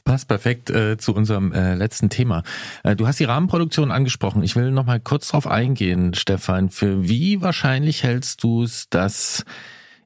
Passt 0.04 0.28
perfekt 0.28 0.70
äh, 0.70 0.96
zu 0.96 1.14
unserem 1.14 1.52
äh, 1.52 1.74
letzten 1.74 2.10
Thema. 2.10 2.44
Äh, 2.82 2.94
du 2.94 3.06
hast 3.06 3.18
die 3.18 3.24
Rahmenproduktion 3.24 3.90
angesprochen. 3.90 4.42
Ich 4.42 4.54
will 4.54 4.70
noch 4.70 4.86
mal 4.86 5.00
kurz 5.00 5.28
darauf 5.28 5.46
eingehen, 5.46 6.14
Stefan. 6.14 6.70
Für 6.70 7.08
wie 7.08 7.42
wahrscheinlich 7.42 8.04
hältst 8.04 8.42
du 8.44 8.62
es, 8.62 8.88
dass 8.88 9.44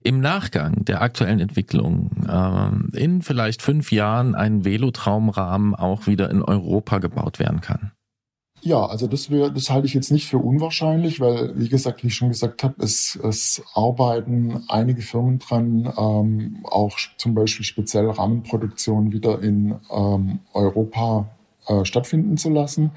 im 0.03 0.21
Nachgang 0.21 0.85
der 0.85 1.03
aktuellen 1.03 1.41
Entwicklung 1.41 2.11
äh, 2.27 2.99
in 2.99 3.23
vielleicht 3.23 3.63
fünf 3.63 3.93
Jahren 3.93 4.35
ein 4.35 4.65
Velotraumrahmen 4.65 5.75
auch 5.75 6.07
wieder 6.07 6.31
in 6.31 6.43
Europa 6.43 6.99
gebaut 6.99 7.39
werden 7.39 7.61
kann? 7.61 7.93
Ja, 8.63 8.85
also 8.85 9.07
das 9.07 9.31
wäre, 9.31 9.51
das 9.51 9.71
halte 9.71 9.87
ich 9.87 9.95
jetzt 9.95 10.11
nicht 10.11 10.27
für 10.27 10.39
unwahrscheinlich, 10.39 11.19
weil, 11.19 11.59
wie 11.59 11.69
gesagt, 11.69 12.03
wie 12.03 12.09
ich 12.09 12.15
schon 12.15 12.29
gesagt 12.29 12.63
habe, 12.63 12.75
es, 12.83 13.19
es 13.23 13.63
arbeiten 13.75 14.65
einige 14.69 15.01
Firmen 15.01 15.39
dran, 15.39 15.91
ähm, 15.97 16.59
auch 16.65 16.99
zum 17.17 17.35
Beispiel 17.35 17.65
speziell 17.65 18.11
Rahmenproduktion 18.11 19.13
wieder 19.13 19.43
in 19.43 19.77
ähm, 19.91 20.41
Europa 20.53 21.31
äh, 21.69 21.87
stattfinden 21.87 22.37
zu 22.37 22.51
lassen. 22.51 22.91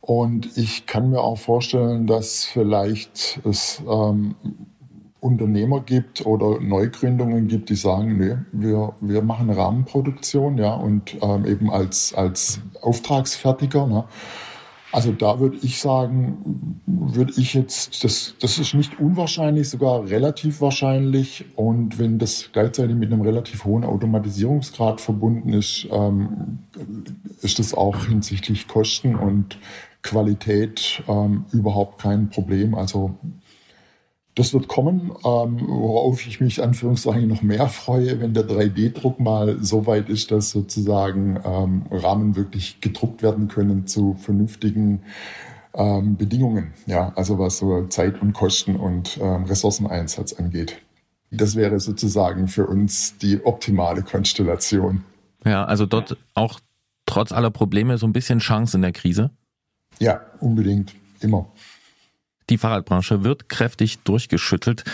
Und 0.00 0.56
ich 0.56 0.86
kann 0.86 1.10
mir 1.10 1.20
auch 1.20 1.36
vorstellen, 1.36 2.06
dass 2.06 2.46
vielleicht 2.46 3.40
es 3.44 3.82
ähm, 3.86 4.36
Unternehmer 5.20 5.80
gibt 5.80 6.24
oder 6.26 6.60
Neugründungen 6.60 7.48
gibt, 7.48 7.70
die 7.70 7.76
sagen, 7.76 8.18
nee, 8.18 8.36
wir, 8.52 8.94
wir 9.00 9.22
machen 9.22 9.50
Rahmenproduktion, 9.50 10.58
ja, 10.58 10.74
und 10.74 11.16
ähm, 11.20 11.44
eben 11.44 11.70
als, 11.70 12.14
als 12.14 12.60
Auftragsfertiger. 12.80 13.86
Ne? 13.86 14.04
Also 14.90 15.12
da 15.12 15.38
würde 15.38 15.58
ich 15.60 15.80
sagen, 15.80 16.80
würde 16.86 17.34
ich 17.36 17.52
jetzt, 17.52 18.04
das, 18.04 18.34
das 18.40 18.58
ist 18.58 18.72
nicht 18.72 18.98
unwahrscheinlich, 18.98 19.68
sogar 19.68 20.08
relativ 20.08 20.62
wahrscheinlich. 20.62 21.44
Und 21.56 21.98
wenn 21.98 22.18
das 22.18 22.50
gleichzeitig 22.52 22.96
mit 22.96 23.12
einem 23.12 23.20
relativ 23.20 23.64
hohen 23.64 23.84
Automatisierungsgrad 23.84 25.00
verbunden 25.00 25.52
ist, 25.52 25.86
ähm, 25.90 26.60
ist 27.42 27.58
das 27.58 27.74
auch 27.74 28.06
hinsichtlich 28.06 28.66
Kosten 28.66 29.14
und 29.14 29.58
Qualität 30.02 31.02
ähm, 31.06 31.44
überhaupt 31.52 32.00
kein 32.00 32.30
Problem. 32.30 32.74
Also 32.74 33.14
das 34.38 34.54
wird 34.54 34.68
kommen, 34.68 35.10
ähm, 35.24 35.60
worauf 35.66 36.24
ich 36.24 36.40
mich 36.40 36.62
Anführungszeichen 36.62 37.26
noch 37.26 37.42
mehr 37.42 37.68
freue, 37.68 38.20
wenn 38.20 38.34
der 38.34 38.46
3D-Druck 38.46 39.18
mal 39.18 39.58
so 39.60 39.86
weit 39.86 40.08
ist, 40.08 40.30
dass 40.30 40.50
sozusagen 40.50 41.40
ähm, 41.44 41.82
Rahmen 41.90 42.36
wirklich 42.36 42.80
gedruckt 42.80 43.22
werden 43.22 43.48
können 43.48 43.86
zu 43.88 44.14
vernünftigen 44.14 45.02
ähm, 45.74 46.16
Bedingungen. 46.16 46.72
Ja, 46.86 47.12
also 47.16 47.38
was 47.38 47.58
so 47.58 47.86
Zeit 47.86 48.22
und 48.22 48.32
Kosten 48.32 48.76
und 48.76 49.18
ähm, 49.20 49.44
Ressourceneinsatz 49.44 50.34
angeht. 50.34 50.76
Das 51.30 51.56
wäre 51.56 51.80
sozusagen 51.80 52.46
für 52.46 52.66
uns 52.66 53.18
die 53.18 53.44
optimale 53.44 54.02
Konstellation. 54.02 55.02
Ja, 55.44 55.64
also 55.64 55.84
dort 55.84 56.16
auch 56.34 56.60
trotz 57.06 57.32
aller 57.32 57.50
Probleme 57.50 57.98
so 57.98 58.06
ein 58.06 58.12
bisschen 58.12 58.38
Chance 58.38 58.76
in 58.76 58.82
der 58.82 58.92
Krise? 58.92 59.30
Ja, 59.98 60.20
unbedingt. 60.40 60.94
Immer. 61.20 61.46
Die 62.50 62.58
Fahrradbranche 62.58 63.24
wird 63.24 63.48
kräftig 63.48 63.98
durchgeschüttelt 64.00 64.84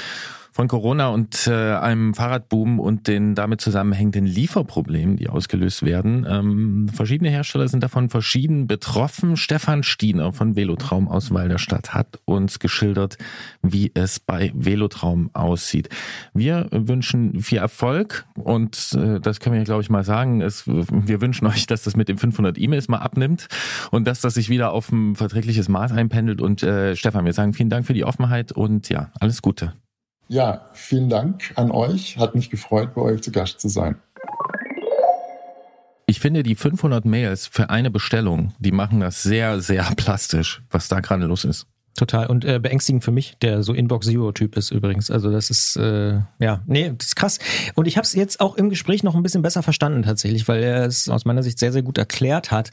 von 0.54 0.68
Corona 0.68 1.08
und 1.08 1.48
äh, 1.48 1.74
einem 1.74 2.14
Fahrradboom 2.14 2.78
und 2.78 3.08
den 3.08 3.34
damit 3.34 3.60
zusammenhängenden 3.60 4.24
Lieferproblemen, 4.24 5.16
die 5.16 5.28
ausgelöst 5.28 5.82
werden. 5.84 6.24
Ähm, 6.30 6.88
verschiedene 6.94 7.28
Hersteller 7.28 7.66
sind 7.66 7.82
davon 7.82 8.08
verschieden 8.08 8.68
betroffen. 8.68 9.36
Stefan 9.36 9.82
Stiener 9.82 10.32
von 10.32 10.54
Velotraum 10.54 11.08
aus 11.08 11.34
Walderstadt 11.34 11.92
hat 11.92 12.20
uns 12.24 12.60
geschildert, 12.60 13.18
wie 13.62 13.90
es 13.94 14.20
bei 14.20 14.52
Velotraum 14.54 15.30
aussieht. 15.32 15.88
Wir 16.34 16.68
wünschen 16.70 17.40
viel 17.40 17.58
Erfolg 17.58 18.24
und 18.36 18.96
äh, 18.96 19.18
das 19.18 19.40
können 19.40 19.56
wir, 19.56 19.64
glaube 19.64 19.82
ich, 19.82 19.90
mal 19.90 20.04
sagen. 20.04 20.40
Es, 20.40 20.68
wir 20.68 21.20
wünschen 21.20 21.48
euch, 21.48 21.66
dass 21.66 21.82
das 21.82 21.96
mit 21.96 22.08
den 22.08 22.16
500 22.16 22.60
E-Mails 22.60 22.86
mal 22.86 22.98
abnimmt 22.98 23.48
und 23.90 24.06
dass 24.06 24.20
das 24.20 24.34
sich 24.34 24.48
wieder 24.50 24.70
auf 24.70 24.92
ein 24.92 25.16
verträgliches 25.16 25.68
Maß 25.68 25.90
einpendelt. 25.90 26.40
Und 26.40 26.62
äh, 26.62 26.94
Stefan, 26.94 27.24
wir 27.24 27.32
sagen 27.32 27.54
vielen 27.54 27.70
Dank 27.70 27.86
für 27.86 27.94
die 27.94 28.04
Offenheit 28.04 28.52
und 28.52 28.88
ja, 28.88 29.10
alles 29.18 29.42
Gute. 29.42 29.72
Ja, 30.28 30.68
vielen 30.72 31.10
Dank 31.10 31.52
an 31.56 31.70
euch. 31.70 32.18
Hat 32.18 32.34
mich 32.34 32.50
gefreut, 32.50 32.94
bei 32.94 33.02
euch 33.02 33.22
zu 33.22 33.30
Gast 33.30 33.60
zu 33.60 33.68
sein. 33.68 33.96
Ich 36.06 36.20
finde, 36.20 36.42
die 36.42 36.54
500 36.54 37.04
Mails 37.04 37.46
für 37.46 37.70
eine 37.70 37.90
Bestellung, 37.90 38.52
die 38.58 38.72
machen 38.72 39.00
das 39.00 39.22
sehr, 39.22 39.60
sehr 39.60 39.84
plastisch, 39.96 40.62
was 40.70 40.88
da 40.88 41.00
gerade 41.00 41.26
los 41.26 41.44
ist. 41.44 41.66
Total. 41.96 42.26
Und 42.26 42.44
äh, 42.44 42.58
beängstigend 42.58 43.04
für 43.04 43.12
mich, 43.12 43.36
der 43.40 43.62
so 43.62 43.72
Inbox 43.72 44.06
Zero-Typ 44.06 44.56
ist 44.56 44.72
übrigens. 44.72 45.12
Also 45.12 45.30
das 45.30 45.48
ist, 45.48 45.76
äh, 45.76 46.18
ja, 46.40 46.62
nee, 46.66 46.92
das 46.96 47.08
ist 47.08 47.16
krass. 47.16 47.38
Und 47.74 47.86
ich 47.86 47.96
habe 47.96 48.04
es 48.04 48.14
jetzt 48.14 48.40
auch 48.40 48.56
im 48.56 48.68
Gespräch 48.68 49.04
noch 49.04 49.14
ein 49.14 49.22
bisschen 49.22 49.42
besser 49.42 49.62
verstanden 49.62 50.02
tatsächlich, 50.02 50.48
weil 50.48 50.62
er 50.62 50.86
es 50.86 51.08
aus 51.08 51.24
meiner 51.24 51.44
Sicht 51.44 51.60
sehr, 51.60 51.72
sehr 51.72 51.82
gut 51.82 51.96
erklärt 51.96 52.50
hat, 52.50 52.70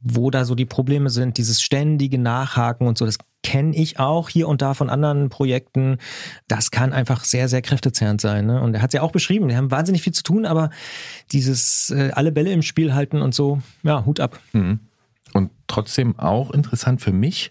wo 0.00 0.28
da 0.30 0.44
so 0.44 0.56
die 0.56 0.66
Probleme 0.66 1.08
sind, 1.08 1.38
dieses 1.38 1.62
ständige 1.62 2.18
Nachhaken 2.18 2.88
und 2.88 2.98
so. 2.98 3.06
Das 3.06 3.18
kenne 3.44 3.76
ich 3.76 4.00
auch 4.00 4.28
hier 4.28 4.48
und 4.48 4.60
da 4.60 4.74
von 4.74 4.90
anderen 4.90 5.28
Projekten. 5.28 5.98
Das 6.48 6.72
kann 6.72 6.92
einfach 6.92 7.22
sehr, 7.22 7.48
sehr 7.48 7.62
kräftezehrend 7.62 8.20
sein. 8.20 8.46
Ne? 8.46 8.60
Und 8.60 8.74
er 8.74 8.82
hat 8.82 8.90
es 8.90 8.94
ja 8.94 9.02
auch 9.02 9.12
beschrieben, 9.12 9.48
wir 9.48 9.56
haben 9.56 9.70
wahnsinnig 9.70 10.02
viel 10.02 10.14
zu 10.14 10.24
tun, 10.24 10.46
aber 10.46 10.70
dieses 11.30 11.90
äh, 11.90 12.10
alle 12.12 12.32
Bälle 12.32 12.50
im 12.50 12.62
Spiel 12.62 12.92
halten 12.92 13.22
und 13.22 13.36
so, 13.36 13.60
ja, 13.84 14.04
Hut 14.04 14.18
ab. 14.18 14.40
Mhm. 14.52 14.80
Und 15.32 15.50
trotzdem 15.66 16.18
auch 16.18 16.50
interessant 16.52 17.00
für 17.02 17.12
mich, 17.12 17.50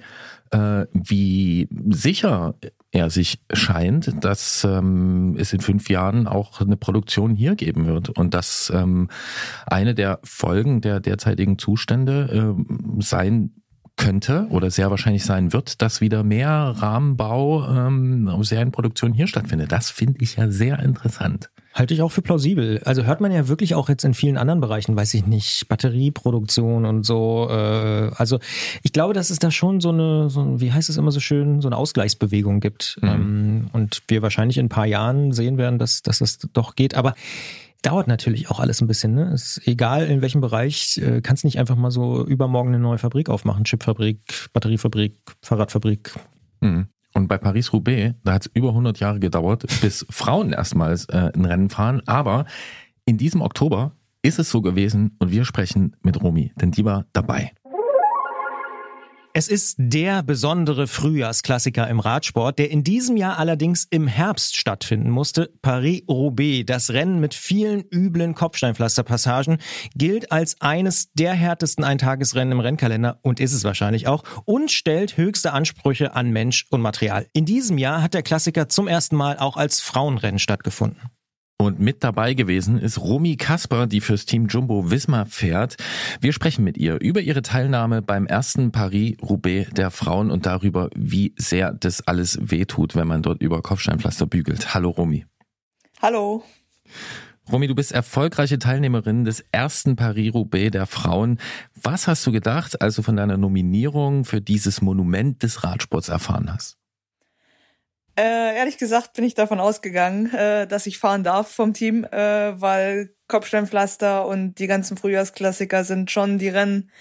äh, 0.54 0.86
wie 0.94 1.68
sicher 1.90 2.56
er 2.92 3.10
sich 3.10 3.40
scheint, 3.52 4.24
dass 4.24 4.64
ähm, 4.64 5.36
es 5.38 5.52
in 5.52 5.62
fünf 5.62 5.90
Jahren 5.90 6.28
auch 6.28 6.62
eine 6.62 6.78
Produktion 6.78 7.36
hier 7.36 7.56
geben 7.56 7.88
wird 7.88 8.10
und 8.10 8.34
dass 8.34 8.72
ähm, 8.74 9.10
eine 9.66 9.96
der 9.96 10.20
Folgen 10.24 10.82
der 10.82 11.00
derzeitigen 11.00 11.58
Zustände 11.58 12.56
äh, 12.56 13.02
sein 13.02 13.52
könnte 13.96 14.48
oder 14.50 14.72
sehr 14.72 14.90
wahrscheinlich 14.90 15.24
sein 15.24 15.54
wird, 15.54 15.82
dass 15.82 16.02
wieder 16.02 16.24
mehr 16.24 16.50
Rahmenbau 16.50 17.68
ähm, 17.68 18.44
Serienproduktion 18.44 19.14
hier 19.14 19.28
stattfindet. 19.28 19.72
Das 19.72 19.90
finde 19.90 20.20
ich 20.22 20.36
ja 20.36 20.50
sehr 20.50 20.80
interessant. 20.80 21.50
Halte 21.74 21.94
ich 21.94 22.02
auch 22.04 22.12
für 22.12 22.22
plausibel. 22.22 22.82
Also 22.86 23.04
hört 23.04 23.20
man 23.20 23.32
ja 23.32 23.48
wirklich 23.48 23.74
auch 23.74 23.90
jetzt 23.90 24.04
in 24.04 24.14
vielen 24.14 24.38
anderen 24.38 24.62
Bereichen, 24.62 24.96
weiß 24.96 25.14
ich 25.16 25.26
nicht, 25.26 25.68
Batterieproduktion 25.68 26.86
und 26.86 27.04
so. 27.04 27.48
Äh, 27.50 28.12
also 28.16 28.40
ich 28.84 28.94
glaube, 28.94 29.14
dass 29.14 29.32
es 29.32 29.40
da 29.40 29.50
schon 29.50 29.82
so 29.82 29.90
eine, 29.90 30.30
so, 30.30 30.62
wie 30.62 30.72
heißt 30.72 30.90
es 30.90 30.98
immer 30.98 31.12
so 31.12 31.20
schön, 31.20 31.62
so 31.62 31.68
eine 31.68 31.78
Ausgleichsbewegung 31.78 32.60
gibt. 32.60 33.00
Mhm. 33.02 33.10
Ähm, 33.10 33.70
und 33.74 34.04
wir 34.08 34.22
wahrscheinlich 34.22 34.60
in 34.60 34.68
ein 34.68 34.70
paar 34.70 34.86
Jahren 34.86 35.32
sehen 35.32 35.58
werden, 35.58 35.80
dass, 35.80 36.04
dass 36.04 36.20
das 36.20 36.38
doch 36.54 36.76
geht. 36.76 36.94
Aber 36.94 37.16
dauert 37.82 38.08
natürlich 38.08 38.50
auch 38.50 38.60
alles 38.60 38.82
ein 38.82 38.88
bisschen. 38.88 39.16
Ne? 39.16 39.32
Ist 39.34 39.62
egal 39.66 40.06
in 40.06 40.22
welchem 40.22 40.42
Bereich, 40.42 40.98
äh, 40.98 41.22
kannst 41.22 41.44
nicht 41.44 41.60
einfach 41.60 41.76
mal 41.76 41.92
so 41.92 42.26
übermorgen 42.26 42.70
eine 42.70 42.80
neue 42.80 42.98
Fabrik 42.98 43.30
aufmachen. 43.30 43.64
Chipfabrik, 43.64 44.50
Batteriefabrik, 44.54 45.16
Fahrradfabrik. 45.42 46.14
Mhm. 46.62 46.88
Und 47.14 47.28
bei 47.28 47.38
Paris-Roubaix, 47.38 48.16
da 48.24 48.34
hat 48.34 48.46
es 48.48 48.52
über 48.54 48.70
100 48.70 49.00
Jahre 49.00 49.20
gedauert, 49.20 49.66
bis 49.82 50.06
Frauen 50.10 50.52
erstmals 50.52 51.06
äh, 51.06 51.32
ein 51.34 51.46
Rennen 51.46 51.70
fahren. 51.70 52.02
Aber 52.06 52.46
in 53.06 53.18
diesem 53.18 53.42
Oktober 53.42 53.96
ist 54.24 54.40
es 54.40 54.50
so 54.50 54.62
gewesen 54.62 55.16
und 55.20 55.32
wir 55.32 55.46
sprechen 55.46 55.96
mit 56.02 56.22
Romy, 56.22 56.54
denn 56.56 56.72
die 56.72 56.86
war 56.86 57.06
dabei. 57.14 57.52
Es 59.36 59.48
ist 59.48 59.78
der 59.80 60.22
besondere 60.22 60.86
Frühjahrsklassiker 60.86 61.88
im 61.88 62.00
Radsport, 62.00 62.60
der 62.60 62.70
in 62.70 62.84
diesem 62.84 63.18
Jahr 63.18 63.40
allerdings 63.40 63.88
im 63.90 64.06
Herbst 64.06 64.56
stattfinden 64.56 65.10
musste. 65.10 65.52
Paris-Roubaix, 65.64 66.68
das 66.68 66.92
Rennen 66.92 67.20
mit 67.20 67.34
vielen 67.34 67.84
üblen 67.92 68.36
Kopfsteinpflasterpassagen, 68.36 69.58
gilt 69.96 70.32
als 70.32 70.62
eines 70.62 71.12
der 71.14 71.34
härtesten 71.34 71.84
Eintagesrennen 71.84 72.52
im 72.52 72.60
Rennkalender 72.60 73.18
und 73.24 73.40
ist 73.40 73.54
es 73.54 73.64
wahrscheinlich 73.64 74.06
auch 74.06 74.24
und 74.46 74.70
stellt 74.70 75.18
höchste 75.18 75.52
Ansprüche 75.52 76.14
an 76.14 76.30
Mensch 76.30 76.68
und 76.70 76.82
Material. 76.82 77.26
In 77.34 77.46
diesem 77.46 77.80
Jahr 77.80 78.04
hat 78.04 78.14
der 78.14 78.22
Klassiker 78.22 78.70
zum 78.70 78.88
ersten 78.88 79.16
Mal 79.16 79.40
auch 79.40 79.58
als 79.58 79.80
Frauenrennen 79.80 80.38
stattgefunden. 80.38 81.10
Und 81.58 81.80
mit 81.80 82.04
dabei 82.04 82.34
gewesen 82.34 82.78
ist 82.78 83.00
Romy 83.00 83.38
Kasper, 83.38 83.88
die 83.88 84.02
fürs 84.02 84.26
Team 84.26 84.48
Jumbo 84.48 84.92
Wismar 84.92 85.26
fährt. 85.26 85.78
Wir 86.20 86.34
sprechen 86.34 86.64
mit 86.64 86.78
ihr 86.78 87.00
über 87.00 87.22
ihre 87.22 87.42
Teilnahme 87.42 88.02
beim 88.02 88.26
ersten 88.26 88.72
Paris-Roubaix 88.72 89.72
der 89.72 89.92
Frauen 89.92 90.30
und 90.30 90.46
darüber, 90.46 90.90
wie 90.96 91.34
sehr 91.38 91.72
das 91.72 92.06
alles 92.06 92.38
wehtut, 92.42 92.96
wenn 92.96 93.08
man 93.08 93.22
dort 93.22 93.42
über 93.42 93.62
Kopfsteinpflaster 93.62 94.26
bügelt. 94.26 94.74
Hallo 94.74 94.90
Romy. 94.90 95.26
Hallo. 96.02 96.44
Romy, 97.52 97.68
du 97.68 97.76
bist 97.76 97.92
erfolgreiche 97.92 98.58
Teilnehmerin 98.58 99.26
des 99.26 99.44
ersten 99.52 99.96
Paris-Roubaix 99.96 100.72
der 100.72 100.86
Frauen. 100.86 101.40
Was 101.82 102.08
hast 102.08 102.26
du 102.26 102.32
gedacht, 102.32 102.82
als 102.82 102.96
du 102.96 103.02
von 103.04 103.16
deiner 103.16 103.38
Nominierung 103.38 104.26
für 104.26 104.42
dieses 104.42 104.82
Monument 104.82 105.44
des 105.44 105.64
Radsports 105.64 106.10
erfahren 106.10 106.52
hast? 106.52 106.78
Äh, 108.16 108.58
ehrlich 108.58 108.78
gesagt 108.78 109.14
bin 109.14 109.26
ich 109.26 109.34
davon 109.34 109.60
ausgegangen, 109.60 110.32
äh, 110.34 110.68
dass 110.68 110.86
ich 110.86 111.00
fahren 111.00 111.24
darf 111.24 111.50
vom 111.50 111.74
Team, 111.74 112.04
äh, 112.04 112.62
weil 112.62 113.16
Kopfsteinpflaster 113.28 114.28
und 114.28 114.60
die 114.60 114.68
ganzen 114.68 114.98
Frühjahrsklassiker 114.98 115.84
sind 115.84 116.12
schon 116.12 116.38
die 116.38 116.50
Rennen, 116.50 116.92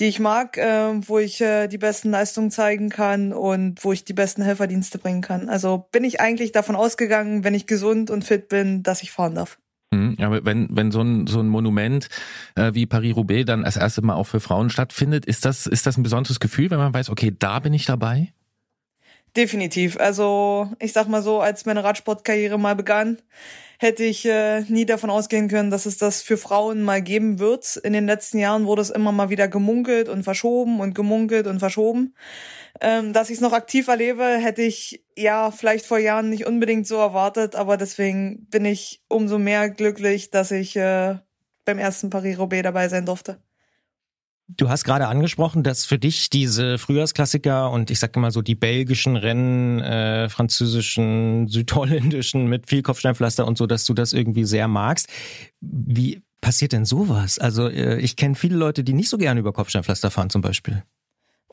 die 0.00 0.06
ich 0.06 0.18
mag, 0.18 0.56
äh, 0.56 0.90
wo 1.06 1.20
ich 1.20 1.40
äh, 1.40 1.68
die 1.68 1.78
besten 1.78 2.10
Leistungen 2.10 2.50
zeigen 2.50 2.88
kann 2.88 3.32
und 3.32 3.84
wo 3.84 3.92
ich 3.92 4.04
die 4.04 4.14
besten 4.14 4.42
Helferdienste 4.42 4.98
bringen 4.98 5.20
kann. 5.20 5.48
Also 5.48 5.86
bin 5.92 6.02
ich 6.02 6.20
eigentlich 6.20 6.50
davon 6.50 6.74
ausgegangen, 6.74 7.44
wenn 7.44 7.54
ich 7.54 7.68
gesund 7.68 8.10
und 8.10 8.24
fit 8.24 8.48
bin, 8.48 8.82
dass 8.82 9.02
ich 9.02 9.12
fahren 9.12 9.36
darf. 9.36 9.58
Mhm, 9.92 10.16
aber 10.20 10.44
wenn, 10.44 10.68
wenn 10.70 10.90
so 10.90 11.00
ein, 11.00 11.28
so 11.28 11.38
ein 11.38 11.48
Monument 11.48 12.08
äh, 12.56 12.74
wie 12.74 12.86
Paris-Roubaix 12.86 13.46
dann 13.46 13.64
als 13.64 13.76
erstes 13.76 14.02
Mal 14.02 14.14
auch 14.14 14.26
für 14.26 14.40
Frauen 14.40 14.70
stattfindet, 14.70 15.24
ist 15.24 15.44
das, 15.44 15.68
ist 15.68 15.86
das 15.86 15.96
ein 15.96 16.02
besonderes 16.02 16.40
Gefühl, 16.40 16.70
wenn 16.70 16.78
man 16.78 16.92
weiß, 16.92 17.10
okay, 17.10 17.32
da 17.38 17.60
bin 17.60 17.72
ich 17.72 17.86
dabei? 17.86 18.32
Definitiv. 19.36 19.98
Also 19.98 20.70
ich 20.80 20.92
sag 20.92 21.08
mal 21.08 21.22
so, 21.22 21.40
als 21.40 21.66
meine 21.66 21.84
Radsportkarriere 21.84 22.58
mal 22.58 22.74
begann, 22.74 23.18
hätte 23.78 24.02
ich 24.02 24.26
äh, 24.26 24.62
nie 24.62 24.86
davon 24.86 25.10
ausgehen 25.10 25.48
können, 25.48 25.70
dass 25.70 25.86
es 25.86 25.98
das 25.98 26.22
für 26.22 26.36
Frauen 26.36 26.82
mal 26.82 27.00
geben 27.00 27.38
wird. 27.38 27.76
In 27.76 27.92
den 27.92 28.06
letzten 28.06 28.38
Jahren 28.38 28.66
wurde 28.66 28.82
es 28.82 28.90
immer 28.90 29.12
mal 29.12 29.30
wieder 29.30 29.46
gemunkelt 29.46 30.08
und 30.08 30.24
verschoben 30.24 30.80
und 30.80 30.94
gemunkelt 30.94 31.46
und 31.46 31.60
verschoben. 31.60 32.14
Ähm, 32.80 33.12
dass 33.12 33.30
ich 33.30 33.36
es 33.36 33.40
noch 33.40 33.52
aktiv 33.52 33.86
erlebe, 33.88 34.24
hätte 34.24 34.62
ich 34.62 35.04
ja 35.16 35.50
vielleicht 35.50 35.86
vor 35.86 35.98
Jahren 35.98 36.30
nicht 36.30 36.46
unbedingt 36.46 36.86
so 36.86 36.96
erwartet, 36.96 37.54
aber 37.54 37.76
deswegen 37.76 38.46
bin 38.50 38.64
ich 38.64 39.02
umso 39.08 39.38
mehr 39.38 39.70
glücklich, 39.70 40.30
dass 40.30 40.50
ich 40.50 40.76
äh, 40.76 41.16
beim 41.64 41.78
ersten 41.78 42.10
Paris-Roubaix 42.10 42.62
dabei 42.62 42.88
sein 42.88 43.06
durfte. 43.06 43.40
Du 44.50 44.70
hast 44.70 44.84
gerade 44.84 45.08
angesprochen, 45.08 45.62
dass 45.62 45.84
für 45.84 45.98
dich 45.98 46.30
diese 46.30 46.78
Frühjahrsklassiker 46.78 47.70
und 47.70 47.90
ich 47.90 47.98
sage 47.98 48.18
mal 48.18 48.30
so 48.30 48.40
die 48.40 48.54
belgischen 48.54 49.16
Rennen, 49.16 49.80
äh, 49.80 50.30
französischen, 50.30 51.48
südholländischen 51.48 52.46
mit 52.46 52.66
viel 52.66 52.82
Kopfsteinpflaster 52.82 53.46
und 53.46 53.58
so, 53.58 53.66
dass 53.66 53.84
du 53.84 53.92
das 53.92 54.14
irgendwie 54.14 54.44
sehr 54.44 54.66
magst. 54.66 55.08
Wie 55.60 56.22
passiert 56.40 56.72
denn 56.72 56.86
sowas? 56.86 57.38
Also 57.38 57.68
äh, 57.68 57.98
ich 57.98 58.16
kenne 58.16 58.36
viele 58.36 58.56
Leute, 58.56 58.84
die 58.84 58.94
nicht 58.94 59.10
so 59.10 59.18
gerne 59.18 59.40
über 59.40 59.52
Kopfsteinpflaster 59.52 60.10
fahren 60.10 60.30
zum 60.30 60.40
Beispiel. 60.40 60.82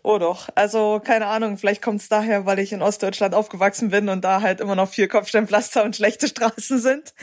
Oh 0.08 0.20
doch, 0.20 0.50
also 0.54 1.02
keine 1.04 1.26
Ahnung, 1.26 1.58
vielleicht 1.58 1.82
kommt 1.82 2.00
es 2.00 2.10
daher, 2.10 2.46
weil 2.46 2.60
ich 2.60 2.72
in 2.72 2.84
Ostdeutschland 2.84 3.34
aufgewachsen 3.34 3.90
bin 3.90 4.08
und 4.08 4.24
da 4.24 4.42
halt 4.42 4.62
immer 4.62 4.76
noch 4.76 4.88
viel 4.88 5.08
Kopfsteinpflaster 5.08 5.84
und 5.84 5.96
schlechte 5.96 6.28
Straßen 6.28 6.78
sind. 6.78 7.16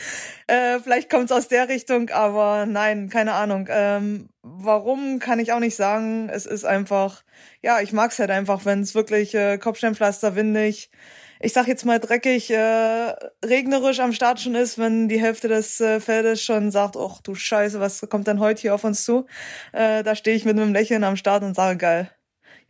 Äh, 0.47 0.79
vielleicht 0.81 1.09
kommt 1.09 1.25
es 1.25 1.31
aus 1.31 1.47
der 1.47 1.69
Richtung, 1.69 2.09
aber 2.09 2.65
nein, 2.65 3.07
keine 3.07 3.35
Ahnung. 3.35 3.69
Ähm, 3.69 4.27
warum 4.41 5.19
kann 5.19 5.39
ich 5.39 5.53
auch 5.53 5.61
nicht 5.61 5.77
sagen. 5.77 6.27
Es 6.27 6.45
ist 6.45 6.65
einfach, 6.65 7.23
ja, 7.61 7.79
ich 7.79 7.93
mag's 7.93 8.19
halt 8.19 8.31
einfach, 8.31 8.65
wenn 8.65 8.81
es 8.81 8.95
wirklich 8.95 9.33
äh, 9.33 9.57
Kopfsteinpflaster 9.57 10.35
windig, 10.35 10.91
ich 11.39 11.53
sag 11.53 11.69
jetzt 11.69 11.85
mal 11.85 12.01
dreckig, 12.01 12.51
äh, 12.51 13.13
regnerisch 13.45 14.01
am 14.01 14.11
Start 14.11 14.41
schon 14.41 14.55
ist, 14.55 14.77
wenn 14.77 15.07
die 15.07 15.21
Hälfte 15.21 15.47
des 15.47 15.79
äh, 15.79 16.01
Feldes 16.01 16.43
schon 16.43 16.69
sagt, 16.69 16.97
ach 16.97 17.21
du 17.21 17.33
Scheiße, 17.33 17.79
was 17.79 18.01
kommt 18.09 18.27
denn 18.27 18.41
heute 18.41 18.61
hier 18.61 18.75
auf 18.75 18.83
uns 18.83 19.05
zu? 19.05 19.25
Äh, 19.71 20.03
da 20.03 20.15
stehe 20.15 20.35
ich 20.35 20.43
mit 20.43 20.59
einem 20.59 20.73
Lächeln 20.73 21.05
am 21.05 21.15
Start 21.15 21.43
und 21.43 21.55
sage, 21.55 21.77
geil, 21.77 22.11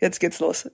jetzt 0.04 0.20
geht's 0.20 0.40
los. 0.40 0.70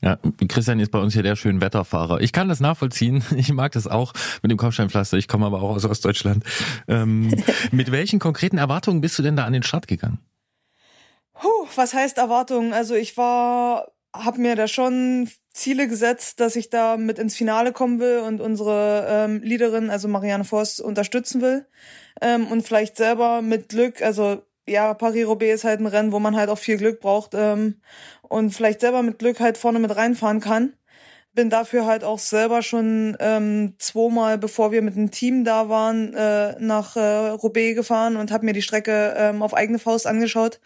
Ja, 0.00 0.18
Christian 0.46 0.78
ist 0.78 0.92
bei 0.92 1.00
uns 1.00 1.14
hier 1.14 1.22
der 1.22 1.36
schöne 1.36 1.60
Wetterfahrer. 1.60 2.20
Ich 2.20 2.32
kann 2.32 2.48
das 2.48 2.60
nachvollziehen. 2.60 3.24
Ich 3.36 3.52
mag 3.52 3.72
das 3.72 3.86
auch 3.86 4.12
mit 4.42 4.50
dem 4.50 4.58
Kopfsteinpflaster. 4.58 5.16
Ich 5.16 5.26
komme 5.26 5.46
aber 5.46 5.62
auch 5.62 5.74
aus 5.74 5.84
Ostdeutschland. 5.84 6.44
Ähm, 6.86 7.34
mit 7.72 7.90
welchen 7.90 8.18
konkreten 8.18 8.58
Erwartungen 8.58 9.00
bist 9.00 9.18
du 9.18 9.22
denn 9.22 9.36
da 9.36 9.44
an 9.44 9.52
den 9.52 9.62
Start 9.62 9.88
gegangen? 9.88 10.18
Puh, 11.32 11.66
was 11.74 11.92
heißt 11.92 12.18
Erwartungen? 12.18 12.72
Also 12.72 12.94
ich 12.94 13.16
war, 13.16 13.88
habe 14.14 14.40
mir 14.40 14.54
da 14.54 14.68
schon 14.68 15.28
Ziele 15.50 15.88
gesetzt, 15.88 16.40
dass 16.40 16.56
ich 16.56 16.70
da 16.70 16.96
mit 16.96 17.18
ins 17.18 17.36
Finale 17.36 17.72
kommen 17.72 17.98
will 17.98 18.20
und 18.20 18.40
unsere 18.40 19.06
ähm, 19.08 19.42
Leaderin, 19.42 19.90
also 19.90 20.08
Marianne 20.08 20.44
Voss, 20.44 20.80
unterstützen 20.80 21.40
will. 21.40 21.66
Ähm, 22.20 22.46
und 22.46 22.62
vielleicht 22.62 22.96
selber 22.96 23.42
mit 23.42 23.70
Glück, 23.70 24.02
also 24.02 24.42
ja, 24.66 24.94
Paris-Roubaix 24.94 25.54
ist 25.54 25.64
halt 25.64 25.80
ein 25.80 25.86
Rennen, 25.86 26.12
wo 26.12 26.18
man 26.18 26.36
halt 26.36 26.50
auch 26.50 26.58
viel 26.58 26.76
Glück 26.76 27.00
braucht 27.00 27.32
ähm, 27.34 27.80
und 28.22 28.50
vielleicht 28.50 28.80
selber 28.80 29.02
mit 29.02 29.18
Glück 29.18 29.40
halt 29.40 29.58
vorne 29.58 29.78
mit 29.78 29.94
reinfahren 29.94 30.40
kann. 30.40 30.74
Bin 31.34 31.50
dafür 31.50 31.84
halt 31.86 32.02
auch 32.02 32.18
selber 32.18 32.62
schon 32.62 33.16
ähm, 33.20 33.74
zweimal, 33.78 34.38
bevor 34.38 34.72
wir 34.72 34.80
mit 34.82 34.96
dem 34.96 35.10
Team 35.10 35.44
da 35.44 35.68
waren, 35.68 36.14
äh, 36.14 36.56
nach 36.60 36.96
äh, 36.96 37.28
Roubaix 37.28 37.76
gefahren 37.76 38.16
und 38.16 38.32
habe 38.32 38.46
mir 38.46 38.54
die 38.54 38.62
Strecke 38.62 39.14
ähm, 39.18 39.42
auf 39.42 39.54
eigene 39.54 39.78
Faust 39.78 40.06
angeschaut 40.06 40.60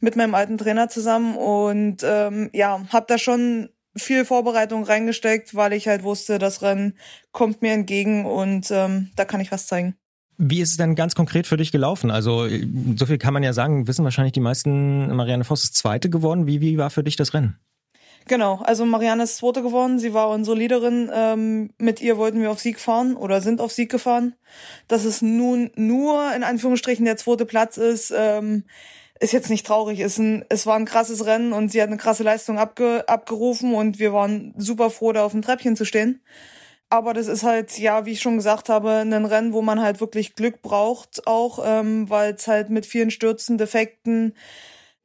mit 0.00 0.16
meinem 0.16 0.34
alten 0.36 0.58
Trainer 0.58 0.88
zusammen 0.88 1.36
und 1.36 2.02
ähm, 2.04 2.50
ja, 2.52 2.82
habe 2.92 3.06
da 3.08 3.18
schon 3.18 3.70
viel 3.96 4.24
Vorbereitung 4.24 4.84
reingesteckt, 4.84 5.54
weil 5.54 5.72
ich 5.72 5.88
halt 5.88 6.02
wusste, 6.04 6.38
das 6.38 6.62
Rennen 6.62 6.96
kommt 7.32 7.62
mir 7.62 7.72
entgegen 7.72 8.24
und 8.24 8.70
ähm, 8.70 9.10
da 9.16 9.24
kann 9.24 9.40
ich 9.40 9.52
was 9.52 9.66
zeigen. 9.66 9.96
Wie 10.44 10.60
ist 10.60 10.70
es 10.70 10.76
denn 10.76 10.96
ganz 10.96 11.14
konkret 11.14 11.46
für 11.46 11.56
dich 11.56 11.70
gelaufen? 11.70 12.10
Also, 12.10 12.48
so 12.96 13.06
viel 13.06 13.18
kann 13.18 13.32
man 13.32 13.44
ja 13.44 13.52
sagen, 13.52 13.86
wissen 13.86 14.02
wahrscheinlich 14.02 14.32
die 14.32 14.40
meisten, 14.40 15.14
Marianne 15.14 15.44
Voss 15.44 15.62
ist 15.62 15.76
Zweite 15.76 16.10
geworden. 16.10 16.48
Wie, 16.48 16.60
wie 16.60 16.78
war 16.78 16.90
für 16.90 17.04
dich 17.04 17.14
das 17.14 17.32
Rennen? 17.32 17.60
Genau, 18.26 18.60
also 18.64 18.84
Marianne 18.84 19.22
ist 19.22 19.36
Zweite 19.36 19.62
geworden. 19.62 20.00
Sie 20.00 20.14
war 20.14 20.30
unsere 20.30 20.56
Leaderin. 20.56 21.08
Ähm, 21.14 21.70
mit 21.78 22.00
ihr 22.00 22.16
wollten 22.16 22.40
wir 22.40 22.50
auf 22.50 22.58
Sieg 22.58 22.80
fahren 22.80 23.14
oder 23.14 23.40
sind 23.40 23.60
auf 23.60 23.70
Sieg 23.70 23.88
gefahren. 23.88 24.34
Dass 24.88 25.04
es 25.04 25.22
nun 25.22 25.70
nur 25.76 26.34
in 26.34 26.42
Anführungsstrichen 26.42 27.04
der 27.04 27.16
zweite 27.16 27.46
Platz 27.46 27.76
ist, 27.76 28.12
ähm, 28.16 28.64
ist 29.20 29.32
jetzt 29.32 29.48
nicht 29.48 29.64
traurig. 29.64 30.00
Ist 30.00 30.18
ein, 30.18 30.44
es 30.48 30.66
war 30.66 30.74
ein 30.74 30.86
krasses 30.86 31.24
Rennen 31.24 31.52
und 31.52 31.70
sie 31.70 31.80
hat 31.80 31.88
eine 31.88 31.98
krasse 31.98 32.24
Leistung 32.24 32.58
abge, 32.58 33.08
abgerufen 33.08 33.74
und 33.74 34.00
wir 34.00 34.12
waren 34.12 34.54
super 34.56 34.90
froh, 34.90 35.12
da 35.12 35.24
auf 35.24 35.32
dem 35.32 35.42
Treppchen 35.42 35.76
zu 35.76 35.84
stehen. 35.84 36.20
Aber 36.92 37.14
das 37.14 37.26
ist 37.26 37.42
halt, 37.42 37.78
ja, 37.78 38.04
wie 38.04 38.12
ich 38.12 38.20
schon 38.20 38.36
gesagt 38.36 38.68
habe, 38.68 38.96
ein 38.96 39.24
Rennen, 39.24 39.54
wo 39.54 39.62
man 39.62 39.80
halt 39.80 40.02
wirklich 40.02 40.34
Glück 40.34 40.60
braucht, 40.60 41.26
auch, 41.26 41.58
ähm, 41.64 42.10
weil 42.10 42.34
es 42.34 42.46
halt 42.46 42.68
mit 42.68 42.84
vielen 42.84 43.10
Stürzen, 43.10 43.56
Defekten 43.56 44.34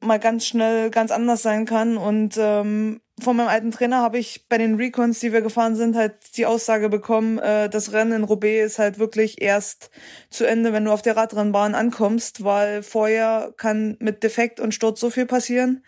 mal 0.01 0.19
ganz 0.19 0.45
schnell 0.45 0.89
ganz 0.89 1.11
anders 1.11 1.43
sein 1.43 1.65
kann. 1.65 1.95
Und 1.95 2.35
ähm, 2.37 2.99
von 3.21 3.37
meinem 3.37 3.47
alten 3.47 3.71
Trainer 3.71 4.01
habe 4.01 4.17
ich 4.17 4.49
bei 4.49 4.57
den 4.57 4.75
Recons, 4.75 5.21
die 5.21 5.31
wir 5.31 5.39
gefahren 5.39 5.77
sind, 5.77 5.95
halt 5.95 6.15
die 6.35 6.45
Aussage 6.45 6.89
bekommen, 6.89 7.37
äh, 7.39 7.69
das 7.69 7.93
Rennen 7.93 8.11
in 8.11 8.23
Roubaix 8.25 8.73
ist 8.73 8.79
halt 8.79 8.99
wirklich 8.99 9.41
erst 9.41 9.89
zu 10.29 10.45
Ende, 10.45 10.73
wenn 10.73 10.83
du 10.83 10.91
auf 10.91 11.03
der 11.03 11.15
Radrennbahn 11.15 11.73
ankommst, 11.73 12.43
weil 12.43 12.83
vorher 12.83 13.53
kann 13.55 13.95
mit 14.01 14.23
Defekt 14.23 14.59
und 14.59 14.73
Sturz 14.73 14.99
so 14.99 15.09
viel 15.09 15.25
passieren 15.25 15.85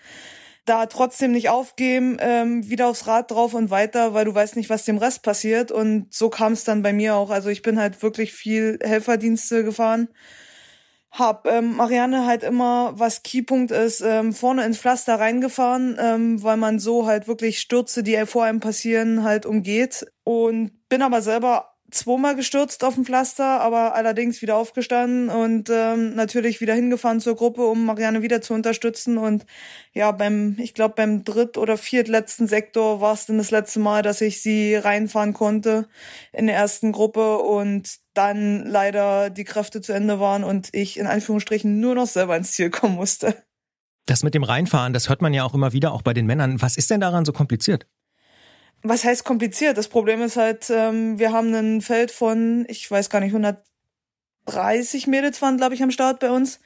da 0.70 0.86
trotzdem 0.86 1.32
nicht 1.32 1.50
aufgeben, 1.50 2.18
ähm, 2.20 2.70
wieder 2.70 2.88
aufs 2.88 3.08
Rad 3.08 3.32
drauf 3.32 3.54
und 3.54 3.72
weiter, 3.72 4.14
weil 4.14 4.26
du 4.26 4.36
weißt 4.36 4.56
nicht, 4.56 4.70
was 4.70 4.86
dem 4.86 4.98
Rest 4.98 5.24
passiert. 5.24 5.72
Und 5.72 6.14
so 6.14 6.30
kam 6.30 6.54
es 6.54 6.64
dann 6.64 6.84
bei 6.84 6.94
mir 6.94 7.16
auch. 7.16 7.32
Also 7.32 7.50
ich 7.50 7.62
bin 7.64 7.80
halt 7.80 8.02
wirklich 8.04 8.34
viel 8.34 8.80
Helferdienste 8.84 9.64
gefahren. 9.64 10.10
Hab 11.12 11.48
ähm, 11.48 11.76
Marianne 11.78 12.28
halt 12.28 12.44
immer, 12.44 12.94
was 12.94 13.24
Keypunkt 13.24 13.72
ist, 13.72 14.02
ähm, 14.02 14.32
vorne 14.32 14.64
ins 14.64 14.78
Pflaster 14.78 15.20
reingefahren, 15.20 15.98
ähm, 16.00 16.44
weil 16.44 16.58
man 16.58 16.78
so 16.78 17.08
halt 17.08 17.28
wirklich 17.28 17.60
Stürze, 17.60 18.04
die 18.04 18.24
vor 18.28 18.44
einem 18.44 18.60
passieren, 18.60 19.24
halt 19.24 19.48
umgeht. 19.48 20.06
Und 20.24 20.88
bin 20.88 21.02
aber 21.02 21.24
selber 21.24 21.69
zweimal 21.92 22.36
gestürzt 22.36 22.84
auf 22.84 22.96
dem 22.96 23.06
Pflaster, 23.06 23.62
aber 23.62 23.96
allerdings 23.96 24.42
wieder 24.42 24.58
aufgestanden 24.58 25.30
und 25.30 25.70
ähm, 25.70 26.16
natürlich 26.16 26.62
wieder 26.62 26.74
hingefahren 26.74 27.20
zur 27.20 27.36
Gruppe, 27.36 27.66
um 27.66 27.86
Marianne 27.86 28.22
wieder 28.22 28.42
zu 28.42 28.54
unterstützen. 28.54 29.18
Und 29.18 29.46
ja, 29.94 30.12
beim, 30.12 30.56
ich 30.60 30.74
glaube, 30.74 30.96
beim 30.96 31.24
dritt- 31.24 31.58
oder 31.58 31.78
viertletzten 31.78 32.48
Sektor 32.48 33.02
war 33.02 33.14
es 33.14 33.26
dann 33.26 33.38
das 33.38 33.52
letzte 33.52 33.80
Mal, 33.80 34.02
dass 34.02 34.22
ich 34.22 34.42
sie 34.42 34.76
reinfahren 34.76 35.34
konnte 35.34 35.88
in 36.34 36.48
der 36.48 36.56
ersten 36.56 36.92
Gruppe 36.92 37.38
und 37.38 37.98
dann 38.14 38.66
leider 38.66 39.30
die 39.30 39.46
Kräfte 39.46 39.82
zu 39.82 39.94
Ende 39.94 40.20
waren 40.20 40.44
und 40.44 40.70
ich 40.74 40.98
in 40.98 41.08
Anführungsstrichen 41.08 41.80
nur 41.80 41.96
noch 41.96 42.08
selber 42.08 42.36
ins 42.38 42.52
Ziel 42.52 42.70
kommen 42.70 42.96
musste. 42.96 43.36
Das 44.06 44.24
mit 44.24 44.34
dem 44.34 44.44
Reinfahren, 44.44 44.94
das 44.94 45.08
hört 45.08 45.22
man 45.22 45.34
ja 45.34 45.44
auch 45.44 45.54
immer 45.54 45.72
wieder, 45.72 45.94
auch 45.94 46.02
bei 46.02 46.14
den 46.14 46.26
Männern. 46.26 46.62
Was 46.62 46.78
ist 46.78 46.90
denn 46.90 47.00
daran 47.00 47.26
so 47.26 47.32
kompliziert? 47.32 47.86
Was 48.84 49.04
heißt 49.04 49.24
kompliziert? 49.24 49.78
Das 49.78 49.88
Problem 49.88 50.22
ist 50.22 50.38
halt, 50.38 50.70
ähm, 50.70 51.20
wir 51.20 51.32
haben 51.32 51.54
ein 51.54 51.82
Feld 51.82 52.12
von, 52.12 52.66
ich 52.68 52.90
weiß 52.90 53.10
gar 53.10 53.20
nicht, 53.20 53.34
130 53.34 55.08
Mädels 55.08 55.42
waren, 55.42 55.58
glaube 55.58 55.76
ich, 55.76 55.84
am 55.84 55.92
Start 55.92 56.20
bei 56.20 56.32
uns, 56.32 56.60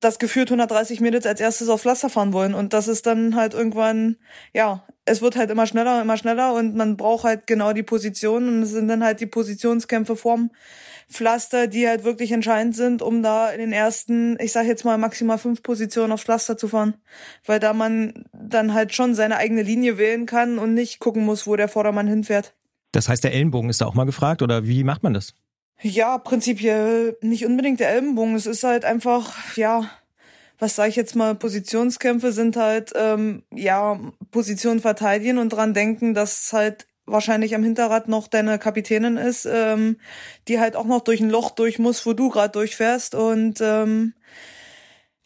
das 0.00 0.18
geführt 0.18 0.50
130 0.50 1.00
Mädels 1.00 1.26
als 1.26 1.40
erstes 1.40 1.68
auf 1.68 1.82
Pflaster 1.82 2.10
fahren 2.10 2.32
wollen. 2.32 2.54
Und 2.54 2.72
das 2.72 2.86
ist 2.88 3.06
dann 3.06 3.34
halt 3.34 3.54
irgendwann, 3.54 4.16
ja, 4.52 4.86
es 5.04 5.22
wird 5.22 5.36
halt 5.36 5.50
immer 5.50 5.66
schneller 5.66 5.96
und 5.96 6.02
immer 6.02 6.16
schneller 6.16 6.54
und 6.54 6.76
man 6.76 6.96
braucht 6.96 7.24
halt 7.24 7.46
genau 7.46 7.72
die 7.72 7.82
Position 7.82 8.48
und 8.48 8.62
es 8.62 8.70
sind 8.70 8.88
dann 8.88 9.02
halt 9.02 9.20
die 9.20 9.26
Positionskämpfe 9.26 10.16
vorm 10.16 10.50
Pflaster, 11.10 11.66
die 11.66 11.88
halt 11.88 12.04
wirklich 12.04 12.32
entscheidend 12.32 12.76
sind, 12.76 13.00
um 13.00 13.22
da 13.22 13.50
in 13.50 13.60
den 13.60 13.72
ersten, 13.72 14.38
ich 14.40 14.52
sag 14.52 14.66
jetzt 14.66 14.84
mal 14.84 14.98
maximal 14.98 15.38
fünf 15.38 15.62
Positionen 15.62 16.12
aufs 16.12 16.24
Pflaster 16.24 16.56
zu 16.56 16.68
fahren. 16.68 16.94
Weil 17.46 17.60
da 17.60 17.72
man 17.72 18.24
dann 18.32 18.74
halt 18.74 18.94
schon 18.94 19.14
seine 19.14 19.38
eigene 19.38 19.62
Linie 19.62 19.96
wählen 19.96 20.26
kann 20.26 20.58
und 20.58 20.74
nicht 20.74 20.98
gucken 20.98 21.24
muss, 21.24 21.46
wo 21.46 21.56
der 21.56 21.68
Vordermann 21.68 22.06
hinfährt. 22.06 22.54
Das 22.92 23.08
heißt, 23.08 23.24
der 23.24 23.32
Ellenbogen 23.32 23.70
ist 23.70 23.80
da 23.80 23.86
auch 23.86 23.94
mal 23.94 24.04
gefragt 24.04 24.42
oder 24.42 24.66
wie 24.66 24.84
macht 24.84 25.02
man 25.02 25.14
das? 25.14 25.34
Ja, 25.80 26.18
prinzipiell 26.18 27.16
nicht 27.20 27.46
unbedingt 27.46 27.80
der 27.80 27.90
Ellenbogen. 27.90 28.34
Es 28.34 28.46
ist 28.46 28.64
halt 28.64 28.84
einfach, 28.84 29.56
ja, 29.56 29.88
was 30.58 30.74
sage 30.76 30.90
ich 30.90 30.96
jetzt 30.96 31.14
mal, 31.14 31.34
Positionskämpfe 31.34 32.32
sind 32.32 32.56
halt, 32.56 32.92
ähm, 32.96 33.44
ja, 33.54 33.98
Position 34.30 34.80
verteidigen 34.80 35.38
und 35.38 35.50
dran 35.50 35.74
denken, 35.74 36.14
dass 36.14 36.52
halt 36.52 36.86
wahrscheinlich 37.10 37.54
am 37.54 37.62
Hinterrad 37.62 38.08
noch 38.08 38.28
deine 38.28 38.58
Kapitänin 38.58 39.16
ist, 39.16 39.46
ähm, 39.50 39.98
die 40.46 40.58
halt 40.60 40.76
auch 40.76 40.86
noch 40.86 41.00
durch 41.00 41.20
ein 41.20 41.30
Loch 41.30 41.50
durch 41.50 41.78
muss, 41.78 42.04
wo 42.06 42.12
du 42.12 42.28
gerade 42.30 42.52
durchfährst 42.52 43.14
und 43.14 43.60
ähm, 43.60 44.14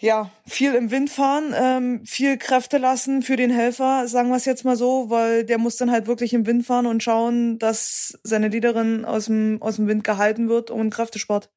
ja, 0.02 0.30
viel 0.48 0.74
im 0.74 0.90
Wind 0.90 1.10
fahren, 1.10 1.54
ähm, 1.56 2.04
viel 2.04 2.36
Kräfte 2.36 2.78
lassen 2.78 3.22
für 3.22 3.36
den 3.36 3.50
Helfer, 3.50 4.08
sagen 4.08 4.30
wir 4.30 4.36
es 4.36 4.44
jetzt 4.46 4.64
mal 4.64 4.76
so, 4.76 5.10
weil 5.10 5.44
der 5.44 5.58
muss 5.58 5.76
dann 5.76 5.92
halt 5.92 6.08
wirklich 6.08 6.34
im 6.34 6.44
Wind 6.44 6.66
fahren 6.66 6.86
und 6.86 7.04
schauen, 7.04 7.60
dass 7.60 8.18
seine 8.24 8.48
Leaderin 8.48 9.04
aus 9.04 9.26
dem, 9.26 9.62
aus 9.62 9.76
dem 9.76 9.86
Wind 9.86 10.02
gehalten 10.02 10.48
wird 10.48 10.72
und 10.72 10.90
Kräftesport. 10.90 11.50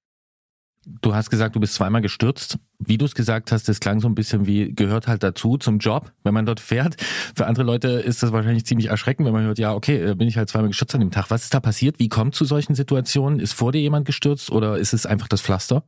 Du 0.86 1.16
hast 1.16 1.32
gesagt, 1.32 1.56
du 1.56 1.60
bist 1.60 1.74
zweimal 1.74 2.02
gestürzt. 2.02 2.60
Wie 2.78 2.98
du 2.98 3.06
es 3.06 3.16
gesagt 3.16 3.52
hast, 3.52 3.68
das 3.68 3.80
klang 3.80 4.00
so 4.00 4.08
ein 4.08 4.14
bisschen 4.14 4.46
wie 4.46 4.74
gehört 4.74 5.08
halt 5.08 5.24
dazu 5.24 5.58
zum 5.58 5.80
Job, 5.80 6.12
wenn 6.24 6.34
man 6.34 6.46
dort 6.46 6.60
fährt. 6.60 6.98
Für 7.36 7.48
andere 7.48 7.66
Leute 7.66 7.88
ist 7.88 8.22
das 8.22 8.32
wahrscheinlich 8.32 8.66
ziemlich 8.66 8.90
erschreckend, 8.90 9.26
wenn 9.26 9.34
man 9.34 9.44
hört, 9.46 9.58
ja, 9.58 9.74
okay, 9.74 10.14
bin 10.14 10.28
ich 10.28 10.38
halt 10.38 10.50
zweimal 10.50 10.68
gestürzt 10.70 10.94
an 10.94 11.02
dem 11.02 11.12
Tag. 11.12 11.32
Was 11.32 11.44
ist 11.44 11.54
da 11.54 11.60
passiert? 11.60 11.98
Wie 11.98 12.10
kommt 12.10 12.36
zu 12.36 12.46
solchen 12.46 12.76
Situationen? 12.76 13.40
Ist 13.40 13.54
vor 13.54 13.72
dir 13.72 13.82
jemand 13.82 14.06
gestürzt 14.06 14.52
oder 14.52 14.78
ist 14.78 14.94
es 14.94 15.06
einfach 15.06 15.28
das 15.28 15.42
Pflaster? 15.42 15.84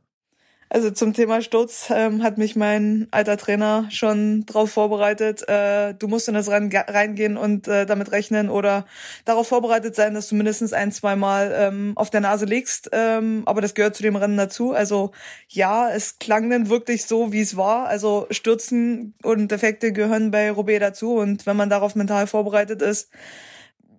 Also 0.70 0.90
zum 0.90 1.14
Thema 1.14 1.40
Sturz 1.40 1.88
ähm, 1.90 2.22
hat 2.22 2.36
mich 2.36 2.54
mein 2.54 3.08
alter 3.10 3.38
Trainer 3.38 3.86
schon 3.90 4.44
drauf 4.44 4.70
vorbereitet. 4.70 5.48
Äh, 5.48 5.94
du 5.94 6.08
musst 6.08 6.28
in 6.28 6.34
das 6.34 6.50
Rennen 6.50 6.70
reingehen 6.70 7.38
und 7.38 7.66
äh, 7.68 7.86
damit 7.86 8.12
rechnen 8.12 8.50
oder 8.50 8.84
darauf 9.24 9.48
vorbereitet 9.48 9.94
sein, 9.94 10.12
dass 10.12 10.28
du 10.28 10.34
mindestens 10.34 10.74
ein, 10.74 10.92
zwei 10.92 11.16
Mal 11.16 11.54
ähm, 11.56 11.92
auf 11.96 12.10
der 12.10 12.20
Nase 12.20 12.44
liegst. 12.44 12.90
Ähm, 12.92 13.44
aber 13.46 13.62
das 13.62 13.74
gehört 13.74 13.96
zu 13.96 14.02
dem 14.02 14.16
Rennen 14.16 14.36
dazu. 14.36 14.72
Also 14.72 15.12
ja, 15.48 15.90
es 15.90 16.18
klang 16.18 16.50
dann 16.50 16.68
wirklich 16.68 17.06
so, 17.06 17.32
wie 17.32 17.40
es 17.40 17.56
war. 17.56 17.86
Also 17.86 18.26
Stürzen 18.30 19.14
und 19.22 19.50
Defekte 19.50 19.92
gehören 19.92 20.30
bei 20.30 20.50
Roubaix 20.50 20.80
dazu. 20.80 21.14
Und 21.14 21.46
wenn 21.46 21.56
man 21.56 21.70
darauf 21.70 21.94
mental 21.94 22.26
vorbereitet 22.26 22.82
ist, 22.82 23.10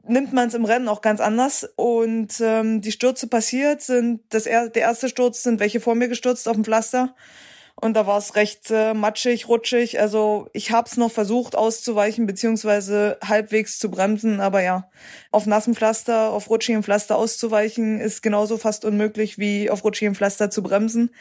nimmt 0.10 0.34
man 0.34 0.48
es 0.50 0.54
im 0.54 0.66
Rennen 0.66 0.88
auch 0.88 1.02
ganz 1.02 1.22
anders. 1.22 1.70
Und 1.76 2.40
ähm, 2.42 2.82
die 2.82 2.92
Stürze 2.92 3.28
passiert 3.28 3.82
sind, 3.82 4.22
das 4.30 4.46
er, 4.46 4.70
der 4.70 4.84
erste 4.84 5.10
Sturz 5.10 5.44
sind 5.44 5.60
welche 5.60 5.80
vor 5.80 5.96
mir 5.96 6.08
gestürzt 6.08 6.48
auf 6.48 6.56
dem 6.56 6.66
Pflaster. 6.66 7.16
Und 7.82 7.94
da 7.94 8.06
war 8.06 8.18
es 8.18 8.36
recht 8.36 8.72
äh, 8.72 8.94
matschig, 8.94 9.48
rutschig. 9.48 10.02
Also 10.02 10.50
ich 10.52 10.72
habe 10.72 10.90
es 10.90 10.98
noch 10.98 11.12
versucht 11.12 11.56
auszuweichen, 11.56 12.26
beziehungsweise 12.26 13.18
halbwegs 13.24 13.80
zu 13.80 13.90
bremsen. 13.90 14.42
Aber 14.42 14.62
ja, 14.62 14.90
auf 15.32 15.46
nassem 15.46 15.76
Pflaster, 15.76 16.32
auf 16.32 16.50
rutschigem 16.50 16.84
Pflaster 16.84 17.16
auszuweichen, 17.16 18.02
ist 18.02 18.22
genauso 18.22 18.58
fast 18.58 18.84
unmöglich 18.84 19.38
wie 19.38 19.70
auf 19.70 19.86
rutschigem 19.86 20.14
Pflaster 20.14 20.50
zu 20.50 20.62
bremsen. 20.62 21.12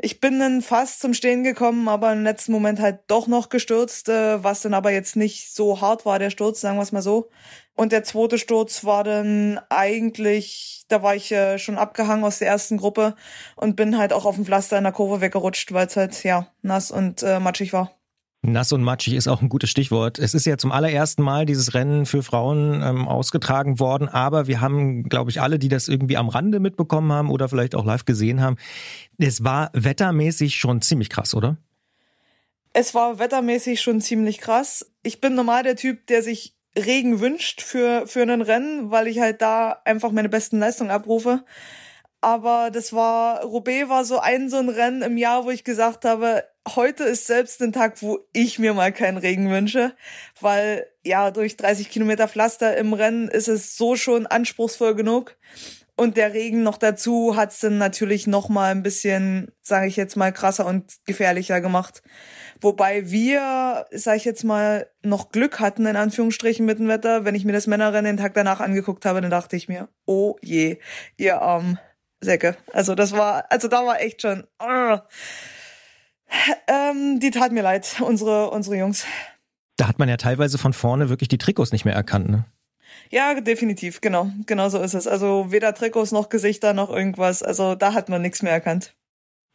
Ich 0.00 0.20
bin 0.20 0.38
dann 0.38 0.62
fast 0.62 1.00
zum 1.00 1.12
Stehen 1.12 1.42
gekommen, 1.42 1.88
aber 1.88 2.12
im 2.12 2.22
letzten 2.22 2.52
Moment 2.52 2.78
halt 2.78 3.00
doch 3.08 3.26
noch 3.26 3.48
gestürzt, 3.48 4.08
äh, 4.08 4.44
was 4.44 4.60
dann 4.60 4.74
aber 4.74 4.92
jetzt 4.92 5.16
nicht 5.16 5.52
so 5.52 5.80
hart 5.80 6.06
war, 6.06 6.20
der 6.20 6.30
Sturz, 6.30 6.60
sagen 6.60 6.78
wir 6.78 6.82
es 6.82 6.92
mal 6.92 7.02
so. 7.02 7.30
Und 7.78 7.92
der 7.92 8.02
zweite 8.02 8.38
Sturz 8.38 8.82
war 8.82 9.04
dann 9.04 9.60
eigentlich, 9.68 10.82
da 10.88 11.00
war 11.04 11.14
ich 11.14 11.30
äh, 11.30 11.60
schon 11.60 11.78
abgehangen 11.78 12.24
aus 12.24 12.40
der 12.40 12.48
ersten 12.48 12.76
Gruppe 12.76 13.14
und 13.54 13.76
bin 13.76 13.96
halt 13.96 14.12
auch 14.12 14.24
auf 14.24 14.34
dem 14.34 14.44
Pflaster 14.44 14.76
in 14.76 14.82
der 14.82 14.92
Kurve 14.92 15.20
weggerutscht, 15.20 15.72
weil 15.72 15.86
es 15.86 15.94
halt 15.94 16.24
ja 16.24 16.48
nass 16.62 16.90
und 16.90 17.22
äh, 17.22 17.38
matschig 17.38 17.72
war. 17.72 17.92
Nass 18.42 18.72
und 18.72 18.82
matschig 18.82 19.14
ist 19.14 19.28
auch 19.28 19.42
ein 19.42 19.48
gutes 19.48 19.70
Stichwort. 19.70 20.18
Es 20.18 20.34
ist 20.34 20.44
ja 20.44 20.58
zum 20.58 20.72
allerersten 20.72 21.22
Mal 21.22 21.46
dieses 21.46 21.72
Rennen 21.72 22.04
für 22.04 22.24
Frauen 22.24 22.82
ähm, 22.82 23.06
ausgetragen 23.06 23.78
worden, 23.78 24.08
aber 24.08 24.48
wir 24.48 24.60
haben, 24.60 25.04
glaube 25.04 25.30
ich, 25.30 25.40
alle, 25.40 25.60
die 25.60 25.68
das 25.68 25.86
irgendwie 25.86 26.16
am 26.16 26.30
Rande 26.30 26.58
mitbekommen 26.58 27.12
haben 27.12 27.30
oder 27.30 27.48
vielleicht 27.48 27.76
auch 27.76 27.84
live 27.84 28.04
gesehen 28.04 28.40
haben, 28.40 28.56
es 29.18 29.44
war 29.44 29.70
wettermäßig 29.72 30.56
schon 30.56 30.82
ziemlich 30.82 31.10
krass, 31.10 31.32
oder? 31.32 31.58
Es 32.72 32.92
war 32.92 33.20
wettermäßig 33.20 33.80
schon 33.80 34.00
ziemlich 34.00 34.38
krass. 34.38 34.90
Ich 35.04 35.20
bin 35.20 35.36
normal 35.36 35.62
der 35.62 35.76
Typ, 35.76 36.08
der 36.08 36.24
sich 36.24 36.57
Regen 36.78 37.20
wünscht 37.20 37.60
für, 37.60 38.06
für 38.06 38.22
einen 38.22 38.42
Rennen, 38.42 38.90
weil 38.90 39.06
ich 39.06 39.18
halt 39.20 39.42
da 39.42 39.80
einfach 39.84 40.12
meine 40.12 40.28
besten 40.28 40.58
Leistungen 40.58 40.90
abrufe. 40.90 41.44
Aber 42.20 42.70
das 42.72 42.92
war, 42.92 43.42
Roubaix 43.44 43.88
war 43.88 44.04
so 44.04 44.18
ein, 44.18 44.48
so 44.48 44.56
ein 44.56 44.68
Rennen 44.68 45.02
im 45.02 45.16
Jahr, 45.16 45.44
wo 45.44 45.50
ich 45.50 45.62
gesagt 45.62 46.04
habe, 46.04 46.44
heute 46.74 47.04
ist 47.04 47.26
selbst 47.26 47.62
ein 47.62 47.72
Tag, 47.72 48.02
wo 48.02 48.18
ich 48.32 48.58
mir 48.58 48.74
mal 48.74 48.92
keinen 48.92 49.18
Regen 49.18 49.50
wünsche, 49.50 49.94
weil 50.40 50.86
ja, 51.04 51.30
durch 51.30 51.56
30 51.56 51.90
Kilometer 51.90 52.28
Pflaster 52.28 52.76
im 52.76 52.92
Rennen 52.92 53.28
ist 53.28 53.48
es 53.48 53.76
so 53.76 53.96
schon 53.96 54.26
anspruchsvoll 54.26 54.94
genug. 54.94 55.36
Und 55.98 56.16
der 56.16 56.32
Regen 56.32 56.62
noch 56.62 56.78
dazu 56.78 57.34
hat's 57.34 57.58
dann 57.58 57.76
natürlich 57.76 58.28
noch 58.28 58.48
mal 58.48 58.70
ein 58.70 58.84
bisschen, 58.84 59.50
sage 59.62 59.88
ich 59.88 59.96
jetzt 59.96 60.16
mal, 60.16 60.32
krasser 60.32 60.64
und 60.64 60.92
gefährlicher 61.06 61.60
gemacht. 61.60 62.04
Wobei 62.60 63.10
wir, 63.10 63.84
sag 63.90 64.16
ich 64.16 64.24
jetzt 64.24 64.44
mal, 64.44 64.88
noch 65.02 65.32
Glück 65.32 65.58
hatten, 65.58 65.86
in 65.86 65.96
Anführungsstrichen, 65.96 66.64
mit 66.64 66.78
dem 66.78 66.86
Wetter. 66.86 67.24
Wenn 67.24 67.34
ich 67.34 67.44
mir 67.44 67.52
das 67.52 67.66
Männerrennen 67.66 68.16
den 68.16 68.22
Tag 68.22 68.34
danach 68.34 68.60
angeguckt 68.60 69.06
habe, 69.06 69.20
dann 69.20 69.32
dachte 69.32 69.56
ich 69.56 69.66
mir, 69.66 69.88
oh 70.06 70.36
je, 70.40 70.78
ihr 71.16 71.42
armen 71.42 71.80
Säcke. 72.20 72.56
Also 72.72 72.94
das 72.94 73.10
war, 73.10 73.46
also 73.50 73.66
da 73.66 73.84
war 73.84 74.00
echt 74.00 74.22
schon, 74.22 74.44
uh, 74.62 74.98
ähm, 76.68 77.18
die 77.18 77.32
tat 77.32 77.50
mir 77.50 77.62
leid, 77.62 77.96
unsere, 78.06 78.50
unsere 78.50 78.76
Jungs. 78.76 79.04
Da 79.76 79.88
hat 79.88 79.98
man 79.98 80.08
ja 80.08 80.16
teilweise 80.16 80.58
von 80.58 80.74
vorne 80.74 81.08
wirklich 81.08 81.28
die 81.28 81.38
Trikots 81.38 81.72
nicht 81.72 81.84
mehr 81.84 81.94
erkannt, 81.94 82.28
ne? 82.28 82.44
Ja, 83.10 83.40
definitiv, 83.40 84.00
genau. 84.00 84.30
Genau 84.46 84.68
so 84.68 84.78
ist 84.78 84.94
es. 84.94 85.06
Also 85.06 85.50
weder 85.50 85.74
Trikots 85.74 86.12
noch 86.12 86.28
Gesichter 86.28 86.72
noch 86.72 86.90
irgendwas. 86.90 87.42
Also 87.42 87.74
da 87.74 87.94
hat 87.94 88.08
man 88.08 88.22
nichts 88.22 88.42
mehr 88.42 88.52
erkannt. 88.52 88.94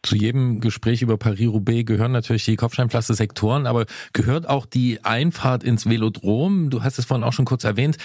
Zu 0.04 0.18
jedem 0.18 0.60
Gespräch 0.60 1.02
über 1.02 1.18
Paris-Roubaix 1.18 1.86
gehören 1.86 2.12
natürlich 2.12 2.44
die 2.44 2.58
Kopfsteinpflaster-Sektoren, 2.58 3.66
aber 3.66 3.86
gehört 4.12 4.50
auch 4.50 4.66
die 4.66 5.04
Einfahrt 5.04 5.64
ins 5.64 5.90
Velodrom? 5.90 6.70
Du 6.70 6.84
hast 6.84 7.00
es 7.00 7.06
vorhin 7.06 7.24
auch 7.24 7.32
schon 7.32 7.46
kurz 7.46 7.64
erwähnt. 7.64 7.98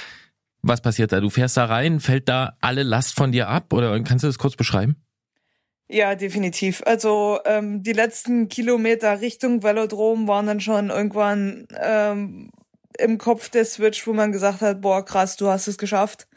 Was 0.62 0.80
passiert 0.80 1.10
da? 1.10 1.20
Du 1.20 1.28
fährst 1.28 1.56
da 1.56 1.64
rein, 1.64 1.98
fällt 1.98 2.28
da 2.28 2.56
alle 2.60 2.84
Last 2.84 3.14
von 3.14 3.32
dir 3.32 3.48
ab 3.48 3.72
oder 3.72 4.00
kannst 4.02 4.22
du 4.22 4.28
das 4.28 4.38
kurz 4.38 4.54
beschreiben? 4.54 4.96
Ja, 5.90 6.14
definitiv. 6.14 6.82
Also 6.84 7.40
ähm, 7.46 7.82
die 7.82 7.94
letzten 7.94 8.48
Kilometer 8.48 9.20
Richtung 9.20 9.62
Velodrom 9.62 10.28
waren 10.28 10.46
dann 10.46 10.60
schon 10.60 10.90
irgendwann 10.90 11.66
ähm, 11.82 12.50
im 12.98 13.18
Kopf 13.18 13.48
der 13.48 13.64
Switch, 13.64 14.06
wo 14.06 14.12
man 14.12 14.32
gesagt 14.32 14.60
hat, 14.60 14.80
boah, 14.80 15.04
krass, 15.04 15.36
du 15.36 15.48
hast 15.48 15.68
es 15.68 15.78
geschafft. 15.78 16.28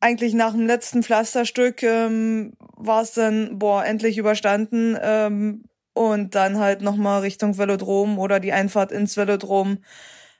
Eigentlich 0.00 0.34
nach 0.34 0.52
dem 0.52 0.66
letzten 0.66 1.02
Pflasterstück 1.02 1.82
ähm, 1.82 2.54
war 2.76 3.02
es 3.02 3.12
dann, 3.12 3.58
boah, 3.58 3.84
endlich 3.84 4.16
überstanden. 4.18 4.96
Ähm, 5.00 5.64
und 5.94 6.34
dann 6.36 6.58
halt 6.58 6.80
nochmal 6.80 7.22
Richtung 7.22 7.58
Velodrom 7.58 8.18
oder 8.20 8.38
die 8.38 8.52
Einfahrt 8.52 8.92
ins 8.92 9.16
Velodrom 9.16 9.78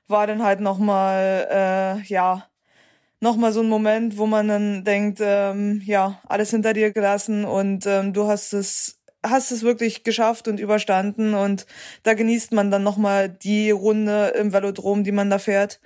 war 0.06 0.26
dann 0.26 0.42
halt 0.44 0.60
nochmal, 0.60 1.48
äh, 1.50 2.02
ja, 2.04 2.48
nochmal 3.20 3.52
so 3.52 3.60
ein 3.60 3.68
Moment, 3.68 4.18
wo 4.18 4.26
man 4.26 4.48
dann 4.48 4.84
denkt, 4.84 5.18
ähm, 5.22 5.82
ja, 5.84 6.20
alles 6.28 6.50
hinter 6.50 6.72
dir 6.74 6.92
gelassen 6.92 7.44
und 7.44 7.86
ähm, 7.86 8.12
du 8.12 8.28
hast 8.28 8.52
es 8.52 8.97
hast 9.30 9.50
es 9.50 9.62
wirklich 9.62 10.04
geschafft 10.04 10.48
und 10.48 10.60
überstanden 10.60 11.34
und 11.34 11.66
da 12.02 12.14
genießt 12.14 12.52
man 12.52 12.70
dann 12.70 12.82
nochmal 12.82 13.28
die 13.28 13.70
Runde 13.70 14.28
im 14.38 14.52
Velodrom, 14.52 15.04
die 15.04 15.12
man 15.12 15.30
da 15.30 15.38
fährt. 15.38 15.80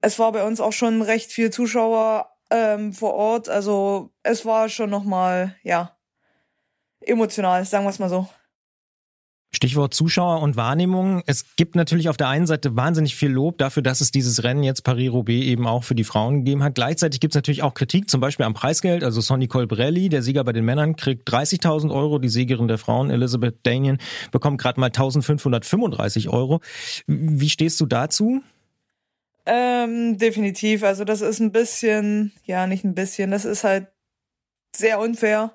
Es 0.00 0.18
war 0.18 0.32
bei 0.32 0.44
uns 0.44 0.60
auch 0.60 0.72
schon 0.72 1.02
recht 1.02 1.32
viel 1.32 1.50
Zuschauer 1.50 2.30
ähm, 2.50 2.92
vor 2.92 3.14
Ort, 3.14 3.48
also 3.48 4.10
es 4.22 4.44
war 4.44 4.68
schon 4.68 4.90
nochmal, 4.90 5.56
ja, 5.62 5.96
emotional, 7.00 7.64
sagen 7.64 7.84
wir 7.84 7.90
es 7.90 7.98
mal 7.98 8.08
so. 8.08 8.28
Stichwort 9.54 9.92
Zuschauer 9.92 10.40
und 10.40 10.56
Wahrnehmung. 10.56 11.22
Es 11.26 11.56
gibt 11.56 11.76
natürlich 11.76 12.08
auf 12.08 12.16
der 12.16 12.28
einen 12.28 12.46
Seite 12.46 12.74
wahnsinnig 12.74 13.14
viel 13.14 13.30
Lob 13.30 13.58
dafür, 13.58 13.82
dass 13.82 14.00
es 14.00 14.10
dieses 14.10 14.42
Rennen 14.44 14.62
jetzt 14.62 14.82
Paris-Roubaix 14.82 15.44
eben 15.44 15.66
auch 15.66 15.84
für 15.84 15.94
die 15.94 16.04
Frauen 16.04 16.38
gegeben 16.38 16.62
hat. 16.62 16.74
Gleichzeitig 16.74 17.20
gibt 17.20 17.32
es 17.32 17.36
natürlich 17.36 17.62
auch 17.62 17.74
Kritik, 17.74 18.08
zum 18.08 18.20
Beispiel 18.20 18.46
am 18.46 18.54
Preisgeld. 18.54 19.04
Also 19.04 19.20
Sonny 19.20 19.48
Colbrelli, 19.48 20.08
der 20.08 20.22
Sieger 20.22 20.42
bei 20.42 20.52
den 20.52 20.64
Männern, 20.64 20.96
kriegt 20.96 21.28
30.000 21.28 21.92
Euro. 21.92 22.18
Die 22.18 22.30
Siegerin 22.30 22.66
der 22.66 22.78
Frauen, 22.78 23.10
Elizabeth 23.10 23.56
Danian, 23.62 23.98
bekommt 24.30 24.58
gerade 24.60 24.80
mal 24.80 24.88
1.535 24.88 26.28
Euro. 26.30 26.60
Wie 27.06 27.50
stehst 27.50 27.78
du 27.80 27.86
dazu? 27.86 28.42
Ähm, 29.44 30.16
definitiv. 30.18 30.82
Also 30.82 31.04
das 31.04 31.20
ist 31.20 31.40
ein 31.40 31.52
bisschen, 31.52 32.32
ja, 32.44 32.66
nicht 32.66 32.84
ein 32.84 32.94
bisschen, 32.94 33.30
das 33.30 33.44
ist 33.44 33.64
halt 33.64 33.88
sehr 34.74 34.98
unfair 34.98 35.52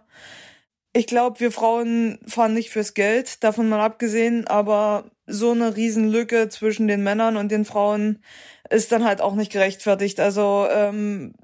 ich 0.98 1.06
glaube, 1.06 1.39
wir 1.39 1.52
Frauen 1.52 2.18
fahren 2.26 2.56
nicht 2.56 2.72
fürs 2.72 2.95
Geld, 2.95 3.43
davon 3.43 3.70
mal 3.70 3.82
abgesehen, 3.82 4.48
aber 4.48 5.12
so 5.28 5.52
eine 5.52 5.76
Riesenlücke 5.76 6.50
zwischen 6.50 6.88
den 6.88 7.04
Männern 7.04 7.38
und 7.38 7.52
den 7.52 7.66
Frauen 7.66 8.24
ist 8.72 8.91
dann 8.91 9.06
halt 9.06 9.22
auch 9.22 9.36
nicht 9.36 9.52
gerechtfertigt. 9.52 10.20
Also 10.20 10.68
ähm, 10.72 11.36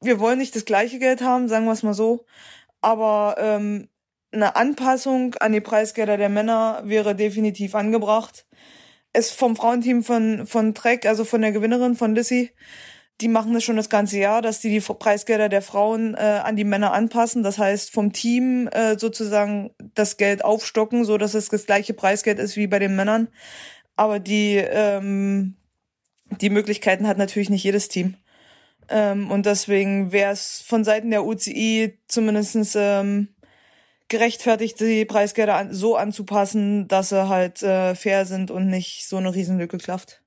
wir 0.00 0.20
wollen 0.20 0.38
nicht 0.38 0.56
das 0.56 0.64
gleiche 0.64 0.98
Geld 0.98 1.20
haben, 1.20 1.48
sagen 1.48 1.66
wir 1.66 1.72
es 1.72 1.82
mal 1.82 1.92
so, 1.92 2.24
aber 2.80 3.36
ähm, 3.38 3.88
eine 4.32 4.56
Anpassung 4.56 5.34
an 5.34 5.52
die 5.52 5.60
Preisgelder 5.60 6.16
der 6.16 6.30
Männer 6.30 6.80
wäre 6.84 7.14
definitiv 7.14 7.74
angebracht. 7.74 8.46
Es 9.12 9.32
vom 9.32 9.54
Frauenteam 9.54 10.02
von 10.02 10.46
von 10.46 10.72
Trek, 10.74 11.04
also 11.04 11.26
von 11.26 11.42
der 11.42 11.52
Gewinnerin 11.52 11.94
von 11.94 12.14
Lissy, 12.14 12.52
die 13.20 13.28
machen 13.28 13.54
das 13.54 13.62
schon 13.62 13.76
das 13.76 13.88
ganze 13.88 14.18
Jahr, 14.18 14.42
dass 14.42 14.60
die 14.60 14.70
die 14.70 14.80
Preisgelder 14.80 15.48
der 15.48 15.62
Frauen 15.62 16.14
äh, 16.14 16.40
an 16.42 16.56
die 16.56 16.64
Männer 16.64 16.92
anpassen. 16.92 17.42
Das 17.42 17.58
heißt, 17.58 17.92
vom 17.92 18.12
Team 18.12 18.68
äh, 18.68 18.98
sozusagen 18.98 19.70
das 19.94 20.16
Geld 20.16 20.44
aufstocken, 20.44 21.04
so 21.04 21.18
dass 21.18 21.34
es 21.34 21.48
das 21.48 21.66
gleiche 21.66 21.94
Preisgeld 21.94 22.38
ist 22.38 22.56
wie 22.56 22.66
bei 22.66 22.78
den 22.78 22.96
Männern. 22.96 23.28
Aber 23.94 24.18
die 24.18 24.56
ähm, 24.56 25.56
die 26.40 26.50
Möglichkeiten 26.50 27.06
hat 27.06 27.18
natürlich 27.18 27.50
nicht 27.50 27.64
jedes 27.64 27.88
Team. 27.88 28.14
Ähm, 28.88 29.30
und 29.30 29.46
deswegen 29.46 30.12
wäre 30.12 30.32
es 30.32 30.62
von 30.66 30.84
Seiten 30.84 31.10
der 31.10 31.24
UCI 31.24 31.98
zumindestens 32.08 32.74
ähm, 32.76 33.28
gerechtfertigt, 34.08 34.80
die 34.80 35.04
Preisgelder 35.04 35.56
an, 35.56 35.72
so 35.72 35.96
anzupassen, 35.96 36.88
dass 36.88 37.10
sie 37.10 37.28
halt 37.28 37.62
äh, 37.62 37.94
fair 37.94 38.26
sind 38.26 38.50
und 38.50 38.68
nicht 38.68 39.06
so 39.08 39.16
eine 39.16 39.34
Riesenlücke 39.34 39.78
klafft. 39.78 40.22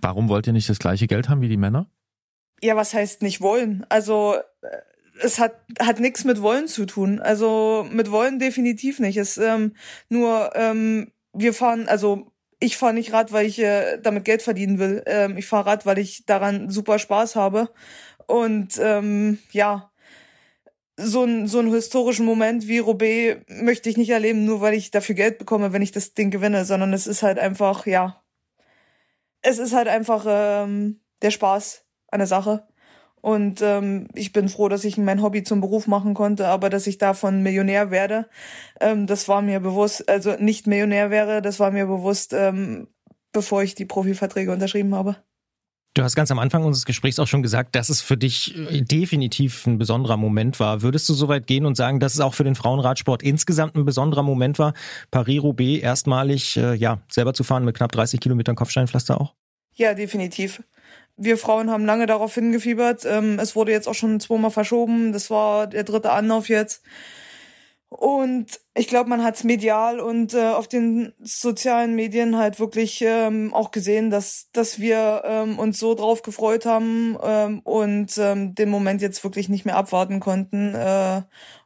Warum 0.00 0.28
wollt 0.28 0.46
ihr 0.46 0.52
nicht 0.52 0.68
das 0.68 0.78
gleiche 0.78 1.06
Geld 1.06 1.28
haben 1.28 1.40
wie 1.40 1.48
die 1.48 1.56
Männer? 1.56 1.90
Ja, 2.62 2.76
was 2.76 2.94
heißt 2.94 3.22
nicht 3.22 3.40
wollen? 3.40 3.86
Also 3.88 4.36
äh, 4.62 4.68
es 5.22 5.38
hat 5.38 5.54
hat 5.78 6.00
nichts 6.00 6.24
mit 6.24 6.42
wollen 6.42 6.68
zu 6.68 6.86
tun. 6.86 7.20
Also 7.20 7.86
mit 7.90 8.10
wollen 8.10 8.38
definitiv 8.38 8.98
nicht. 9.00 9.16
Es 9.16 9.38
ähm, 9.38 9.74
nur 10.08 10.52
ähm, 10.54 11.12
wir 11.32 11.54
fahren, 11.54 11.88
also 11.88 12.32
ich 12.60 12.76
fahre 12.76 12.94
nicht 12.94 13.12
Rad, 13.12 13.32
weil 13.32 13.46
ich 13.46 13.58
äh, 13.58 13.98
damit 13.98 14.24
Geld 14.24 14.42
verdienen 14.42 14.78
will. 14.78 15.02
Ähm, 15.06 15.36
ich 15.36 15.46
fahre 15.46 15.66
Rad, 15.66 15.86
weil 15.86 15.98
ich 15.98 16.24
daran 16.26 16.70
super 16.70 16.98
Spaß 16.98 17.36
habe. 17.36 17.70
Und 18.26 18.78
ähm, 18.80 19.38
ja, 19.52 19.90
so 20.98 21.24
ein 21.24 21.46
so 21.46 21.58
einen 21.58 21.72
historischen 21.72 22.26
Moment 22.26 22.66
wie 22.68 22.78
Roubaix 22.78 23.42
möchte 23.48 23.90
ich 23.90 23.96
nicht 23.96 24.10
erleben, 24.10 24.44
nur 24.44 24.60
weil 24.60 24.74
ich 24.74 24.90
dafür 24.90 25.14
Geld 25.14 25.38
bekomme, 25.38 25.72
wenn 25.72 25.82
ich 25.82 25.92
das 25.92 26.14
Ding 26.14 26.30
gewinne, 26.30 26.64
sondern 26.64 26.92
es 26.94 27.06
ist 27.06 27.22
halt 27.22 27.38
einfach, 27.38 27.86
ja, 27.86 28.22
es 29.42 29.58
ist 29.58 29.72
halt 29.74 29.88
einfach 29.88 30.24
ähm, 30.28 31.00
der 31.22 31.30
Spaß, 31.30 31.85
eine 32.16 32.26
Sache. 32.26 32.64
Und 33.22 33.60
ähm, 33.62 34.08
ich 34.14 34.32
bin 34.32 34.48
froh, 34.48 34.68
dass 34.68 34.84
ich 34.84 34.98
mein 34.98 35.22
Hobby 35.22 35.42
zum 35.42 35.60
Beruf 35.60 35.86
machen 35.86 36.14
konnte, 36.14 36.46
aber 36.46 36.70
dass 36.70 36.86
ich 36.86 36.98
davon 36.98 37.42
Millionär 37.42 37.90
werde, 37.90 38.28
ähm, 38.80 39.06
das 39.06 39.26
war 39.26 39.42
mir 39.42 39.58
bewusst, 39.58 40.08
also 40.08 40.36
nicht 40.38 40.66
Millionär 40.66 41.10
wäre, 41.10 41.42
das 41.42 41.58
war 41.58 41.70
mir 41.70 41.86
bewusst, 41.86 42.32
ähm, 42.32 42.86
bevor 43.32 43.62
ich 43.62 43.74
die 43.74 43.84
Profiverträge 43.84 44.52
unterschrieben 44.52 44.94
habe. 44.94 45.16
Du 45.94 46.02
hast 46.02 46.14
ganz 46.14 46.30
am 46.30 46.38
Anfang 46.38 46.62
unseres 46.62 46.84
Gesprächs 46.84 47.18
auch 47.18 47.26
schon 47.26 47.42
gesagt, 47.42 47.74
dass 47.74 47.88
es 47.88 48.02
für 48.02 48.18
dich 48.18 48.54
äh, 48.54 48.82
definitiv 48.82 49.66
ein 49.66 49.78
besonderer 49.78 50.18
Moment 50.18 50.60
war. 50.60 50.82
Würdest 50.82 51.08
du 51.08 51.14
so 51.14 51.26
weit 51.26 51.46
gehen 51.46 51.64
und 51.64 51.74
sagen, 51.74 52.00
dass 52.00 52.14
es 52.14 52.20
auch 52.20 52.34
für 52.34 52.44
den 52.44 52.54
Frauenradsport 52.54 53.22
insgesamt 53.22 53.76
ein 53.76 53.86
besonderer 53.86 54.22
Moment 54.22 54.58
war, 54.58 54.74
Paris-Roubaix 55.10 55.82
erstmalig 55.82 56.58
äh, 56.58 56.74
ja, 56.74 57.00
selber 57.10 57.32
zu 57.32 57.44
fahren 57.44 57.64
mit 57.64 57.76
knapp 57.76 57.92
30 57.92 58.20
Kilometern 58.20 58.56
Kopfsteinpflaster 58.56 59.18
auch? 59.20 59.34
Ja, 59.74 59.94
definitiv 59.94 60.62
wir 61.16 61.38
Frauen 61.38 61.70
haben 61.70 61.86
lange 61.86 62.06
darauf 62.06 62.34
hingefiebert. 62.34 63.04
Ähm, 63.04 63.38
es 63.38 63.56
wurde 63.56 63.72
jetzt 63.72 63.88
auch 63.88 63.94
schon 63.94 64.20
zweimal 64.20 64.50
verschoben. 64.50 65.12
Das 65.12 65.30
war 65.30 65.66
der 65.66 65.84
dritte 65.84 66.10
Anlauf 66.12 66.48
jetzt. 66.48 66.82
Und 67.88 68.60
ich 68.74 68.88
glaube, 68.88 69.08
man 69.08 69.22
hat 69.22 69.36
es 69.36 69.44
medial 69.44 70.00
und 70.00 70.34
äh, 70.34 70.48
auf 70.48 70.66
den 70.66 71.12
sozialen 71.20 71.94
Medien 71.94 72.36
halt 72.36 72.58
wirklich 72.58 73.00
ähm, 73.02 73.54
auch 73.54 73.70
gesehen, 73.70 74.10
dass, 74.10 74.50
dass 74.52 74.80
wir 74.80 75.22
ähm, 75.24 75.58
uns 75.58 75.78
so 75.78 75.94
drauf 75.94 76.22
gefreut 76.22 76.66
haben 76.66 77.16
ähm, 77.22 77.60
und 77.60 78.18
ähm, 78.18 78.54
den 78.56 78.70
Moment 78.70 79.02
jetzt 79.02 79.22
wirklich 79.22 79.48
nicht 79.48 79.64
mehr 79.64 79.76
abwarten 79.76 80.18
konnten. 80.18 80.74
Äh, 80.74 81.22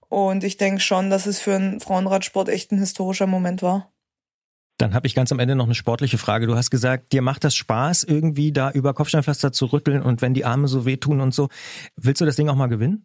und 0.09 0.45
ich 0.45 0.59
denke 0.59 0.81
schon, 0.81 1.09
dass 1.09 1.27
es 1.27 1.41
für 1.41 1.55
einen 1.55 1.81
Frauenradsport 1.81 2.49
echt 2.51 2.71
ein 2.73 2.79
historischer 2.79 3.27
Moment 3.27 3.63
war. 3.63 3.91
Dann 4.81 4.95
habe 4.95 5.07
ich 5.07 5.15
ganz 5.15 5.31
am 5.31 5.39
Ende 5.39 5.57
noch 5.57 5.67
eine 5.67 5.75
sportliche 5.75 6.17
Frage. 6.17 6.47
Du 6.47 6.57
hast 6.57 6.71
gesagt, 6.71 7.13
dir 7.13 7.21
macht 7.21 7.45
das 7.45 7.55
Spaß, 7.55 8.05
irgendwie 8.05 8.51
da 8.51 8.71
über 8.71 8.95
Kopfsteinpflaster 8.95 9.53
zu 9.53 9.67
rütteln 9.67 10.01
und 10.01 10.23
wenn 10.23 10.33
die 10.33 10.47
Arme 10.47 10.69
so 10.69 10.87
wehtun 10.87 11.21
und 11.21 11.35
so. 11.35 11.49
Willst 11.97 12.23
du 12.23 12.25
das 12.25 12.37
Ding 12.37 12.49
auch 12.49 12.55
mal 12.55 12.69
gewinnen? 12.69 13.05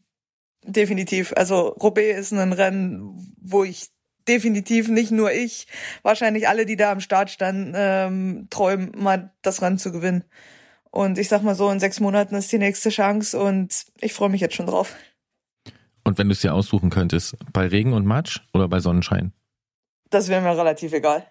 Definitiv. 0.64 1.34
Also 1.36 1.68
Roubaix 1.68 2.18
ist 2.18 2.34
ein 2.34 2.54
Rennen, 2.54 3.34
wo 3.42 3.66
ich 3.66 3.88
definitiv 4.26 4.88
nicht 4.88 5.12
nur 5.12 5.34
ich, 5.34 5.68
wahrscheinlich 6.02 6.48
alle, 6.48 6.66
die 6.66 6.78
da 6.78 6.94
am 6.94 7.02
Start 7.02 7.30
standen, 7.30 7.74
ähm, 7.76 8.48
träumen, 8.50 8.92
mal 8.98 9.34
das 9.42 9.62
Rennen 9.62 9.78
zu 9.78 9.92
gewinnen. 9.92 10.24
Und 10.92 11.18
ich 11.18 11.28
sag 11.28 11.44
mal 11.44 11.56
so, 11.56 11.70
in 11.70 11.82
sechs 11.82 12.00
Monaten 12.00 12.36
ist 12.36 12.52
die 12.54 12.58
nächste 12.58 12.90
Chance 12.90 13.38
und 13.38 13.86
ich 14.00 14.14
freue 14.14 14.30
mich 14.30 14.40
jetzt 14.40 14.56
schon 14.56 14.68
drauf. 14.68 14.96
Und 16.06 16.18
wenn 16.18 16.30
du 16.30 16.34
es 16.34 16.40
dir 16.40 16.54
aussuchen 16.54 16.90
könntest, 16.90 17.36
bei 17.52 17.68
Regen 17.68 17.92
und 17.92 18.06
Matsch 18.06 18.40
oder 18.54 18.70
bei 18.70 18.80
Sonnenschein? 18.80 19.34
Das 20.10 20.30
wäre 20.30 20.42
mir 20.42 20.58
relativ 20.58 20.94
egal. 20.94 21.26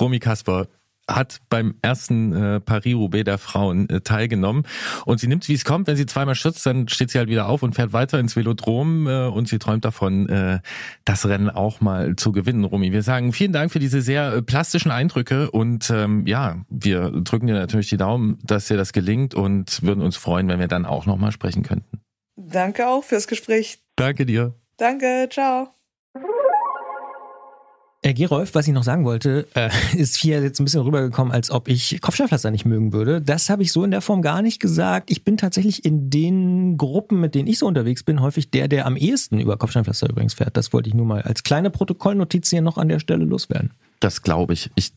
Romy 0.00 0.18
Kasper 0.18 0.68
hat 1.08 1.40
beim 1.50 1.74
ersten 1.82 2.32
äh, 2.32 2.60
Paris-Roubaix 2.60 3.24
der 3.24 3.38
Frauen 3.38 3.88
äh, 3.90 4.00
teilgenommen 4.00 4.64
und 5.04 5.20
sie 5.20 5.26
nimmt, 5.26 5.48
wie 5.48 5.54
es 5.54 5.64
kommt, 5.64 5.86
wenn 5.86 5.96
sie 5.96 6.06
zweimal 6.06 6.34
schützt, 6.34 6.64
dann 6.66 6.88
steht 6.88 7.10
sie 7.10 7.18
halt 7.18 7.28
wieder 7.28 7.48
auf 7.48 7.62
und 7.62 7.74
fährt 7.74 7.92
weiter 7.92 8.18
ins 8.18 8.36
Velodrom 8.36 9.06
äh, 9.06 9.26
und 9.26 9.48
sie 9.48 9.58
träumt 9.58 9.84
davon, 9.84 10.28
äh, 10.28 10.60
das 11.04 11.26
Rennen 11.26 11.50
auch 11.50 11.80
mal 11.80 12.16
zu 12.16 12.32
gewinnen, 12.32 12.64
Romy. 12.64 12.92
Wir 12.92 13.02
sagen 13.02 13.32
vielen 13.32 13.52
Dank 13.52 13.72
für 13.72 13.78
diese 13.78 14.00
sehr 14.00 14.32
äh, 14.32 14.42
plastischen 14.42 14.90
Eindrücke 14.90 15.50
und 15.50 15.90
ähm, 15.90 16.26
ja, 16.26 16.64
wir 16.68 17.10
drücken 17.10 17.46
dir 17.46 17.54
natürlich 17.54 17.88
die 17.88 17.96
Daumen, 17.96 18.38
dass 18.42 18.68
dir 18.68 18.76
das 18.76 18.92
gelingt 18.92 19.34
und 19.34 19.82
würden 19.82 20.02
uns 20.02 20.16
freuen, 20.16 20.48
wenn 20.48 20.58
wir 20.58 20.68
dann 20.68 20.86
auch 20.86 21.06
nochmal 21.06 21.32
sprechen 21.32 21.62
könnten. 21.62 22.00
Danke 22.36 22.88
auch 22.88 23.04
fürs 23.04 23.28
Gespräch. 23.28 23.78
Danke 23.96 24.26
dir. 24.26 24.54
Danke, 24.76 25.28
ciao. 25.30 25.74
Herr 28.04 28.12
Gerolf, 28.12 28.54
was 28.54 28.68
ich 28.68 28.74
noch 28.74 28.82
sagen 28.82 29.06
wollte, 29.06 29.48
äh, 29.54 29.70
ist 29.96 30.14
hier 30.16 30.42
jetzt 30.42 30.60
ein 30.60 30.64
bisschen 30.64 30.82
rübergekommen, 30.82 31.32
als 31.32 31.50
ob 31.50 31.68
ich 31.68 32.02
Kopfsteinpflaster 32.02 32.50
nicht 32.50 32.66
mögen 32.66 32.92
würde. 32.92 33.22
Das 33.22 33.48
habe 33.48 33.62
ich 33.62 33.72
so 33.72 33.82
in 33.82 33.90
der 33.90 34.02
Form 34.02 34.20
gar 34.20 34.42
nicht 34.42 34.60
gesagt. 34.60 35.10
Ich 35.10 35.24
bin 35.24 35.38
tatsächlich 35.38 35.86
in 35.86 36.10
den 36.10 36.76
Gruppen, 36.76 37.18
mit 37.18 37.34
denen 37.34 37.48
ich 37.48 37.58
so 37.58 37.66
unterwegs 37.66 38.02
bin, 38.02 38.20
häufig 38.20 38.50
der, 38.50 38.68
der 38.68 38.84
am 38.84 38.98
ehesten 38.98 39.40
über 39.40 39.56
Kopfsteinpflaster 39.56 40.10
übrigens 40.10 40.34
fährt. 40.34 40.54
Das 40.54 40.74
wollte 40.74 40.90
ich 40.90 40.94
nur 40.94 41.06
mal 41.06 41.22
als 41.22 41.44
kleine 41.44 41.70
Protokollnotiz 41.70 42.50
hier 42.50 42.60
noch 42.60 42.76
an 42.76 42.90
der 42.90 42.98
Stelle 42.98 43.24
loswerden. 43.24 43.70
Das 44.00 44.20
glaube 44.20 44.52
ich. 44.52 44.70
Ich 44.74 44.92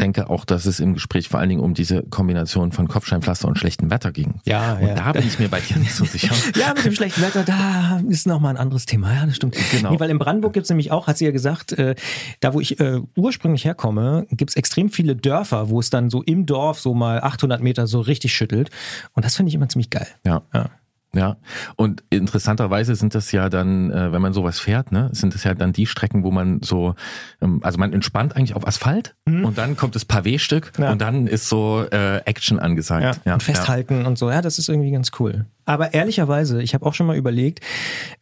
denke 0.00 0.30
auch, 0.30 0.44
dass 0.44 0.66
es 0.66 0.80
im 0.80 0.94
Gespräch 0.94 1.28
vor 1.28 1.40
allen 1.40 1.48
Dingen 1.48 1.60
um 1.60 1.74
diese 1.74 2.02
Kombination 2.02 2.72
von 2.72 2.88
Kopfsteinpflaster 2.88 3.48
und 3.48 3.58
schlechtem 3.58 3.90
Wetter 3.90 4.12
ging. 4.12 4.40
Ja, 4.44 4.74
und 4.74 4.86
ja. 4.86 4.94
da 4.94 5.12
bin 5.12 5.26
ich 5.26 5.38
mir 5.38 5.48
bei 5.48 5.60
dir 5.60 5.76
nicht 5.76 5.94
so 5.94 6.04
sicher. 6.06 6.34
ja, 6.56 6.72
mit 6.74 6.84
dem 6.84 6.94
schlechten 6.94 7.22
Wetter, 7.22 7.44
da 7.44 8.00
ist 8.08 8.26
nochmal 8.26 8.54
ein 8.54 8.60
anderes 8.60 8.86
Thema. 8.86 9.14
Ja, 9.14 9.26
das 9.26 9.36
stimmt. 9.36 9.56
Genau. 9.70 9.90
Nee, 9.90 10.00
weil 10.00 10.10
in 10.10 10.18
Brandenburg 10.18 10.52
gibt's 10.52 10.70
nämlich 10.70 10.90
auch, 10.90 11.06
hat 11.06 11.18
sie 11.18 11.24
ja 11.24 11.30
gesagt, 11.30 11.72
äh, 11.72 11.94
da 12.40 12.54
wo 12.54 12.60
ich 12.60 12.80
äh, 12.80 13.00
ursprünglich 13.16 13.64
herkomme, 13.64 14.26
gibt's 14.30 14.56
extrem 14.56 14.90
viele 14.90 15.16
Dörfer, 15.16 15.68
wo 15.68 15.80
es 15.80 15.90
dann 15.90 16.10
so 16.10 16.22
im 16.22 16.46
Dorf 16.46 16.80
so 16.80 16.94
mal 16.94 17.20
800 17.20 17.62
Meter 17.62 17.86
so 17.86 18.00
richtig 18.00 18.34
schüttelt. 18.34 18.70
Und 19.12 19.24
das 19.24 19.36
finde 19.36 19.48
ich 19.48 19.54
immer 19.54 19.68
ziemlich 19.68 19.90
geil. 19.90 20.08
Ja. 20.24 20.42
Ja. 20.54 20.70
Ja, 21.14 21.38
und 21.76 22.04
interessanterweise 22.10 22.94
sind 22.94 23.14
das 23.14 23.32
ja 23.32 23.48
dann, 23.48 23.90
äh, 23.90 24.12
wenn 24.12 24.20
man 24.20 24.34
sowas 24.34 24.60
fährt, 24.60 24.92
ne, 24.92 25.08
sind 25.12 25.34
das 25.34 25.42
ja 25.42 25.54
dann 25.54 25.72
die 25.72 25.86
Strecken, 25.86 26.22
wo 26.22 26.30
man 26.30 26.60
so, 26.62 26.94
ähm, 27.40 27.60
also 27.62 27.78
man 27.78 27.94
entspannt 27.94 28.36
eigentlich 28.36 28.54
auf 28.54 28.66
Asphalt 28.66 29.14
und 29.24 29.56
dann 29.56 29.74
kommt 29.76 29.94
das 29.94 30.04
Pavé-Stück 30.06 30.72
Ja. 30.78 30.92
und 30.92 31.00
dann 31.00 31.26
ist 31.26 31.48
so 31.48 31.82
äh, 31.90 32.18
Action 32.26 32.58
angesagt. 32.58 33.20
Ja, 33.24 33.32
und 33.34 33.42
festhalten 33.42 34.04
und 34.04 34.18
so. 34.18 34.30
Ja, 34.30 34.42
das 34.42 34.58
ist 34.58 34.68
irgendwie 34.68 34.90
ganz 34.90 35.10
cool. 35.18 35.46
Aber 35.64 35.94
ehrlicherweise, 35.94 36.60
ich 36.62 36.74
habe 36.74 36.84
auch 36.84 36.92
schon 36.94 37.06
mal 37.06 37.16
überlegt, 37.16 37.60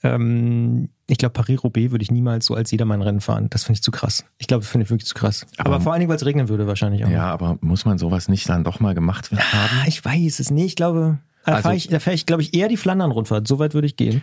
ähm, 0.03 0.89
ich 1.09 1.18
glaube, 1.18 1.32
Paris-Roubaix 1.32 1.91
würde 1.91 2.03
ich 2.03 2.11
niemals 2.11 2.47
so 2.47 2.55
als 2.55 2.70
Jedermann-Rennen 2.70 3.20
fahren. 3.20 3.49
Das 3.51 3.64
finde 3.64 3.78
ich 3.78 3.82
zu 3.82 3.91
krass. 3.91 4.24
Ich 4.39 4.47
glaube, 4.47 4.62
das 4.62 4.70
finde 4.70 4.84
ich 4.84 4.91
wirklich 4.91 5.07
zu 5.09 5.14
krass. 5.14 5.47
Aber, 5.57 5.74
Aber- 5.74 5.80
vor 5.80 5.93
allen 5.93 6.01
Dingen, 6.01 6.09
weil 6.09 6.16
es 6.16 6.24
regnen 6.26 6.49
würde 6.49 6.66
wahrscheinlich 6.66 7.05
auch. 7.05 7.09
Ja. 7.11 7.16
ja, 7.16 7.32
aber 7.32 7.59
muss 7.61 7.84
man 7.84 7.99
sowas 7.99 8.28
nicht 8.28 8.49
dann 8.49 8.64
doch 8.64 8.80
mal 8.80 8.95
gemacht 8.95 9.30
haben? 9.30 9.41
Ah, 9.53 9.87
ich 9.87 10.05
weiß 10.05 10.41
es 10.41 10.51
nicht. 10.51 10.66
Ich 10.66 10.76
glaube, 10.76 11.18
Also- 11.55 11.62
fahre 11.62 11.76
ich, 11.76 11.88
da 11.88 11.99
fahr 12.01 12.12
ich 12.12 12.26
glaube 12.26 12.42
ich, 12.42 12.55
eher 12.55 12.68
die 12.68 12.76
Flandern-Rundfahrt. 12.76 13.47
So 13.49 13.59
weit 13.59 13.74
würde 13.74 13.86
ich 13.86 13.97
gehen. 13.97 14.22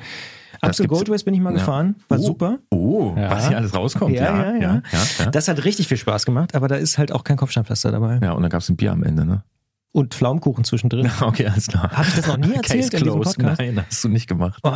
Amstel 0.62 0.84
gibt's- 0.86 0.98
Gold 1.00 1.10
Race 1.10 1.24
bin 1.24 1.34
ich 1.34 1.40
mal 1.42 1.52
Ja. 1.52 1.58
gefahren. 1.60 1.96
War 2.08 2.20
Oh. 2.20 2.22
super. 2.22 2.60
Oh, 2.70 3.14
Ja. 3.18 3.32
was 3.32 3.48
hier 3.48 3.58
alles 3.58 3.74
rauskommt. 3.76 4.16
Ja, 4.16 4.24
ja, 4.24 4.56
ja. 4.56 4.60
ja, 4.62 4.82
ja. 5.20 5.32
Das 5.32 5.48
hat 5.48 5.64
richtig 5.66 5.88
viel 5.88 5.98
Spaß 5.98 6.26
gemacht, 6.26 6.56
aber 6.56 6.68
da 6.68 6.76
ist 6.76 6.98
halt 6.98 7.12
auch 7.12 7.24
kein 7.24 7.36
Kopfsteinpflaster 7.38 7.92
dabei. 7.92 8.20
Ja, 8.22 8.32
und 8.34 8.42
dann 8.44 8.50
gab's 8.50 8.70
ein 8.70 8.76
Bier 8.78 8.92
am 8.92 9.04
Ende, 9.04 9.26
ne? 9.26 9.44
Und 9.92 10.14
Pflaumenkuchen 10.16 10.64
zwischendrin. 10.64 11.10
Okay, 11.22 11.48
alles 11.48 11.68
klar. 11.68 11.92
Habe 11.92 12.08
ich 12.08 12.16
das 12.16 12.28
noch 12.28 12.38
nie 12.38 12.54
erzählt 12.54 12.92
Case 12.92 12.98
in 12.98 13.04
diesem. 13.04 13.22
Podcast? 13.22 13.60
Nein, 13.60 13.84
hast 13.88 14.04
du 14.04 14.10
nicht 14.10 14.28
gemacht. 14.28 14.60
Oh, 14.64 14.72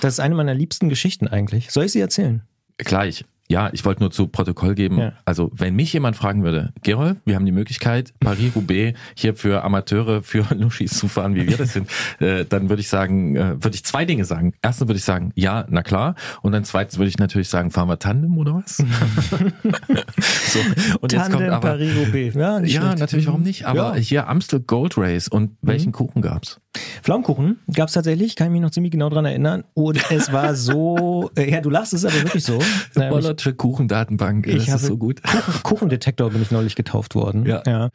das 0.00 0.14
ist 0.14 0.20
eine 0.20 0.34
meiner 0.34 0.54
liebsten 0.54 0.88
Geschichten 0.88 1.26
eigentlich. 1.28 1.70
Soll 1.70 1.84
ich 1.84 1.92
sie 1.92 2.00
erzählen? 2.00 2.42
Gleich. 2.78 3.24
Ja, 3.52 3.68
ich 3.74 3.84
wollte 3.84 4.00
nur 4.00 4.10
zu 4.10 4.28
Protokoll 4.28 4.74
geben. 4.74 4.98
Ja. 4.98 5.12
Also, 5.26 5.50
wenn 5.52 5.76
mich 5.76 5.92
jemand 5.92 6.16
fragen 6.16 6.42
würde, 6.42 6.72
Gerolf, 6.82 7.18
wir 7.26 7.34
haben 7.34 7.44
die 7.44 7.52
Möglichkeit, 7.52 8.14
Paris-Roubaix 8.20 8.98
hier 9.14 9.34
für 9.34 9.62
Amateure, 9.62 10.22
für 10.22 10.46
Luschis 10.54 10.98
zu 10.98 11.06
fahren, 11.06 11.34
wie 11.34 11.46
wir 11.46 11.58
das 11.58 11.74
sind, 11.74 11.86
äh, 12.20 12.46
dann 12.46 12.70
würde 12.70 12.80
ich 12.80 12.88
sagen, 12.88 13.36
äh, 13.36 13.62
würde 13.62 13.74
ich 13.74 13.84
zwei 13.84 14.06
Dinge 14.06 14.24
sagen. 14.24 14.54
Erstens 14.62 14.88
würde 14.88 14.96
ich 14.96 15.04
sagen, 15.04 15.32
ja, 15.34 15.66
na 15.68 15.82
klar. 15.82 16.14
Und 16.40 16.52
dann 16.52 16.64
zweitens 16.64 16.96
würde 16.96 17.10
ich 17.10 17.18
natürlich 17.18 17.50
sagen, 17.50 17.70
fahren 17.70 17.88
wir 17.88 17.98
Tandem 17.98 18.38
oder 18.38 18.54
was? 18.54 18.76
so, 18.78 20.58
und 21.00 21.12
jetzt 21.12 21.24
kommt 21.24 21.32
Tandem 21.32 21.50
aber. 21.52 21.68
Paris-Roubaix. 21.68 22.34
Ja, 22.34 22.60
Ja, 22.60 22.94
natürlich, 22.94 23.26
warum 23.26 23.42
nicht? 23.42 23.66
Aber 23.66 23.96
Ja. 23.96 23.96
hier 23.96 24.28
Amstel 24.28 24.60
Gold 24.60 24.96
Race 24.96 25.28
und 25.28 25.58
welchen 25.60 25.92
Kuchen 25.92 26.22
gab's? 26.22 26.58
Pflaumenkuchen 27.02 27.58
gab 27.74 27.88
es 27.88 27.94
tatsächlich, 27.94 28.34
kann 28.34 28.46
ich 28.46 28.52
mich 28.52 28.62
noch 28.62 28.70
ziemlich 28.70 28.92
genau 28.92 29.10
dran 29.10 29.26
erinnern. 29.26 29.64
Und 29.74 30.10
es 30.10 30.32
war 30.32 30.54
so, 30.54 31.30
äh, 31.36 31.50
ja, 31.50 31.60
du 31.60 31.68
lachst, 31.68 31.92
es 31.92 32.02
ist 32.04 32.10
aber 32.10 32.22
wirklich 32.24 32.44
so. 32.44 32.58
Ähm, 32.96 33.10
Bollersche 33.42 33.54
Kuchendatenbank, 33.54 34.46
ich 34.46 34.56
das 34.66 34.68
habe 34.68 34.76
ist 34.82 34.86
so 34.86 34.96
gut. 34.96 35.22
Kuchen- 35.22 35.62
Kuchendetektor 35.82 36.30
bin 36.30 36.42
ich 36.42 36.50
neulich 36.50 36.76
getauft 36.76 37.14
worden. 37.14 37.44
Ja. 37.46 37.90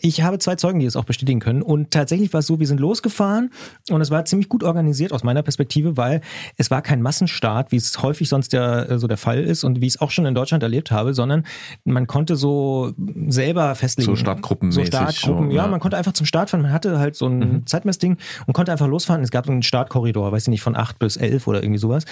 Ich 0.00 0.22
habe 0.22 0.38
zwei 0.38 0.56
Zeugen, 0.56 0.80
die 0.80 0.86
es 0.86 0.96
auch 0.96 1.04
bestätigen 1.04 1.40
können. 1.40 1.62
Und 1.62 1.90
tatsächlich 1.90 2.32
war 2.32 2.40
es 2.40 2.46
so, 2.46 2.58
wir 2.58 2.66
sind 2.66 2.80
losgefahren 2.80 3.50
und 3.90 4.00
es 4.00 4.10
war 4.10 4.24
ziemlich 4.24 4.48
gut 4.48 4.64
organisiert 4.64 5.12
aus 5.12 5.22
meiner 5.22 5.42
Perspektive, 5.42 5.96
weil 5.96 6.20
es 6.56 6.70
war 6.70 6.82
kein 6.82 7.00
Massenstart, 7.02 7.70
wie 7.70 7.76
es 7.76 8.02
häufig 8.02 8.28
sonst 8.28 8.52
der, 8.52 8.90
äh, 8.90 8.98
so 8.98 9.06
der 9.06 9.16
Fall 9.18 9.42
ist 9.44 9.62
und 9.64 9.80
wie 9.80 9.86
ich 9.86 9.94
es 9.94 10.00
auch 10.00 10.10
schon 10.10 10.26
in 10.26 10.34
Deutschland 10.34 10.62
erlebt 10.62 10.90
habe, 10.90 11.14
sondern 11.14 11.44
man 11.84 12.06
konnte 12.06 12.34
so 12.36 12.92
selber 13.28 13.74
festlegen. 13.74 14.06
So 14.10 14.16
Startgruppenmäßig, 14.16 14.84
So 14.84 14.86
Startgruppen, 14.86 15.50
so, 15.50 15.56
ja, 15.56 15.64
ja. 15.64 15.68
man 15.68 15.80
konnte 15.80 15.96
einfach 15.96 16.12
zum 16.12 16.26
Start 16.26 16.50
fahren. 16.50 16.62
Man 16.62 16.72
hatte 16.72 16.98
halt 16.98 17.14
so 17.14 17.26
ein 17.28 17.66
Zeitmessding 17.66 18.16
und 18.46 18.54
konnte 18.54 18.72
einfach 18.72 18.88
losfahren. 18.88 19.22
Es 19.22 19.30
gab 19.30 19.46
so 19.46 19.52
einen 19.52 19.62
Startkorridor, 19.62 20.32
weiß 20.32 20.44
ich 20.44 20.48
nicht, 20.48 20.62
von 20.62 20.74
8 20.76 20.98
bis 20.98 21.16
11 21.16 21.46
oder 21.46 21.62
irgendwie 21.62 21.78
sowas. 21.78 22.04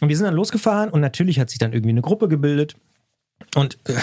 Und 0.00 0.08
wir 0.08 0.16
sind 0.16 0.24
dann 0.26 0.34
losgefahren 0.34 0.90
und 0.90 1.00
natürlich 1.00 1.38
hat 1.40 1.50
sich 1.50 1.58
dann 1.58 1.72
irgendwie 1.72 1.90
eine 1.90 2.02
Gruppe 2.02 2.19
gebildet. 2.28 2.76
Und 3.54 3.78
äh, 3.84 3.94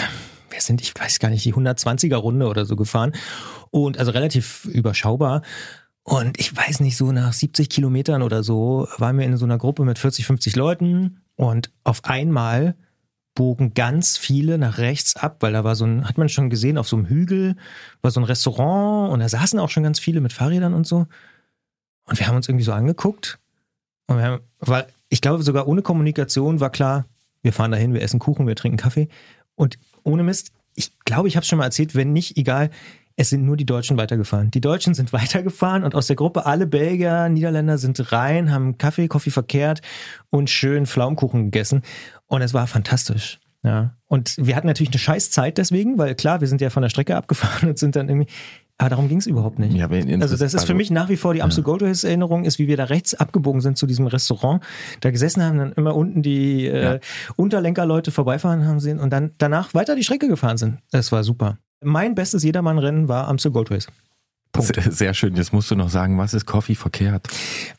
wir 0.50 0.60
sind, 0.60 0.80
ich 0.80 0.94
weiß 0.98 1.18
gar 1.18 1.30
nicht, 1.30 1.44
die 1.44 1.54
120er 1.54 2.16
Runde 2.16 2.46
oder 2.46 2.64
so 2.64 2.76
gefahren. 2.76 3.12
Und 3.70 3.98
also 3.98 4.10
relativ 4.10 4.64
überschaubar. 4.64 5.42
Und 6.02 6.40
ich 6.40 6.56
weiß 6.56 6.80
nicht, 6.80 6.96
so 6.96 7.12
nach 7.12 7.32
70 7.32 7.68
Kilometern 7.68 8.22
oder 8.22 8.42
so 8.42 8.88
waren 8.96 9.18
wir 9.18 9.26
in 9.26 9.36
so 9.36 9.44
einer 9.44 9.58
Gruppe 9.58 9.84
mit 9.84 9.98
40, 9.98 10.26
50 10.26 10.56
Leuten. 10.56 11.20
Und 11.36 11.70
auf 11.84 12.04
einmal 12.04 12.74
bogen 13.34 13.72
ganz 13.72 14.16
viele 14.16 14.58
nach 14.58 14.78
rechts 14.78 15.14
ab, 15.14 15.36
weil 15.40 15.52
da 15.52 15.62
war 15.62 15.76
so 15.76 15.84
ein, 15.84 16.08
hat 16.08 16.18
man 16.18 16.28
schon 16.28 16.50
gesehen, 16.50 16.76
auf 16.76 16.88
so 16.88 16.96
einem 16.96 17.06
Hügel 17.06 17.54
war 18.02 18.10
so 18.10 18.18
ein 18.18 18.24
Restaurant 18.24 19.12
und 19.12 19.20
da 19.20 19.28
saßen 19.28 19.60
auch 19.60 19.70
schon 19.70 19.84
ganz 19.84 20.00
viele 20.00 20.20
mit 20.20 20.32
Fahrrädern 20.32 20.74
und 20.74 20.88
so. 20.88 21.06
Und 22.06 22.18
wir 22.18 22.26
haben 22.26 22.34
uns 22.34 22.48
irgendwie 22.48 22.64
so 22.64 22.72
angeguckt. 22.72 23.38
Und 24.08 24.16
wir 24.16 24.24
haben, 24.24 24.42
weil 24.58 24.88
ich 25.08 25.20
glaube, 25.20 25.44
sogar 25.44 25.68
ohne 25.68 25.82
Kommunikation 25.82 26.58
war 26.58 26.70
klar, 26.70 27.04
wir 27.42 27.52
fahren 27.52 27.70
dahin, 27.70 27.94
wir 27.94 28.02
essen 28.02 28.18
Kuchen, 28.18 28.46
wir 28.46 28.56
trinken 28.56 28.78
Kaffee. 28.78 29.08
Und 29.54 29.78
ohne 30.02 30.22
Mist, 30.22 30.52
ich 30.74 30.98
glaube, 31.04 31.28
ich 31.28 31.36
habe 31.36 31.42
es 31.42 31.48
schon 31.48 31.58
mal 31.58 31.64
erzählt, 31.64 31.94
wenn 31.94 32.12
nicht, 32.12 32.36
egal, 32.36 32.70
es 33.16 33.30
sind 33.30 33.44
nur 33.44 33.56
die 33.56 33.66
Deutschen 33.66 33.98
weitergefahren. 33.98 34.50
Die 34.52 34.60
Deutschen 34.60 34.94
sind 34.94 35.12
weitergefahren 35.12 35.82
und 35.82 35.94
aus 35.94 36.06
der 36.06 36.16
Gruppe 36.16 36.46
alle 36.46 36.66
Belgier, 36.66 37.28
Niederländer 37.28 37.76
sind 37.76 38.12
rein, 38.12 38.52
haben 38.52 38.78
Kaffee, 38.78 39.08
Kaffee 39.08 39.30
verkehrt 39.30 39.82
und 40.30 40.48
schön 40.48 40.86
Pflaumenkuchen 40.86 41.46
gegessen. 41.46 41.82
Und 42.26 42.42
es 42.42 42.54
war 42.54 42.66
fantastisch. 42.66 43.40
Ja. 43.64 43.96
Und 44.06 44.36
wir 44.38 44.54
hatten 44.54 44.68
natürlich 44.68 44.92
eine 44.92 45.00
scheiß 45.00 45.32
Zeit 45.32 45.58
deswegen, 45.58 45.98
weil 45.98 46.14
klar, 46.14 46.40
wir 46.40 46.48
sind 46.48 46.60
ja 46.60 46.70
von 46.70 46.82
der 46.82 46.90
Strecke 46.90 47.16
abgefahren 47.16 47.68
und 47.70 47.78
sind 47.78 47.96
dann 47.96 48.08
irgendwie. 48.08 48.30
Aber 48.80 48.90
darum 48.90 49.08
ging 49.08 49.18
es 49.18 49.26
überhaupt 49.26 49.58
nicht. 49.58 49.74
Ja, 49.74 49.88
also 49.88 50.36
das 50.36 50.54
ist 50.54 50.64
für 50.64 50.74
mich 50.74 50.90
nach 50.92 51.08
wie 51.08 51.16
vor 51.16 51.34
die 51.34 51.42
Amstel 51.42 51.64
Gold 51.64 51.82
Race 51.82 52.04
Erinnerung, 52.04 52.44
ist, 52.44 52.60
wie 52.60 52.68
wir 52.68 52.76
da 52.76 52.84
rechts 52.84 53.12
abgebogen 53.14 53.60
sind 53.60 53.76
zu 53.76 53.86
diesem 53.86 54.06
Restaurant, 54.06 54.62
da 55.00 55.10
gesessen 55.10 55.42
haben, 55.42 55.58
dann 55.58 55.72
immer 55.72 55.96
unten 55.96 56.22
die 56.22 56.66
äh, 56.66 56.82
Ja. 56.94 56.98
Unterlenkerleute 57.34 58.10
vorbeifahren 58.12 58.66
haben 58.66 58.78
sehen 58.78 59.00
und 59.00 59.10
dann 59.10 59.32
danach 59.38 59.74
weiter 59.74 59.96
die 59.96 60.04
Strecke 60.04 60.28
gefahren 60.28 60.58
sind. 60.58 60.78
Das 60.92 61.10
war 61.10 61.24
super. 61.24 61.58
Mein 61.82 62.14
bestes 62.14 62.44
Jedermann-Rennen 62.44 63.08
war 63.08 63.26
Amstel 63.28 63.50
Gold 63.50 63.70
Race. 63.70 63.88
Punkt. 64.52 64.74
Sehr, 64.74 64.92
sehr 64.92 65.14
schön. 65.14 65.34
Jetzt 65.34 65.52
musst 65.52 65.70
du 65.70 65.74
noch 65.74 65.90
sagen, 65.90 66.16
was 66.16 66.32
ist 66.32 66.46
Coffee 66.46 66.74
verkehrt? 66.76 67.26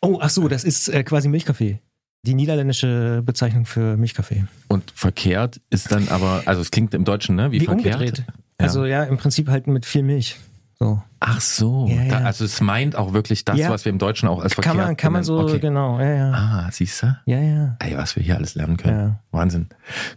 Oh, 0.02 0.20
ach 0.22 0.30
so, 0.30 0.48
das 0.50 0.64
ist 0.66 0.90
äh, 0.90 1.04
quasi 1.04 1.30
Milchkaffee. 1.30 1.80
Die 2.24 2.34
niederländische 2.34 3.22
Bezeichnung 3.26 3.66
für 3.66 3.96
Milchkaffee. 3.96 4.46
Und 4.68 4.92
verkehrt 4.94 5.62
ist 5.70 5.92
dann 5.94 6.10
aber, 6.10 6.44
also 6.46 6.62
es 6.62 6.72
klingt 6.72 6.94
im 6.94 7.06
Deutschen, 7.06 7.36
ne? 7.38 7.52
Wie, 7.54 7.62
Wie 7.62 7.66
verkehrt? 7.66 7.96
umgedreht. 7.96 8.24
Ja. 8.28 8.34
Also 8.58 8.86
ja, 8.86 9.04
im 9.06 9.16
Prinzip 9.18 9.48
halt 9.48 9.68
mit 9.68 9.86
viel 9.86 10.04
Milch. 10.04 10.38
So. 10.82 11.02
Ach 11.20 11.42
so. 11.42 11.88
Ja, 11.90 12.04
ja. 12.04 12.20
Da, 12.20 12.26
also 12.26 12.46
es 12.46 12.62
meint 12.62 12.96
auch 12.96 13.12
wirklich 13.12 13.44
das, 13.44 13.58
Ja. 13.58 13.70
was 13.70 13.84
wir 13.84 13.90
im 13.92 14.00
Deutschen 14.00 14.30
auch 14.30 14.42
als 14.42 14.54
verkehrt 14.54 14.78
Kann 14.78 14.86
man, 14.86 14.96
kann 14.98 15.12
man 15.12 15.24
so. 15.26 15.40
Okay. 15.40 15.60
genau, 15.60 16.00
ja, 16.00 16.14
ja. 16.14 16.32
Ah, 16.32 16.70
siehst 16.72 17.04
du? 17.04 17.18
Ja, 17.26 17.40
ja. 17.40 17.76
Ey, 17.80 17.98
was 17.98 18.16
wir 18.16 18.24
hier 18.24 18.38
alles 18.38 18.56
lernen 18.56 18.78
können. 18.78 19.20
Wahnsinn. 19.32 19.68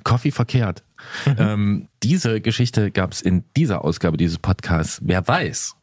Coffee 0.05 0.31
verkehrt. 0.31 0.85
Mhm. 1.27 1.35
Ähm, 1.39 1.89
diese 2.05 2.41
Geschichte 2.41 2.93
gab 2.93 3.11
es 3.13 3.21
in 3.23 3.43
dieser 3.57 3.85
Ausgabe 3.85 4.17
dieses 4.17 4.39
Podcasts. 4.39 5.01
Wer 5.03 5.27
weiß, 5.27 5.75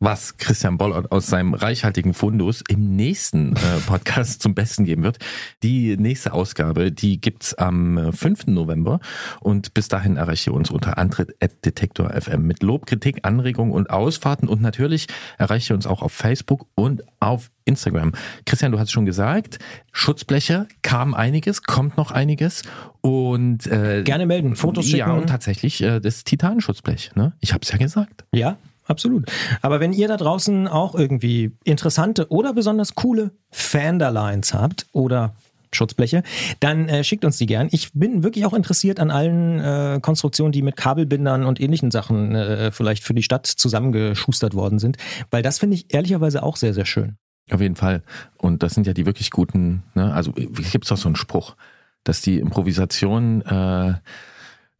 was 0.00 0.38
Christian 0.38 0.78
Bollert 0.78 1.12
aus 1.12 1.26
seinem 1.26 1.52
reichhaltigen 1.52 2.14
Fundus 2.14 2.64
im 2.68 2.96
nächsten 2.96 3.54
äh, 3.54 3.58
Podcast 3.86 4.42
zum 4.42 4.54
Besten 4.54 4.84
geben 4.84 5.02
wird. 5.02 5.18
Die 5.62 5.96
nächste 5.98 6.32
Ausgabe, 6.32 6.90
die 6.90 7.20
gibt's 7.20 7.54
am 7.54 7.98
äh, 7.98 8.12
5. 8.12 8.46
November 8.48 9.00
und 9.40 9.74
bis 9.74 9.88
dahin 9.88 10.16
erreicht 10.16 10.46
ihr 10.46 10.54
uns 10.54 10.70
unter 10.70 10.96
antritt.detektor.fm 10.96 12.42
mit 12.42 12.62
Lob, 12.62 12.86
Kritik, 12.86 13.20
Anregungen 13.22 13.72
und 13.72 13.90
Ausfahrten 13.90 14.48
und 14.48 14.62
natürlich 14.62 15.06
erreicht 15.36 15.70
ihr 15.70 15.76
uns 15.76 15.86
auch 15.86 16.00
auf 16.00 16.12
Facebook 16.12 16.66
und 16.74 17.02
auf 17.20 17.50
Instagram. 17.66 18.12
Christian, 18.46 18.72
du 18.72 18.78
hast 18.78 18.90
schon 18.90 19.04
gesagt, 19.04 19.58
Schutzbleche 19.92 20.66
kam 20.80 21.12
einiges, 21.12 21.62
kommt 21.62 21.98
noch 21.98 22.10
einiges 22.10 22.62
und 23.02 23.66
äh, 23.66 24.02
Gerne 24.02 24.24
melden, 24.24 24.56
Fotos 24.56 24.86
schicken. 24.86 24.98
ja 24.98 25.12
und 25.12 25.26
tatsächlich 25.28 25.82
äh, 25.82 26.00
das 26.00 26.24
Titanschutzblech. 26.24 27.12
Ne? 27.16 27.34
Ich 27.40 27.52
habe 27.52 27.62
es 27.62 27.70
ja 27.70 27.76
gesagt. 27.76 28.24
Ja, 28.32 28.56
absolut. 28.90 29.24
Aber 29.62 29.80
wenn 29.80 29.92
ihr 29.92 30.08
da 30.08 30.16
draußen 30.16 30.68
auch 30.68 30.94
irgendwie 30.94 31.52
interessante 31.64 32.28
oder 32.30 32.52
besonders 32.52 32.94
coole 32.94 33.30
Fenderlines 33.50 34.52
habt 34.52 34.86
oder 34.92 35.34
Schutzbleche, 35.72 36.22
dann 36.58 36.88
äh, 36.88 37.04
schickt 37.04 37.24
uns 37.24 37.38
die 37.38 37.46
gern. 37.46 37.68
Ich 37.70 37.92
bin 37.92 38.22
wirklich 38.22 38.44
auch 38.44 38.54
interessiert 38.54 39.00
an 39.00 39.10
allen 39.10 39.60
äh, 39.60 40.00
Konstruktionen, 40.02 40.52
die 40.52 40.62
mit 40.62 40.76
Kabelbindern 40.76 41.44
und 41.44 41.60
ähnlichen 41.60 41.90
Sachen 41.90 42.34
äh, 42.34 42.72
vielleicht 42.72 43.04
für 43.04 43.14
die 43.14 43.22
Stadt 43.22 43.46
zusammengeschustert 43.46 44.54
worden 44.54 44.78
sind, 44.78 44.96
weil 45.30 45.42
das 45.42 45.58
finde 45.58 45.76
ich 45.76 45.94
ehrlicherweise 45.94 46.42
auch 46.42 46.56
sehr, 46.56 46.74
sehr 46.74 46.86
schön. 46.86 47.16
Auf 47.50 47.60
jeden 47.60 47.76
Fall. 47.76 48.02
Und 48.36 48.62
das 48.62 48.74
sind 48.74 48.86
ja 48.86 48.92
die 48.92 49.06
wirklich 49.06 49.30
guten, 49.30 49.82
ne? 49.94 50.12
also 50.12 50.32
gibt 50.32 50.84
es 50.84 50.88
doch 50.88 50.96
so 50.96 51.08
einen 51.08 51.16
Spruch, 51.16 51.56
dass 52.04 52.20
die 52.20 52.38
Improvisation 52.38 53.42
äh, 53.42 53.94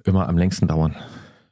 immer 0.04 0.28
am 0.28 0.38
längsten 0.38 0.68
dauern. 0.68 0.96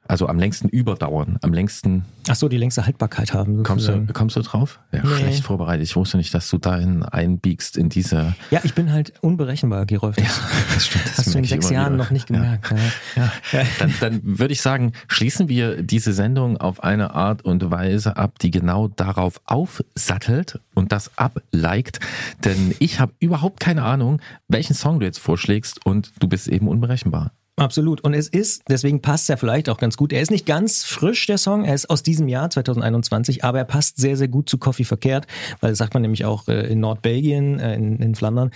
Also 0.08 0.26
am 0.26 0.38
längsten 0.38 0.68
überdauern, 0.70 1.38
am 1.42 1.52
längsten. 1.52 2.04
Ach 2.28 2.34
so, 2.34 2.48
die 2.48 2.56
längste 2.56 2.86
Haltbarkeit 2.86 3.34
haben. 3.34 3.62
Kommst 3.62 3.88
du, 3.88 4.06
kommst 4.12 4.36
du 4.36 4.40
drauf? 4.42 4.80
Ja, 4.90 5.02
Nee. 5.04 5.14
schlecht 5.16 5.44
vorbereitet. 5.44 5.84
Ich 5.84 5.96
wusste 5.96 6.16
nicht, 6.16 6.32
dass 6.34 6.48
du 6.48 6.56
dahin 6.58 7.02
einbiegst 7.02 7.76
in 7.76 7.90
diese. 7.90 8.34
Ja, 8.50 8.60
ich 8.64 8.74
bin 8.74 8.90
halt 8.90 9.12
unberechenbar, 9.20 9.84
Gerolf. 9.86 10.16
Das 10.16 10.40
das 10.74 10.86
stimmt. 10.86 11.04
das 11.06 11.18
hast 11.18 11.34
du 11.34 11.38
in 11.38 11.44
sechs 11.44 11.68
Jahren 11.70 11.96
noch 11.96 12.10
nicht 12.10 12.30
Ja. 12.30 12.36
gemerkt. 12.36 12.74
Ja. 13.16 13.32
Ja. 13.52 13.62
Dann, 13.78 13.94
dann 14.00 14.20
würde 14.24 14.52
ich 14.52 14.62
sagen, 14.62 14.92
schließen 15.08 15.48
wir 15.48 15.82
diese 15.82 16.12
Sendung 16.14 16.56
auf 16.56 16.82
eine 16.82 17.14
Art 17.14 17.42
und 17.42 17.70
Weise 17.70 18.16
ab, 18.16 18.38
die 18.38 18.50
genau 18.50 18.88
darauf 18.88 19.40
aufsattelt 19.44 20.60
und 20.74 20.92
das 20.92 21.10
abliked. 21.16 22.00
Denn 22.44 22.74
ich 22.78 23.00
habe 23.00 23.12
überhaupt 23.20 23.60
keine 23.60 23.82
Ahnung, 23.82 24.20
welchen 24.48 24.74
Song 24.74 25.00
du 25.00 25.06
jetzt 25.06 25.18
vorschlägst 25.18 25.84
und 25.84 26.12
du 26.18 26.28
bist 26.28 26.48
eben 26.48 26.68
unberechenbar. 26.68 27.32
Absolut. 27.58 28.00
Und 28.02 28.14
es 28.14 28.28
ist, 28.28 28.62
deswegen 28.68 29.02
passt 29.02 29.28
er 29.28 29.36
vielleicht 29.36 29.68
auch 29.68 29.78
ganz 29.78 29.96
gut. 29.96 30.12
Er 30.12 30.20
ist 30.20 30.30
nicht 30.30 30.46
ganz 30.46 30.84
frisch, 30.84 31.26
der 31.26 31.38
Song. 31.38 31.64
Er 31.64 31.74
ist 31.74 31.90
aus 31.90 32.02
diesem 32.02 32.28
Jahr 32.28 32.48
2021, 32.50 33.44
aber 33.44 33.58
er 33.58 33.64
passt 33.64 33.96
sehr, 33.98 34.16
sehr 34.16 34.28
gut 34.28 34.48
zu 34.48 34.58
Coffee 34.58 34.84
verkehrt, 34.84 35.26
weil 35.60 35.70
das 35.70 35.78
sagt 35.78 35.94
man 35.94 36.02
nämlich 36.02 36.24
auch 36.24 36.46
äh, 36.48 36.70
in 36.70 36.80
Nordbelgien, 36.80 37.58
äh, 37.58 37.74
in, 37.74 37.96
in 37.98 38.14
Flandern. 38.14 38.50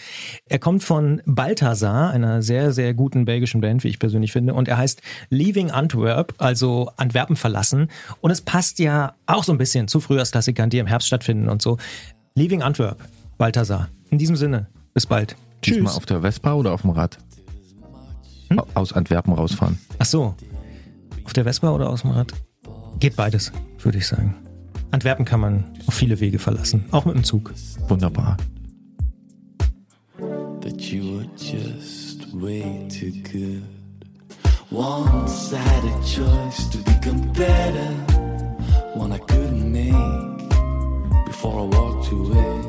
Er 0.49 0.59
kommt 0.59 0.85
von 0.85 1.21
Balthasar, 1.27 2.11
einer 2.11 2.43
sehr, 2.43 2.73
sehr 2.73 2.95
guten 2.95 3.25
belgischen 3.25 3.61
Band, 3.61 3.83
wie 3.85 3.89
ich 3.89 3.99
persönlich 3.99 4.33
finde. 4.33 4.55
Und 4.55 4.69
er 4.69 4.79
heißt 4.79 5.03
Leaving 5.31 5.71
Antwerp, 5.71 6.35
also 6.39 6.91
Antwerpen 6.97 7.37
verlassen. 7.37 7.89
Und 8.21 8.31
es 8.31 8.41
passt 8.41 8.79
ja 8.79 9.15
auch 9.27 9.45
so 9.45 9.53
ein 9.53 9.59
bisschen 9.59 9.89
zu 9.89 10.01
Frühjahrsklassikern, 10.01 10.71
die 10.71 10.79
im 10.79 10.87
Herbst 10.87 11.09
stattfinden 11.09 11.49
und 11.49 11.61
so. 11.61 11.79
Leaving 12.35 12.63
Antwerp, 12.63 13.03
Balthasar. 13.37 13.89
In 14.11 14.19
diesem 14.19 14.37
Sinne, 14.37 14.69
bis 14.95 15.07
bald. 15.07 15.37
Diesmal 15.65 15.87
Tschüss. 15.87 15.97
auf 15.97 16.07
der 16.07 16.21
Vespa 16.21 16.55
oder 16.55 16.73
auf 16.73 16.83
dem 16.83 16.91
Rad? 16.91 17.19
Au- 18.59 18.67
Aus 18.75 18.93
Antwerpen 18.93 19.33
rausfahren. 19.35 19.79
Ach 19.99 20.07
so. 20.07 20.35
Auf 21.25 21.33
der 21.33 21.45
Vespa 21.45 21.71
oder 21.71 21.89
aus 21.91 22.03
dem 22.03 22.11
Rad? 22.11 22.33
Geht 22.99 23.17
beides, 23.17 23.53
würde 23.79 23.99
ich 23.99 24.07
sagen. 24.07 24.35
Antwerpen 24.91 25.25
kann 25.25 25.41
man 25.41 25.65
auf 25.87 25.95
viele 25.95 26.21
Wege 26.21 26.39
verlassen, 26.39 26.85
auch 26.91 27.05
mit 27.05 27.15
dem 27.15 27.25
Zug. 27.25 27.53
Wunderbar. 27.89 28.37
that 30.61 30.81
you 30.93 31.03
were 31.17 31.27
just 31.37 32.33
way 32.35 32.87
too 32.89 33.11
good. 33.33 33.63
Once 34.71 35.53
I 35.53 35.57
had 35.59 35.85
a 35.85 36.05
choice 36.05 36.69
to 36.71 36.79
become 36.79 37.21
better, 37.33 37.91
one 38.95 39.13
I 39.13 39.19
couldn't 39.19 39.71
make 39.73 40.49
before 41.27 41.63
I 41.63 41.77
walked 41.77 42.13
away. 42.13 42.61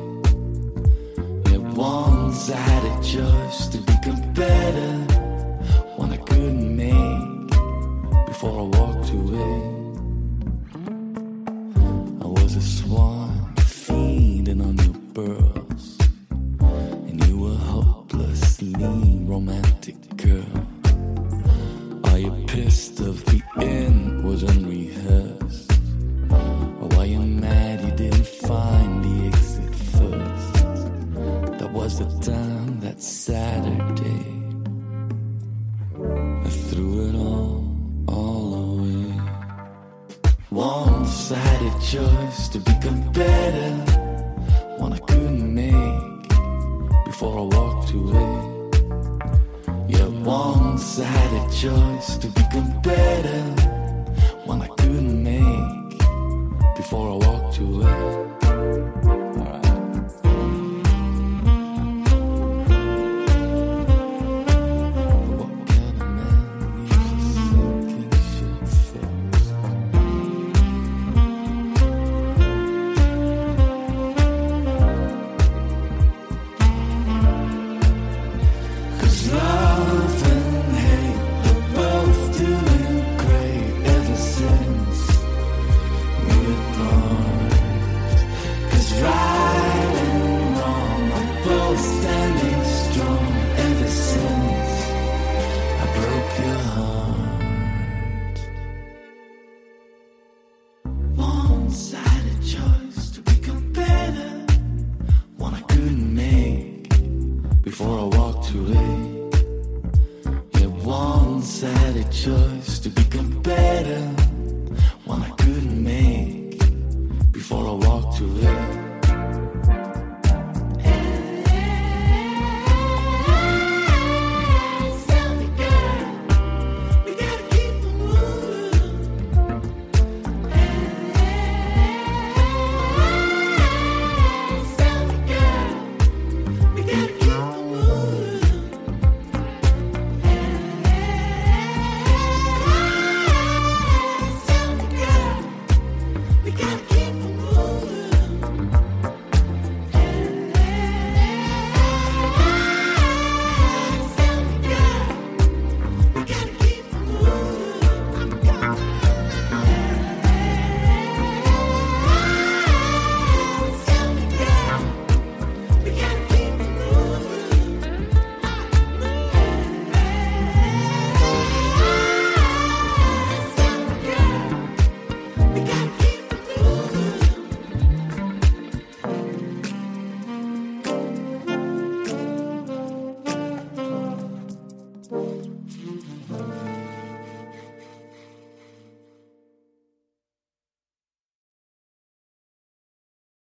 Yeah, 1.52 1.60
once 1.76 2.50
I 2.50 2.56
had 2.58 2.84
a 2.84 3.02
choice 3.04 3.68
to 3.70 3.78
become 3.78 4.22
better, 4.34 5.06
couldn't 6.44 6.76
make 6.76 7.48
before 8.28 8.60
I 8.60 8.66
walked 8.78 9.10
away. 9.12 9.56
I 12.22 12.28
was 12.38 12.58
a 12.58 12.62
swan 12.62 13.23